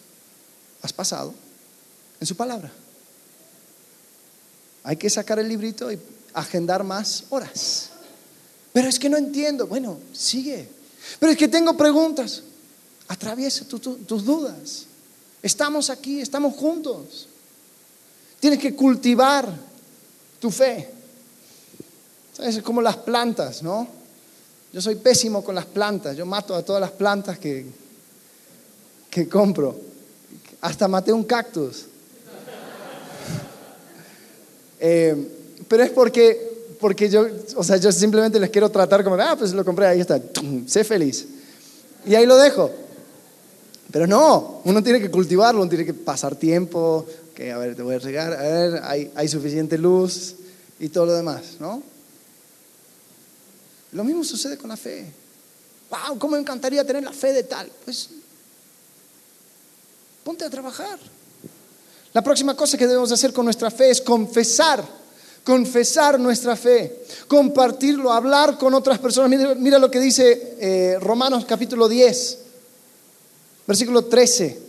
has 0.82 0.94
pasado 0.94 1.34
en 2.20 2.28
su 2.28 2.36
palabra? 2.36 2.72
Hay 4.84 4.96
que 4.96 5.10
sacar 5.10 5.38
el 5.40 5.50
librito 5.50 5.92
y 5.92 6.00
agendar 6.34 6.84
más 6.84 7.26
horas. 7.30 7.90
Pero 8.72 8.88
es 8.88 8.98
que 8.98 9.10
no 9.10 9.18
entiendo. 9.18 9.68
Bueno, 9.68 10.00
sigue. 10.14 10.70
Pero 11.20 11.32
es 11.32 11.38
que 11.38 11.48
tengo 11.48 11.76
preguntas. 11.76 12.44
Atraviesa 13.08 13.66
tus 13.66 14.24
dudas. 14.26 14.86
Estamos 15.42 15.90
aquí, 15.90 16.22
estamos 16.22 16.56
juntos. 16.56 17.28
Tienes 18.40 18.60
que 18.60 18.76
cultivar 18.76 19.48
tu 20.40 20.52
fe. 20.52 20.90
Es 22.40 22.62
como 22.62 22.82
las 22.82 22.98
plantas, 22.98 23.64
¿no? 23.64 23.88
Yo 24.72 24.82
soy 24.82 24.96
pésimo 24.96 25.44
con 25.44 25.56
las 25.56 25.66
plantas. 25.66 26.16
Yo 26.16 26.26
mato 26.26 26.54
a 26.54 26.64
todas 26.64 26.82
las 26.82 26.92
plantas 26.92 27.40
que, 27.40 27.66
que 29.10 29.28
compro. 29.28 29.76
Hasta 30.62 30.88
maté 30.88 31.14
un 31.14 31.24
cactus. 31.24 31.86
Eh, 34.80 35.16
pero 35.68 35.82
es 35.82 35.90
porque, 35.90 36.76
porque 36.80 37.10
yo, 37.10 37.26
o 37.56 37.64
sea, 37.64 37.78
yo 37.78 37.92
simplemente 37.92 38.40
les 38.40 38.52
quiero 38.52 38.70
tratar 38.70 39.04
como, 39.04 39.16
ah, 39.16 39.36
pues 39.36 39.52
lo 39.54 39.66
compré, 39.66 39.88
ahí 39.88 40.02
está, 40.02 40.22
sé 40.68 40.84
feliz. 40.84 41.28
Y 42.06 42.14
ahí 42.14 42.28
lo 42.28 42.38
dejo. 42.38 42.70
Pero 43.92 44.06
no, 44.06 44.62
uno 44.66 44.84
tiene 44.84 45.00
que 45.00 45.10
cultivarlo, 45.10 45.62
uno 45.62 45.70
tiene 45.70 45.86
que 45.86 45.96
pasar 45.96 46.36
tiempo, 46.36 47.06
a 47.40 47.58
ver, 47.58 47.76
te 47.76 47.84
voy 47.84 47.96
a 47.96 48.00
regar, 48.00 48.34
a 48.34 48.42
ver, 48.42 48.82
hay, 48.84 49.12
hay 49.16 49.28
suficiente 49.28 49.78
luz 49.78 50.36
y 50.80 50.90
todo 50.90 51.06
lo 51.06 51.14
demás, 51.14 51.58
¿no? 51.60 51.84
Lo 53.92 54.04
mismo 54.04 54.24
sucede 54.24 54.58
con 54.58 54.70
la 54.70 54.78
fe. 54.78 55.06
¡Wow! 55.90 56.20
¿Cómo 56.20 56.34
me 56.34 56.40
encantaría 56.40 56.86
tener 56.86 57.04
la 57.04 57.14
fe 57.14 57.34
de 57.34 57.44
tal? 57.44 57.72
Pues 57.86 58.10
ponte 60.24 60.44
a 60.44 60.50
trabajar. 60.50 61.00
La 62.14 62.24
próxima 62.24 62.56
cosa 62.56 62.78
que 62.78 62.88
debemos 62.88 63.12
hacer 63.12 63.32
con 63.32 63.46
nuestra 63.46 63.70
fe 63.70 63.92
es 63.92 64.02
confesar, 64.02 64.84
confesar 65.44 66.20
nuestra 66.20 66.56
fe, 66.56 67.04
compartirlo, 67.28 68.12
hablar 68.12 68.58
con 68.58 68.74
otras 68.74 69.00
personas. 69.00 69.58
Mira, 69.58 69.78
lo 69.78 69.92
que 69.92 70.00
dice 70.00 70.56
eh, 70.60 70.98
Romanos 71.00 71.46
capítulo 71.46 71.88
10, 71.88 72.40
versículo 73.68 74.06
13. 74.06 74.67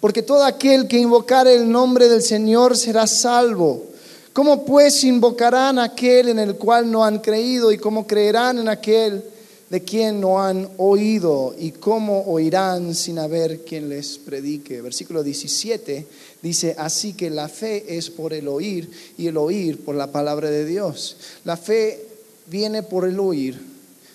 Porque 0.00 0.22
todo 0.22 0.44
aquel 0.44 0.88
que 0.88 0.98
invocare 0.98 1.54
el 1.54 1.70
nombre 1.70 2.08
del 2.08 2.22
Señor 2.22 2.76
será 2.76 3.06
salvo. 3.06 3.84
¿Cómo 4.32 4.64
pues 4.64 5.04
invocarán 5.04 5.78
aquel 5.78 6.28
en 6.30 6.38
el 6.38 6.54
cual 6.54 6.90
no 6.90 7.04
han 7.04 7.18
creído 7.18 7.70
y 7.72 7.78
cómo 7.78 8.06
creerán 8.06 8.58
en 8.58 8.68
aquel 8.68 9.22
de 9.68 9.82
quien 9.82 10.20
no 10.20 10.42
han 10.42 10.68
oído 10.78 11.54
y 11.58 11.72
cómo 11.72 12.22
oirán 12.22 12.94
sin 12.94 13.18
haber 13.18 13.64
quien 13.64 13.88
les 13.88 14.18
predique? 14.18 14.80
Versículo 14.80 15.22
17 15.22 16.06
dice, 16.40 16.74
así 16.78 17.12
que 17.12 17.28
la 17.28 17.48
fe 17.48 17.96
es 17.98 18.08
por 18.08 18.32
el 18.32 18.48
oír 18.48 18.90
y 19.18 19.26
el 19.26 19.36
oír 19.36 19.84
por 19.84 19.96
la 19.96 20.10
palabra 20.10 20.48
de 20.48 20.64
Dios. 20.64 21.16
La 21.44 21.56
fe 21.56 22.06
viene 22.46 22.82
por 22.82 23.06
el 23.06 23.18
oír, 23.20 23.60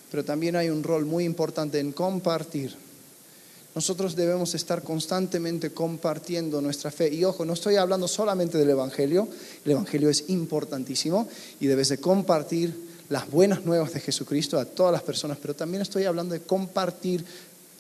pero 0.09 0.23
también 0.23 0.55
hay 0.55 0.69
un 0.69 0.81
rol 0.81 1.05
muy 1.05 1.25
importante 1.25 1.79
en 1.79 1.91
compartir. 1.91 2.84
Nosotros 3.76 4.15
debemos 4.15 4.55
estar 4.55 4.84
constantemente 4.84 5.71
compartiendo 5.71 6.61
nuestra 6.61 6.91
fe. 6.91 7.13
Y 7.13 7.26
ojo, 7.26 7.43
no 7.43 7.53
estoy 7.53 7.76
hablando 7.76 8.07
solamente 8.07 8.57
del 8.57 8.69
Evangelio, 8.69 9.28
el 9.65 9.71
Evangelio 9.73 10.09
es 10.09 10.30
importantísimo 10.30 11.28
y 11.59 11.67
debes 11.67 11.89
de 11.89 11.97
compartir 11.97 12.73
las 13.09 13.30
buenas 13.30 13.65
nuevas 13.65 13.93
de 13.93 13.99
Jesucristo 13.99 14.57
a 14.57 14.65
todas 14.65 14.93
las 14.93 15.03
personas, 15.03 15.38
pero 15.41 15.53
también 15.53 15.82
estoy 15.82 16.05
hablando 16.05 16.34
de 16.34 16.41
compartir 16.41 17.26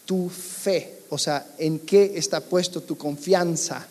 tu 0.05 0.29
fe, 0.29 0.99
o 1.09 1.17
sea, 1.17 1.47
en 1.57 1.79
qué 1.79 2.11
está 2.15 2.41
puesto 2.41 2.81
tu 2.81 2.97
confianza. 2.97 3.87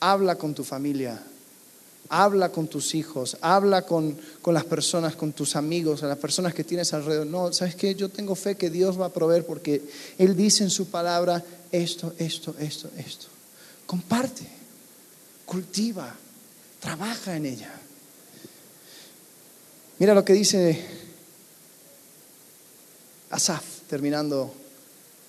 Habla 0.00 0.36
con 0.36 0.54
tu 0.54 0.62
familia, 0.62 1.20
Habla 2.08 2.50
con 2.50 2.68
tus 2.68 2.94
hijos, 2.94 3.36
habla 3.40 3.82
con, 3.82 4.16
las 4.46 4.64
personas, 4.64 5.16
con 5.16 5.32
tus 5.32 5.56
amigos, 5.56 6.00
con 6.00 6.08
las 6.08 6.18
personas 6.18 6.54
que 6.54 6.64
tienes 6.64 6.92
alrededor. 6.94 7.26
No, 7.26 7.52
¿sabes 7.52 7.74
qué? 7.74 7.94
Yo 7.94 8.08
tengo 8.08 8.34
fe 8.34 8.56
que 8.56 8.70
Dios 8.70 9.00
va 9.00 9.06
a 9.06 9.12
proveer 9.12 9.44
porque 9.44 9.82
Él 10.18 10.36
dice 10.36 10.64
en 10.64 10.70
su 10.70 10.86
palabra 10.86 11.44
esto, 11.72 12.12
esto, 12.18 12.54
esto, 12.58 12.90
esto. 12.96 13.26
Comparte, 13.86 14.46
cultiva, 15.44 16.14
trabaja 16.80 17.36
en 17.36 17.46
ella. 17.46 17.72
Mira 19.98 20.14
lo 20.14 20.24
que 20.24 20.32
dice 20.34 20.84
Asaf, 23.30 23.64
terminando 23.88 24.54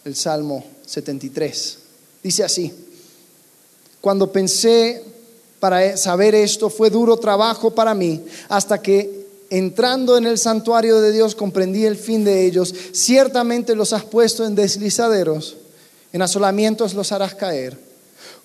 el 0.06 0.16
Salmo 0.16 0.66
73. 0.86 1.78
Dice 2.24 2.44
así, 2.44 2.74
cuando 4.02 4.32
pensé 4.32 5.04
para 5.60 5.98
saber 5.98 6.36
esto 6.36 6.70
fue 6.70 6.90
duro 6.90 7.18
trabajo 7.18 7.72
para 7.72 7.94
mí 7.94 8.24
hasta 8.50 8.82
que 8.82 9.28
entrando 9.50 10.18
en 10.18 10.26
el 10.26 10.38
santuario 10.38 11.00
de 11.02 11.12
Dios 11.12 11.36
comprendí 11.36 11.86
el 11.86 11.96
fin 11.96 12.24
de 12.24 12.46
ellos. 12.46 12.74
Ciertamente 12.92 13.76
los 13.76 13.94
has 13.94 14.04
puesto 14.04 14.46
en 14.46 14.56
deslizaderos, 14.56 15.56
en 16.14 16.22
asolamientos 16.22 16.94
los 16.94 17.12
harás 17.12 17.36
caer. 17.36 17.88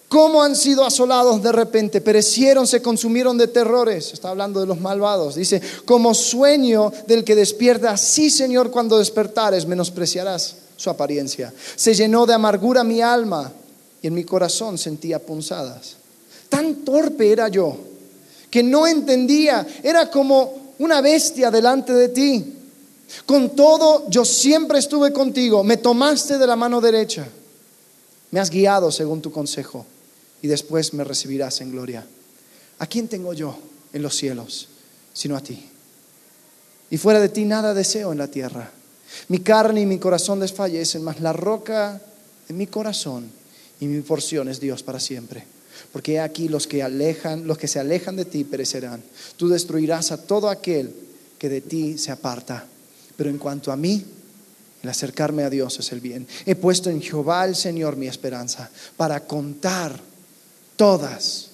¿Cómo 0.08 0.42
han 0.42 0.54
sido 0.54 0.84
asolados 0.84 1.42
de 1.42 1.52
repente? 1.52 2.02
Perecieron, 2.02 2.66
se 2.66 2.82
consumieron 2.82 3.38
de 3.38 3.48
terrores. 3.48 4.12
Está 4.12 4.28
hablando 4.28 4.60
de 4.60 4.66
los 4.66 4.78
malvados. 4.78 5.36
Dice, 5.36 5.62
como 5.86 6.12
sueño 6.12 6.92
del 7.06 7.24
que 7.24 7.34
despierta, 7.34 7.96
sí 7.96 8.28
Señor, 8.28 8.70
cuando 8.70 8.98
despertares 8.98 9.64
menospreciarás 9.64 10.56
su 10.76 10.90
apariencia. 10.90 11.52
Se 11.76 11.94
llenó 11.94 12.26
de 12.26 12.34
amargura 12.34 12.84
mi 12.84 13.00
alma 13.00 13.52
y 14.02 14.08
en 14.08 14.14
mi 14.14 14.24
corazón 14.24 14.76
sentía 14.76 15.18
punzadas 15.18 16.01
tan 16.52 16.84
torpe 16.84 17.32
era 17.32 17.48
yo 17.48 17.74
que 18.50 18.62
no 18.62 18.86
entendía, 18.86 19.66
era 19.82 20.10
como 20.10 20.74
una 20.80 21.00
bestia 21.00 21.50
delante 21.50 21.94
de 21.94 22.10
ti. 22.10 22.52
Con 23.24 23.56
todo, 23.56 24.10
yo 24.10 24.26
siempre 24.26 24.78
estuve 24.78 25.14
contigo, 25.14 25.64
me 25.64 25.78
tomaste 25.78 26.36
de 26.36 26.46
la 26.46 26.54
mano 26.54 26.82
derecha, 26.82 27.26
me 28.30 28.38
has 28.38 28.50
guiado 28.50 28.92
según 28.92 29.22
tu 29.22 29.32
consejo 29.32 29.86
y 30.42 30.48
después 30.48 30.92
me 30.92 31.04
recibirás 31.04 31.62
en 31.62 31.72
gloria. 31.72 32.06
¿A 32.80 32.86
quién 32.86 33.08
tengo 33.08 33.32
yo 33.32 33.56
en 33.94 34.02
los 34.02 34.14
cielos 34.14 34.68
sino 35.14 35.38
a 35.38 35.40
ti? 35.40 35.70
Y 36.90 36.98
fuera 36.98 37.20
de 37.20 37.30
ti 37.30 37.46
nada 37.46 37.72
deseo 37.72 38.12
en 38.12 38.18
la 38.18 38.28
tierra. 38.28 38.70
Mi 39.28 39.38
carne 39.38 39.80
y 39.80 39.86
mi 39.86 39.98
corazón 39.98 40.40
desfallecen, 40.40 41.02
mas 41.02 41.20
la 41.20 41.32
roca 41.32 41.98
de 42.46 42.52
mi 42.52 42.66
corazón 42.66 43.30
y 43.80 43.86
mi 43.86 44.02
porción 44.02 44.50
es 44.50 44.60
Dios 44.60 44.82
para 44.82 45.00
siempre 45.00 45.46
porque 45.92 46.20
aquí 46.20 46.48
los 46.48 46.66
que 46.66 46.82
alejan, 46.82 47.46
los 47.46 47.58
que 47.58 47.68
se 47.68 47.78
alejan 47.78 48.16
de 48.16 48.24
ti 48.24 48.44
perecerán. 48.44 49.02
Tú 49.36 49.48
destruirás 49.48 50.10
a 50.10 50.22
todo 50.22 50.48
aquel 50.48 50.94
que 51.38 51.50
de 51.50 51.60
ti 51.60 51.98
se 51.98 52.10
aparta. 52.10 52.66
Pero 53.16 53.28
en 53.28 53.36
cuanto 53.36 53.70
a 53.70 53.76
mí, 53.76 54.04
el 54.82 54.88
acercarme 54.88 55.44
a 55.44 55.50
Dios 55.50 55.78
es 55.78 55.92
el 55.92 56.00
bien. 56.00 56.26
He 56.46 56.56
puesto 56.56 56.88
en 56.88 57.02
Jehová 57.02 57.44
el 57.44 57.54
Señor 57.54 57.96
mi 57.96 58.06
esperanza 58.06 58.70
para 58.96 59.20
contar 59.20 60.00
todas 60.76 61.50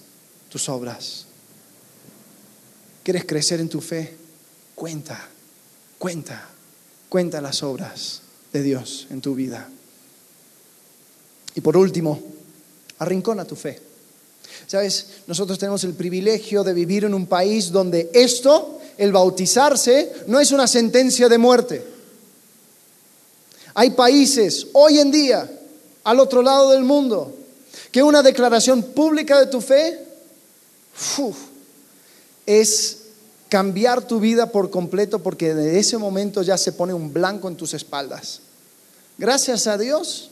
tus 0.48 0.68
obras. 0.68 1.26
¿Quieres 3.02 3.24
crecer 3.24 3.60
en 3.60 3.68
tu 3.68 3.80
fe? 3.80 4.16
Cuenta, 4.76 5.28
cuenta, 5.98 6.48
cuenta 7.08 7.40
las 7.40 7.64
obras 7.64 8.22
de 8.52 8.62
Dios 8.62 9.08
en 9.10 9.20
tu 9.20 9.34
vida. 9.34 9.68
Y 11.56 11.60
por 11.60 11.76
último, 11.76 12.22
arrincona 12.98 13.44
tu 13.44 13.56
fe. 13.56 13.87
Sabes, 14.66 15.06
nosotros 15.26 15.58
tenemos 15.58 15.84
el 15.84 15.94
privilegio 15.94 16.64
de 16.64 16.72
vivir 16.72 17.04
en 17.04 17.14
un 17.14 17.26
país 17.26 17.70
donde 17.70 18.10
esto, 18.12 18.80
el 18.96 19.12
bautizarse, 19.12 20.12
no 20.26 20.40
es 20.40 20.52
una 20.52 20.66
sentencia 20.66 21.28
de 21.28 21.38
muerte. 21.38 21.84
Hay 23.74 23.90
países 23.90 24.66
hoy 24.72 24.98
en 24.98 25.10
día, 25.10 25.50
al 26.04 26.20
otro 26.20 26.42
lado 26.42 26.70
del 26.70 26.82
mundo, 26.82 27.34
que 27.92 28.02
una 28.02 28.22
declaración 28.22 28.82
pública 28.82 29.38
de 29.38 29.46
tu 29.46 29.60
fe 29.60 30.00
es 32.44 32.98
cambiar 33.48 34.06
tu 34.06 34.20
vida 34.20 34.50
por 34.50 34.70
completo 34.70 35.22
porque 35.22 35.54
de 35.54 35.78
ese 35.78 35.96
momento 35.96 36.42
ya 36.42 36.58
se 36.58 36.72
pone 36.72 36.92
un 36.92 37.12
blanco 37.12 37.48
en 37.48 37.56
tus 37.56 37.74
espaldas. 37.74 38.40
Gracias 39.16 39.66
a 39.66 39.78
Dios, 39.78 40.30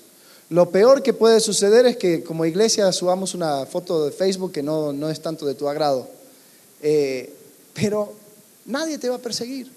lo 0.49 0.71
peor 0.71 1.03
que 1.03 1.13
puede 1.13 1.41
suceder 1.41 1.87
es 1.87 1.97
que 1.97 2.23
como 2.23 2.45
iglesia 2.45 2.93
subamos 2.93 3.35
una 3.35 3.67
foto 3.67 4.05
de 4.05 4.13
Facebook 4.13 4.53
que 4.53 4.63
no, 4.63 4.93
no 4.93 5.11
es 5.11 5.21
tanto 5.21 5.45
de 5.45 5.55
tu 5.55 5.69
agrado. 5.69 6.09
Eh, 6.83 7.33
pero 7.75 8.15
nadie 8.65 8.99
te 8.99 9.09
va 9.09 9.17
a 9.17 9.21
perseguir. 9.21 9.71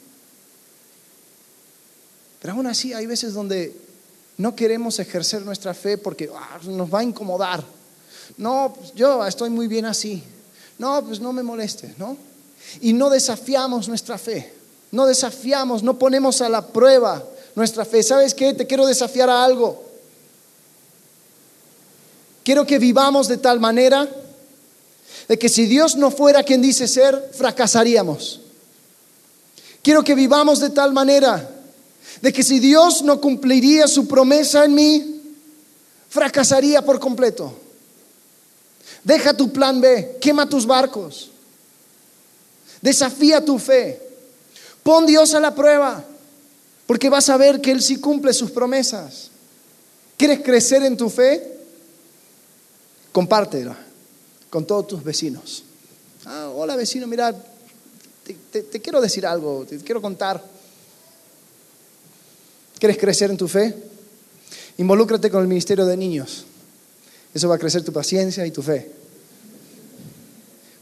Pero 2.40 2.54
aún 2.54 2.68
así 2.68 2.94
hay 2.94 3.08
veces 3.08 3.34
donde 3.34 3.76
no 4.38 4.56
queremos 4.56 5.00
ejercer 5.00 5.42
nuestra 5.42 5.74
fe 5.74 5.98
porque 5.98 6.30
ah, 6.34 6.60
nos 6.66 6.94
va 6.94 7.00
a 7.00 7.04
incomodar. 7.04 7.64
No, 8.38 8.74
pues 8.78 8.94
yo 8.94 9.26
estoy 9.26 9.50
muy 9.50 9.68
bien 9.68 9.86
así. 9.86 10.24
No, 10.78 11.04
pues 11.04 11.20
no 11.20 11.34
me 11.34 11.42
moleste, 11.42 11.96
¿no? 11.98 12.16
Y 12.80 12.94
no 12.94 13.10
desafiamos 13.10 13.90
nuestra 13.90 14.20
fe. 14.20 14.54
No 14.92 15.08
desafiamos, 15.08 15.82
no 15.82 15.98
ponemos 15.98 16.42
a 16.42 16.50
la 16.50 16.66
prueba 16.66 17.24
nuestra 17.56 17.86
fe. 17.86 18.04
¿Sabes 18.04 18.34
qué? 18.34 18.54
Te 18.54 18.68
quiero 18.68 18.86
desafiar 18.86 19.30
a 19.30 19.44
algo. 19.44 19.89
Quiero 22.44 22.66
que 22.66 22.80
vivamos 22.80 23.28
de 23.28 23.38
tal 23.38 23.60
manera 23.60 24.10
de 25.28 25.38
que 25.38 25.50
si 25.50 25.66
Dios 25.66 25.96
no 25.96 26.10
fuera 26.12 26.44
quien 26.44 26.62
dice 26.62 26.88
ser, 26.88 27.32
fracasaríamos. 27.34 28.42
Quiero 29.84 30.04
que 30.04 30.16
vivamos 30.16 30.60
de 30.60 30.72
tal 30.72 30.94
manera 30.94 31.50
de 32.22 32.34
que 32.34 32.44
si 32.44 32.60
Dios 32.60 33.02
no 33.04 33.22
cumpliría 33.22 33.88
su 33.88 34.08
promesa 34.08 34.66
en 34.66 34.76
mí, 34.76 35.22
fracasaría 36.10 36.84
por 36.84 37.00
completo. 37.00 37.54
Deja 39.04 39.34
tu 39.34 39.52
plan 39.52 39.80
B, 39.80 40.18
quema 40.20 40.50
tus 40.50 40.66
barcos, 40.66 41.32
desafía 42.82 43.44
tu 43.44 43.58
fe, 43.58 44.02
pon 44.84 45.06
Dios 45.06 45.34
a 45.34 45.40
la 45.40 45.56
prueba, 45.56 46.04
porque 46.86 47.10
vas 47.10 47.30
a 47.30 47.38
ver 47.38 47.62
que 47.62 47.72
Él 47.72 47.82
sí 47.82 47.98
cumple 47.98 48.34
sus 48.34 48.52
promesas. 48.52 49.30
¿Quieres 50.18 50.42
crecer 50.42 50.84
en 50.84 50.98
tu 50.98 51.10
fe? 51.10 51.59
Compártela 53.12 53.78
con 54.50 54.66
todos 54.66 54.88
tus 54.88 55.04
vecinos. 55.04 55.64
Ah, 56.26 56.52
hola 56.54 56.76
vecino, 56.76 57.08
mira, 57.08 57.36
te, 58.52 58.82
quiero 58.82 59.02
decir 59.02 59.26
algo, 59.26 59.66
te 59.66 59.78
quiero 59.80 60.02
contar. 60.02 60.44
¿Quieres 62.78 62.98
crecer 62.98 63.30
en 63.32 63.38
tu 63.38 63.48
fe? 63.48 63.76
Involúcrate 64.78 65.30
con 65.30 65.42
el 65.42 65.48
ministerio 65.48 65.86
de 65.86 65.98
niños. 65.98 66.46
Eso 67.34 67.50
va 67.50 67.56
a 67.56 67.60
crecer 67.60 67.84
tu 67.84 67.92
paciencia 67.92 68.46
y 68.46 68.52
tu 68.52 68.62
fe. 68.62 68.92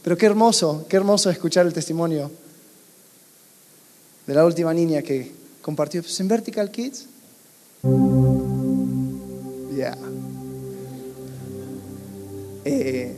Pero 0.04 0.18
qué 0.18 0.26
hermoso, 0.26 0.86
qué 0.88 0.96
hermoso 0.96 1.30
escuchar 1.30 1.66
el 1.66 1.74
testimonio 1.74 2.32
de 4.26 4.34
la 4.34 4.46
última 4.46 4.74
niña 4.74 5.02
que 5.02 5.32
compartió 5.62 6.02
pues, 6.02 6.20
en 6.20 6.28
Vertical 6.28 6.72
Kids. 6.72 7.06
Ya. 9.76 9.98
Eh, 12.70 13.16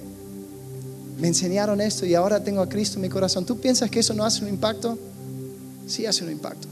me 1.20 1.28
enseñaron 1.28 1.82
esto 1.82 2.06
y 2.06 2.14
ahora 2.14 2.44
tengo 2.44 2.62
a 2.62 2.70
Cristo 2.70 2.98
en 2.98 3.02
mi 3.02 3.10
corazón. 3.10 3.46
¿Tú 3.46 3.60
piensas 3.60 3.90
que 3.90 4.00
eso 4.00 4.14
no 4.14 4.24
hace 4.24 4.44
un 4.44 4.50
impacto? 4.50 4.98
Sí 5.88 6.06
hace 6.06 6.24
un 6.24 6.32
impacto. 6.32 6.68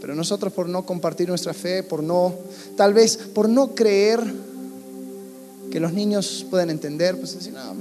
Pero 0.00 0.14
nosotros 0.14 0.52
por 0.52 0.68
no 0.68 0.84
compartir 0.84 1.28
nuestra 1.28 1.54
fe, 1.54 1.82
por 1.82 2.02
no, 2.02 2.34
tal 2.76 2.92
vez 2.92 3.16
por 3.16 3.48
no 3.48 3.74
creer 3.74 4.20
que 5.70 5.80
los 5.80 5.92
niños 5.92 6.44
pueden 6.50 6.68
entender, 6.68 7.16
pues 7.16 7.34
decir, 7.34 7.52
no, 7.52 7.74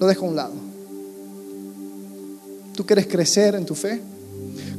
lo 0.00 0.06
dejo 0.06 0.26
a 0.26 0.28
un 0.28 0.36
lado. 0.36 0.54
¿Tú 2.74 2.86
quieres 2.86 3.06
crecer 3.06 3.54
en 3.54 3.66
tu 3.66 3.74
fe? 3.74 4.00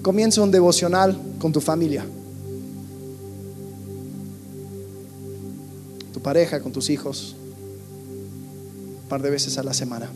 Comienza 0.02 0.42
un 0.42 0.52
devocional 0.52 1.18
con 1.38 1.52
tu 1.52 1.62
familia. 1.62 2.06
Pareja, 6.30 6.60
con 6.60 6.72
tus 6.72 6.92
hijos 6.92 7.36
par 9.10 9.20
de 9.20 9.32
veces 9.32 9.58
a 9.58 9.64
la 9.64 9.74
semana. 9.74 10.08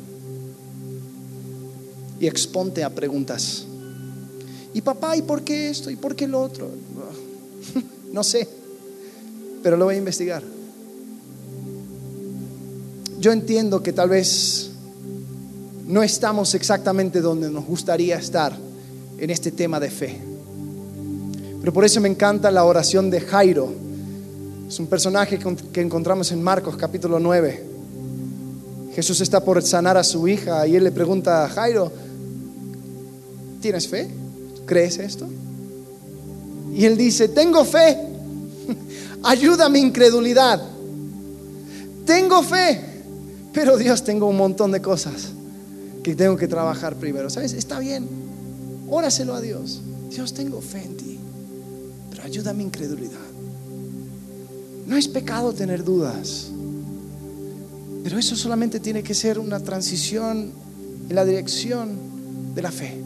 Y 2.20 2.28
exponte 2.28 2.84
a 2.84 2.92
preguntas. 2.92 3.66
¿Y 4.76 4.82
papá, 4.82 5.18
y 5.18 5.24
por 5.24 5.42
qué 5.42 5.72
esto? 5.72 5.90
¿Y 5.90 5.96
por 5.96 6.16
qué 6.16 6.28
lo 6.28 6.40
otro? 6.40 6.70
No 8.14 8.24
sé, 8.24 8.48
pero 9.64 9.76
lo 9.76 9.86
voy 9.86 9.96
a 9.96 9.98
investigar. 9.98 10.44
Yo 13.20 13.32
entiendo 13.32 13.82
que 13.82 13.92
tal 13.92 14.10
vez 14.10 14.70
no 15.88 16.04
estamos 16.04 16.54
exactamente 16.54 17.22
donde 17.22 17.50
nos 17.50 17.66
gustaría 17.66 18.18
estar 18.18 18.56
en 19.18 19.30
este 19.32 19.52
tema 19.52 19.80
de 19.80 19.90
fe. 19.90 20.22
Pero 21.60 21.74
por 21.74 21.84
eso 21.84 22.00
me 22.02 22.10
encanta 22.10 22.52
la 22.52 22.66
oración 22.66 23.10
de 23.10 23.20
Jairo. 23.20 23.93
Es 24.74 24.80
un 24.80 24.88
personaje 24.88 25.38
que 25.72 25.82
encontramos 25.82 26.32
en 26.32 26.42
Marcos 26.42 26.76
capítulo 26.76 27.20
9 27.20 27.64
Jesús 28.96 29.22
está 29.22 29.40
por 29.46 29.62
sanar 29.62 29.98
a 29.98 30.04
su 30.04 30.28
hija 30.28 30.66
y 30.66 30.76
él 30.76 30.84
le 30.84 30.92
pregunta 30.92 31.46
a 31.46 31.50
Jairo, 31.50 31.92
¿tienes 33.62 33.88
fe? 33.88 34.10
¿Crees 34.66 34.98
esto? 34.98 35.28
Y 36.74 36.86
él 36.86 36.98
dice, 36.98 37.28
tengo 37.28 37.64
fe, 37.66 38.00
ayuda 39.24 39.70
mi 39.70 39.78
incredulidad. 39.78 40.60
Tengo 42.04 42.42
fe, 42.42 42.82
pero 43.54 43.78
Dios 43.78 44.04
tengo 44.04 44.26
un 44.26 44.38
montón 44.38 44.72
de 44.72 44.82
cosas 44.82 45.34
que 46.02 46.16
tengo 46.16 46.36
que 46.36 46.48
trabajar 46.48 46.96
primero. 46.96 47.30
¿Sabes? 47.30 47.54
Está 47.54 47.78
bien, 47.78 48.08
óraselo 48.90 49.36
a 49.36 49.42
Dios. 49.42 49.82
Dios, 50.10 50.34
tengo 50.34 50.62
fe 50.62 50.82
en 50.84 50.98
ti, 50.98 51.20
pero 52.10 52.24
ayuda 52.24 52.54
mi 52.54 52.64
incredulidad. 52.64 53.33
No 54.86 54.98
es 54.98 55.08
pecado 55.08 55.54
tener 55.54 55.84
dudas. 55.84 56.48
Pero 58.04 58.20
eso 58.20 58.36
solamente 58.36 58.80
tiene 58.80 59.02
que 59.02 59.14
ser 59.14 59.40
una 59.40 59.60
transición 59.60 60.52
en 61.10 61.16
la 61.16 61.24
dirección 61.24 61.92
de 62.54 62.62
la 62.62 62.72
fe. 62.72 63.02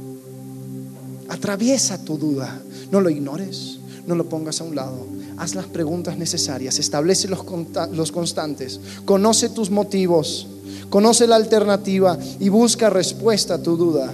Atraviesa 1.29 2.03
tu 2.03 2.17
duda, 2.17 2.61
no 2.91 2.99
lo 2.99 3.09
ignores, 3.09 3.77
no 4.07 4.15
lo 4.15 4.27
pongas 4.27 4.59
a 4.61 4.63
un 4.63 4.75
lado. 4.75 5.05
Haz 5.37 5.53
las 5.53 5.65
preguntas 5.67 6.17
necesarias, 6.17 6.79
establece 6.79 7.27
los, 7.27 7.45
los 7.91 8.11
constantes, 8.11 8.79
conoce 9.05 9.49
tus 9.49 9.69
motivos, 9.69 10.47
conoce 10.89 11.27
la 11.27 11.35
alternativa 11.35 12.17
y 12.39 12.49
busca 12.49 12.89
respuesta 12.89 13.55
a 13.55 13.61
tu 13.61 13.77
duda 13.77 14.11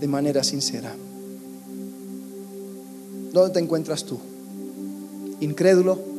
de 0.00 0.08
manera 0.08 0.42
sincera. 0.42 0.94
¿Dónde 3.32 3.52
te 3.52 3.60
encuentras 3.60 4.04
tú? 4.04 4.18
¿Incrédulo? 5.40 6.11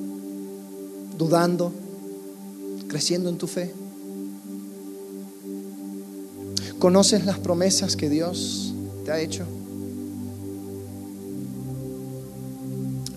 ¿Dudando? 1.24 1.72
¿Creciendo 2.90 3.30
en 3.30 3.38
tu 3.38 3.48
fe? 3.48 3.74
¿Conoces 6.80 7.24
las 7.24 7.40
promesas 7.40 7.96
que 7.96 8.10
Dios 8.10 8.74
te 9.06 9.12
ha 9.14 9.22
hecho? 9.22 9.46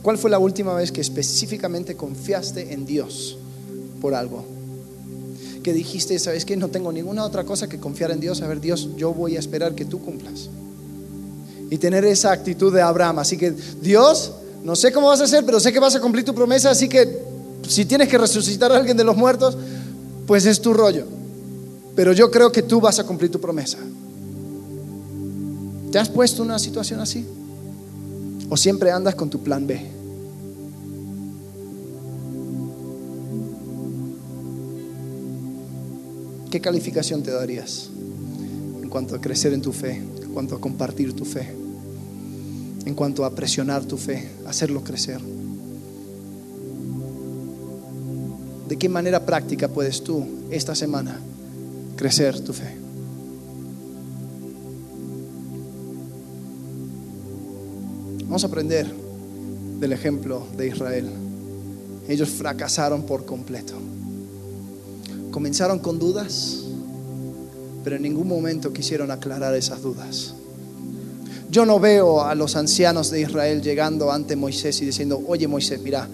¿Cuál 0.03 0.19
fue 0.19 0.31
la 0.31 0.39
última 0.39 0.73
vez 0.75 0.93
que 0.93 1.01
específicamente 1.01 1.97
confiaste 1.97 2.73
en 2.73 2.87
Dios 2.87 3.39
por 4.01 4.15
algo? 4.15 4.45
Que 5.65 5.73
dijiste, 5.73 6.17
¿sabes 6.21 6.45
qué? 6.45 6.57
No 6.57 6.69
tengo 6.69 6.93
ninguna 6.93 7.25
otra 7.25 7.43
cosa 7.43 7.69
que 7.69 7.81
confiar 7.81 8.13
en 8.13 8.21
Dios. 8.21 8.41
A 8.41 8.47
ver, 8.47 8.61
Dios, 8.61 8.91
yo 8.97 9.13
voy 9.13 9.35
a 9.35 9.41
esperar 9.41 9.75
que 9.75 9.85
tú 9.85 10.01
cumplas. 10.01 10.49
Y 11.73 11.79
tener 11.79 12.05
esa 12.05 12.31
actitud 12.31 12.73
de 12.73 12.83
Abraham. 12.83 13.19
Así 13.19 13.37
que, 13.37 13.53
Dios, 13.83 14.33
no 14.63 14.77
sé 14.77 14.93
cómo 14.93 15.09
vas 15.09 15.21
a 15.21 15.25
hacer, 15.25 15.45
pero 15.45 15.59
sé 15.59 15.73
que 15.73 15.81
vas 15.81 15.97
a 15.97 16.01
cumplir 16.01 16.25
tu 16.25 16.37
promesa. 16.37 16.71
Así 16.71 16.89
que, 16.89 17.26
si 17.69 17.85
tienes 17.85 18.09
que 18.09 18.19
resucitar 18.19 18.73
a 18.73 18.77
alguien 18.77 18.97
de 18.97 19.05
los 19.05 19.17
muertos, 19.17 19.57
pues 20.27 20.47
es 20.47 20.61
tu 20.61 20.73
rollo 20.73 21.17
pero 21.97 22.13
yo 22.13 22.31
creo 22.31 22.53
que 22.53 22.63
tú 22.63 22.79
vas 22.79 22.99
a 22.99 23.05
cumplir 23.05 23.31
tu 23.31 23.41
promesa. 23.41 23.79
¿Te 25.91 25.99
has 25.99 26.11
puesto 26.11 26.43
una 26.43 26.59
situación 26.59 27.01
así? 27.01 27.25
¿O 28.51 28.57
siempre 28.57 28.91
andas 28.93 29.15
con 29.15 29.31
tu 29.31 29.43
plan 29.43 29.67
B? 29.67 29.81
¿Qué 36.51 36.61
calificación 36.61 37.23
te 37.23 37.31
darías 37.31 37.89
en 38.83 38.89
cuanto 38.91 39.17
a 39.17 39.21
crecer 39.21 39.55
en 39.55 39.63
tu 39.63 39.73
fe, 39.73 39.97
en 39.97 40.33
cuanto 40.33 40.55
a 40.55 40.61
compartir 40.61 41.15
tu 41.15 41.25
fe, 41.25 41.49
en 42.85 42.95
cuanto 42.95 43.25
a 43.25 43.35
presionar 43.35 43.85
tu 43.85 43.97
fe, 43.97 44.29
hacerlo 44.47 44.85
crecer? 44.85 45.21
¿De 48.69 48.77
qué 48.77 48.89
manera 48.89 49.25
práctica 49.25 49.69
puedes 49.69 50.03
tú 50.03 50.27
esta 50.51 50.75
semana 50.75 51.21
crecer 51.97 52.39
tu 52.41 52.53
fe. 52.53 52.77
Vamos 58.25 58.45
a 58.45 58.47
aprender 58.47 58.87
del 59.81 59.93
ejemplo 59.93 60.47
de 60.57 60.69
Israel. 60.69 61.09
Ellos 62.09 62.29
fracasaron 62.29 63.03
por 63.03 63.25
completo. 63.25 63.75
Comenzaron 65.31 65.79
con 65.79 65.99
dudas, 65.99 66.65
pero 67.83 67.97
en 67.97 68.03
ningún 68.03 68.29
momento 68.29 68.73
quisieron 68.73 69.11
aclarar 69.11 69.55
esas 69.55 69.83
dudas. 69.83 70.35
Yo 71.51 71.65
no 71.65 71.81
veo 71.81 72.23
a 72.23 72.35
los 72.35 72.57
ancianos 72.57 73.11
de 73.11 73.23
Israel 73.23 73.63
llegando 73.63 74.13
ante 74.13 74.37
Moisés 74.37 74.81
y 74.83 74.87
diciendo, 74.87 75.23
oye 75.27 75.47
Moisés, 75.47 75.81
mira, 75.81 76.09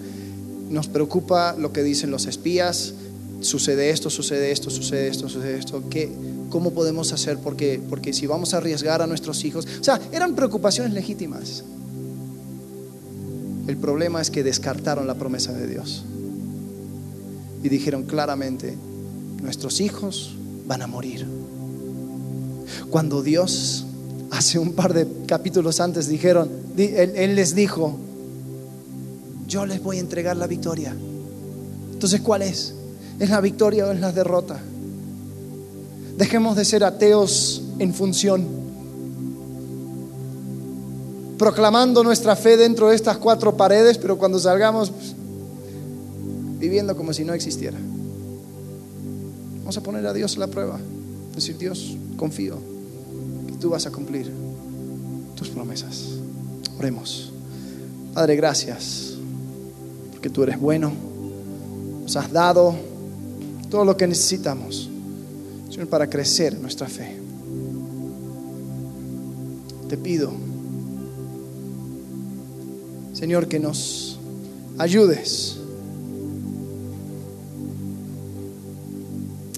nos 0.69 0.87
preocupa 0.87 1.55
lo 1.57 1.71
que 1.71 1.83
dicen 1.83 2.11
los 2.11 2.25
espías, 2.25 2.93
sucede 3.41 3.89
esto, 3.89 4.09
sucede 4.09 4.51
esto, 4.51 4.69
sucede 4.69 5.07
esto, 5.07 5.29
sucede 5.29 5.57
esto, 5.57 5.83
¿qué, 5.89 6.11
¿cómo 6.49 6.71
podemos 6.71 7.11
hacer? 7.13 7.37
Porque, 7.37 7.81
porque 7.89 8.13
si 8.13 8.27
vamos 8.27 8.53
a 8.53 8.57
arriesgar 8.57 9.01
a 9.01 9.07
nuestros 9.07 9.43
hijos, 9.43 9.67
o 9.79 9.83
sea, 9.83 9.99
eran 10.11 10.35
preocupaciones 10.35 10.93
legítimas. 10.93 11.63
El 13.67 13.77
problema 13.77 14.21
es 14.21 14.29
que 14.29 14.43
descartaron 14.43 15.07
la 15.07 15.15
promesa 15.15 15.53
de 15.53 15.67
Dios 15.67 16.03
y 17.63 17.69
dijeron 17.69 18.03
claramente, 18.03 18.75
nuestros 19.41 19.79
hijos 19.79 20.35
van 20.67 20.81
a 20.81 20.87
morir. 20.87 21.25
Cuando 22.89 23.23
Dios 23.23 23.85
hace 24.31 24.59
un 24.59 24.73
par 24.73 24.93
de 24.93 25.07
capítulos 25.27 25.79
antes 25.79 26.07
dijeron, 26.07 26.49
él, 26.77 27.13
él 27.15 27.35
les 27.35 27.55
dijo, 27.55 27.97
yo 29.53 29.67
les 29.67 29.83
voy 29.83 29.97
a 29.97 29.99
entregar 29.99 30.35
la 30.35 30.47
victoria. 30.47 30.95
Entonces, 31.91 32.21
¿cuál 32.21 32.41
es? 32.41 32.73
¿Es 33.19 33.29
la 33.29 33.39
victoria 33.39 33.85
o 33.85 33.91
es 33.91 33.99
la 33.99 34.11
derrota? 34.11 34.59
Dejemos 36.17 36.55
de 36.55 36.65
ser 36.65 36.83
ateos 36.83 37.61
en 37.77 37.93
función, 37.93 38.47
proclamando 41.37 42.03
nuestra 42.03 42.35
fe 42.35 42.57
dentro 42.57 42.89
de 42.89 42.95
estas 42.95 43.17
cuatro 43.17 43.55
paredes, 43.55 43.99
pero 43.99 44.17
cuando 44.17 44.39
salgamos 44.39 44.89
pues, 44.89 45.13
viviendo 46.57 46.97
como 46.97 47.13
si 47.13 47.23
no 47.23 47.33
existiera. 47.33 47.77
Vamos 49.59 49.77
a 49.77 49.81
poner 49.81 50.07
a 50.07 50.13
Dios 50.13 50.35
la 50.37 50.47
prueba. 50.47 50.79
Decir, 51.35 51.59
Dios, 51.59 51.95
confío 52.17 52.57
que 53.47 53.53
tú 53.57 53.69
vas 53.69 53.85
a 53.85 53.91
cumplir 53.91 54.31
tus 55.35 55.49
promesas. 55.49 56.05
Oremos. 56.79 57.31
Padre, 58.15 58.35
gracias, 58.35 59.12
porque 60.23 60.33
tú 60.33 60.43
eres 60.43 60.57
bueno, 60.57 60.89
nos 62.01 62.15
has 62.15 62.31
dado 62.31 62.73
todo 63.69 63.83
lo 63.83 63.97
que 63.97 64.07
necesitamos, 64.07 64.89
Señor, 65.69 65.89
para 65.89 66.09
crecer 66.09 66.57
nuestra 66.57 66.87
fe. 66.87 67.17
Te 69.89 69.97
pido, 69.97 70.31
Señor, 73.11 73.49
que 73.49 73.59
nos 73.59 74.17
ayudes 74.77 75.57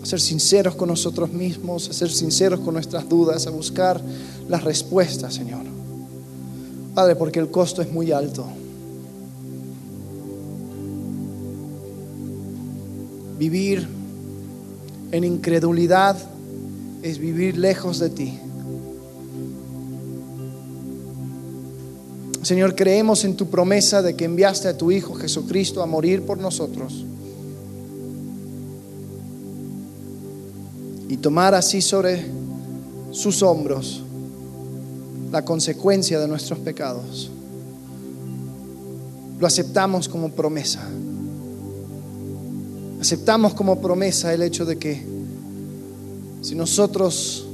a 0.01 0.05
ser 0.07 0.19
sinceros 0.19 0.73
con 0.73 0.89
nosotros 0.89 1.31
mismos, 1.31 1.91
a 1.91 1.93
ser 1.93 2.09
sinceros 2.09 2.59
con 2.61 2.73
nuestras 2.73 3.07
dudas, 3.07 3.45
a 3.45 3.51
buscar 3.51 4.01
las 4.49 4.63
respuestas, 4.63 5.35
Señor. 5.35 5.61
Padre, 6.95 7.15
porque 7.15 7.37
el 7.37 7.51
costo 7.51 7.83
es 7.83 7.91
muy 7.91 8.11
alto. 8.11 8.47
Vivir 13.37 13.87
en 15.11 15.23
incredulidad 15.23 16.17
es 17.01 17.19
vivir 17.19 17.57
lejos 17.57 17.99
de 17.99 18.09
ti. 18.09 18.39
Señor, 22.41 22.75
creemos 22.75 23.25
en 23.25 23.35
tu 23.35 23.47
promesa 23.47 24.01
de 24.01 24.15
que 24.15 24.25
enviaste 24.25 24.67
a 24.67 24.77
tu 24.77 24.91
Hijo 24.91 25.15
Jesucristo 25.15 25.81
a 25.81 25.85
morir 25.87 26.21
por 26.23 26.37
nosotros 26.37 27.05
y 31.09 31.17
tomar 31.17 31.55
así 31.55 31.81
sobre 31.81 32.25
sus 33.11 33.41
hombros 33.41 34.03
la 35.31 35.43
consecuencia 35.43 36.19
de 36.19 36.27
nuestros 36.27 36.59
pecados. 36.59 37.31
Lo 39.39 39.47
aceptamos 39.47 40.07
como 40.07 40.31
promesa. 40.31 40.87
Aceptamos 43.05 43.53
como 43.53 43.79
promesa 43.79 44.33
el 44.33 44.41
hecho 44.41 44.65
de 44.65 44.79
que 44.79 45.05
si 46.41 46.55
nosotros 46.55 47.45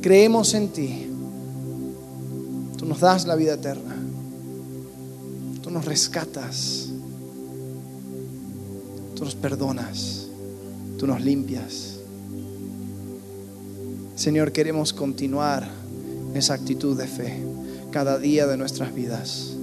creemos 0.00 0.54
en 0.54 0.68
ti, 0.68 1.08
tú 2.76 2.86
nos 2.86 3.00
das 3.00 3.26
la 3.26 3.34
vida 3.34 3.54
eterna. 3.54 3.96
Tú 5.60 5.68
nos 5.68 5.84
rescatas. 5.84 6.90
Tú 9.16 9.24
nos 9.24 9.34
perdonas. 9.34 10.28
Tú 10.96 11.08
nos 11.08 11.20
limpias. 11.20 11.96
Señor, 14.14 14.52
queremos 14.52 14.92
continuar 14.92 15.68
esa 16.34 16.54
actitud 16.54 16.96
de 16.96 17.08
fe 17.08 17.42
cada 17.90 18.16
día 18.16 18.46
de 18.46 18.56
nuestras 18.56 18.94
vidas, 18.94 19.54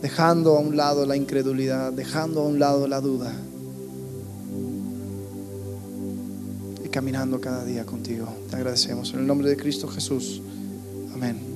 dejando 0.00 0.56
a 0.56 0.60
un 0.60 0.76
lado 0.76 1.06
la 1.06 1.16
incredulidad, 1.16 1.92
dejando 1.92 2.42
a 2.42 2.46
un 2.46 2.60
lado 2.60 2.86
la 2.86 3.00
duda 3.00 3.34
caminando 6.90 7.40
cada 7.40 7.64
día 7.64 7.84
contigo. 7.84 8.26
Te 8.50 8.56
agradecemos 8.56 9.12
en 9.14 9.20
el 9.20 9.26
nombre 9.26 9.48
de 9.48 9.56
Cristo 9.56 9.88
Jesús. 9.88 10.42
Amén. 11.14 11.49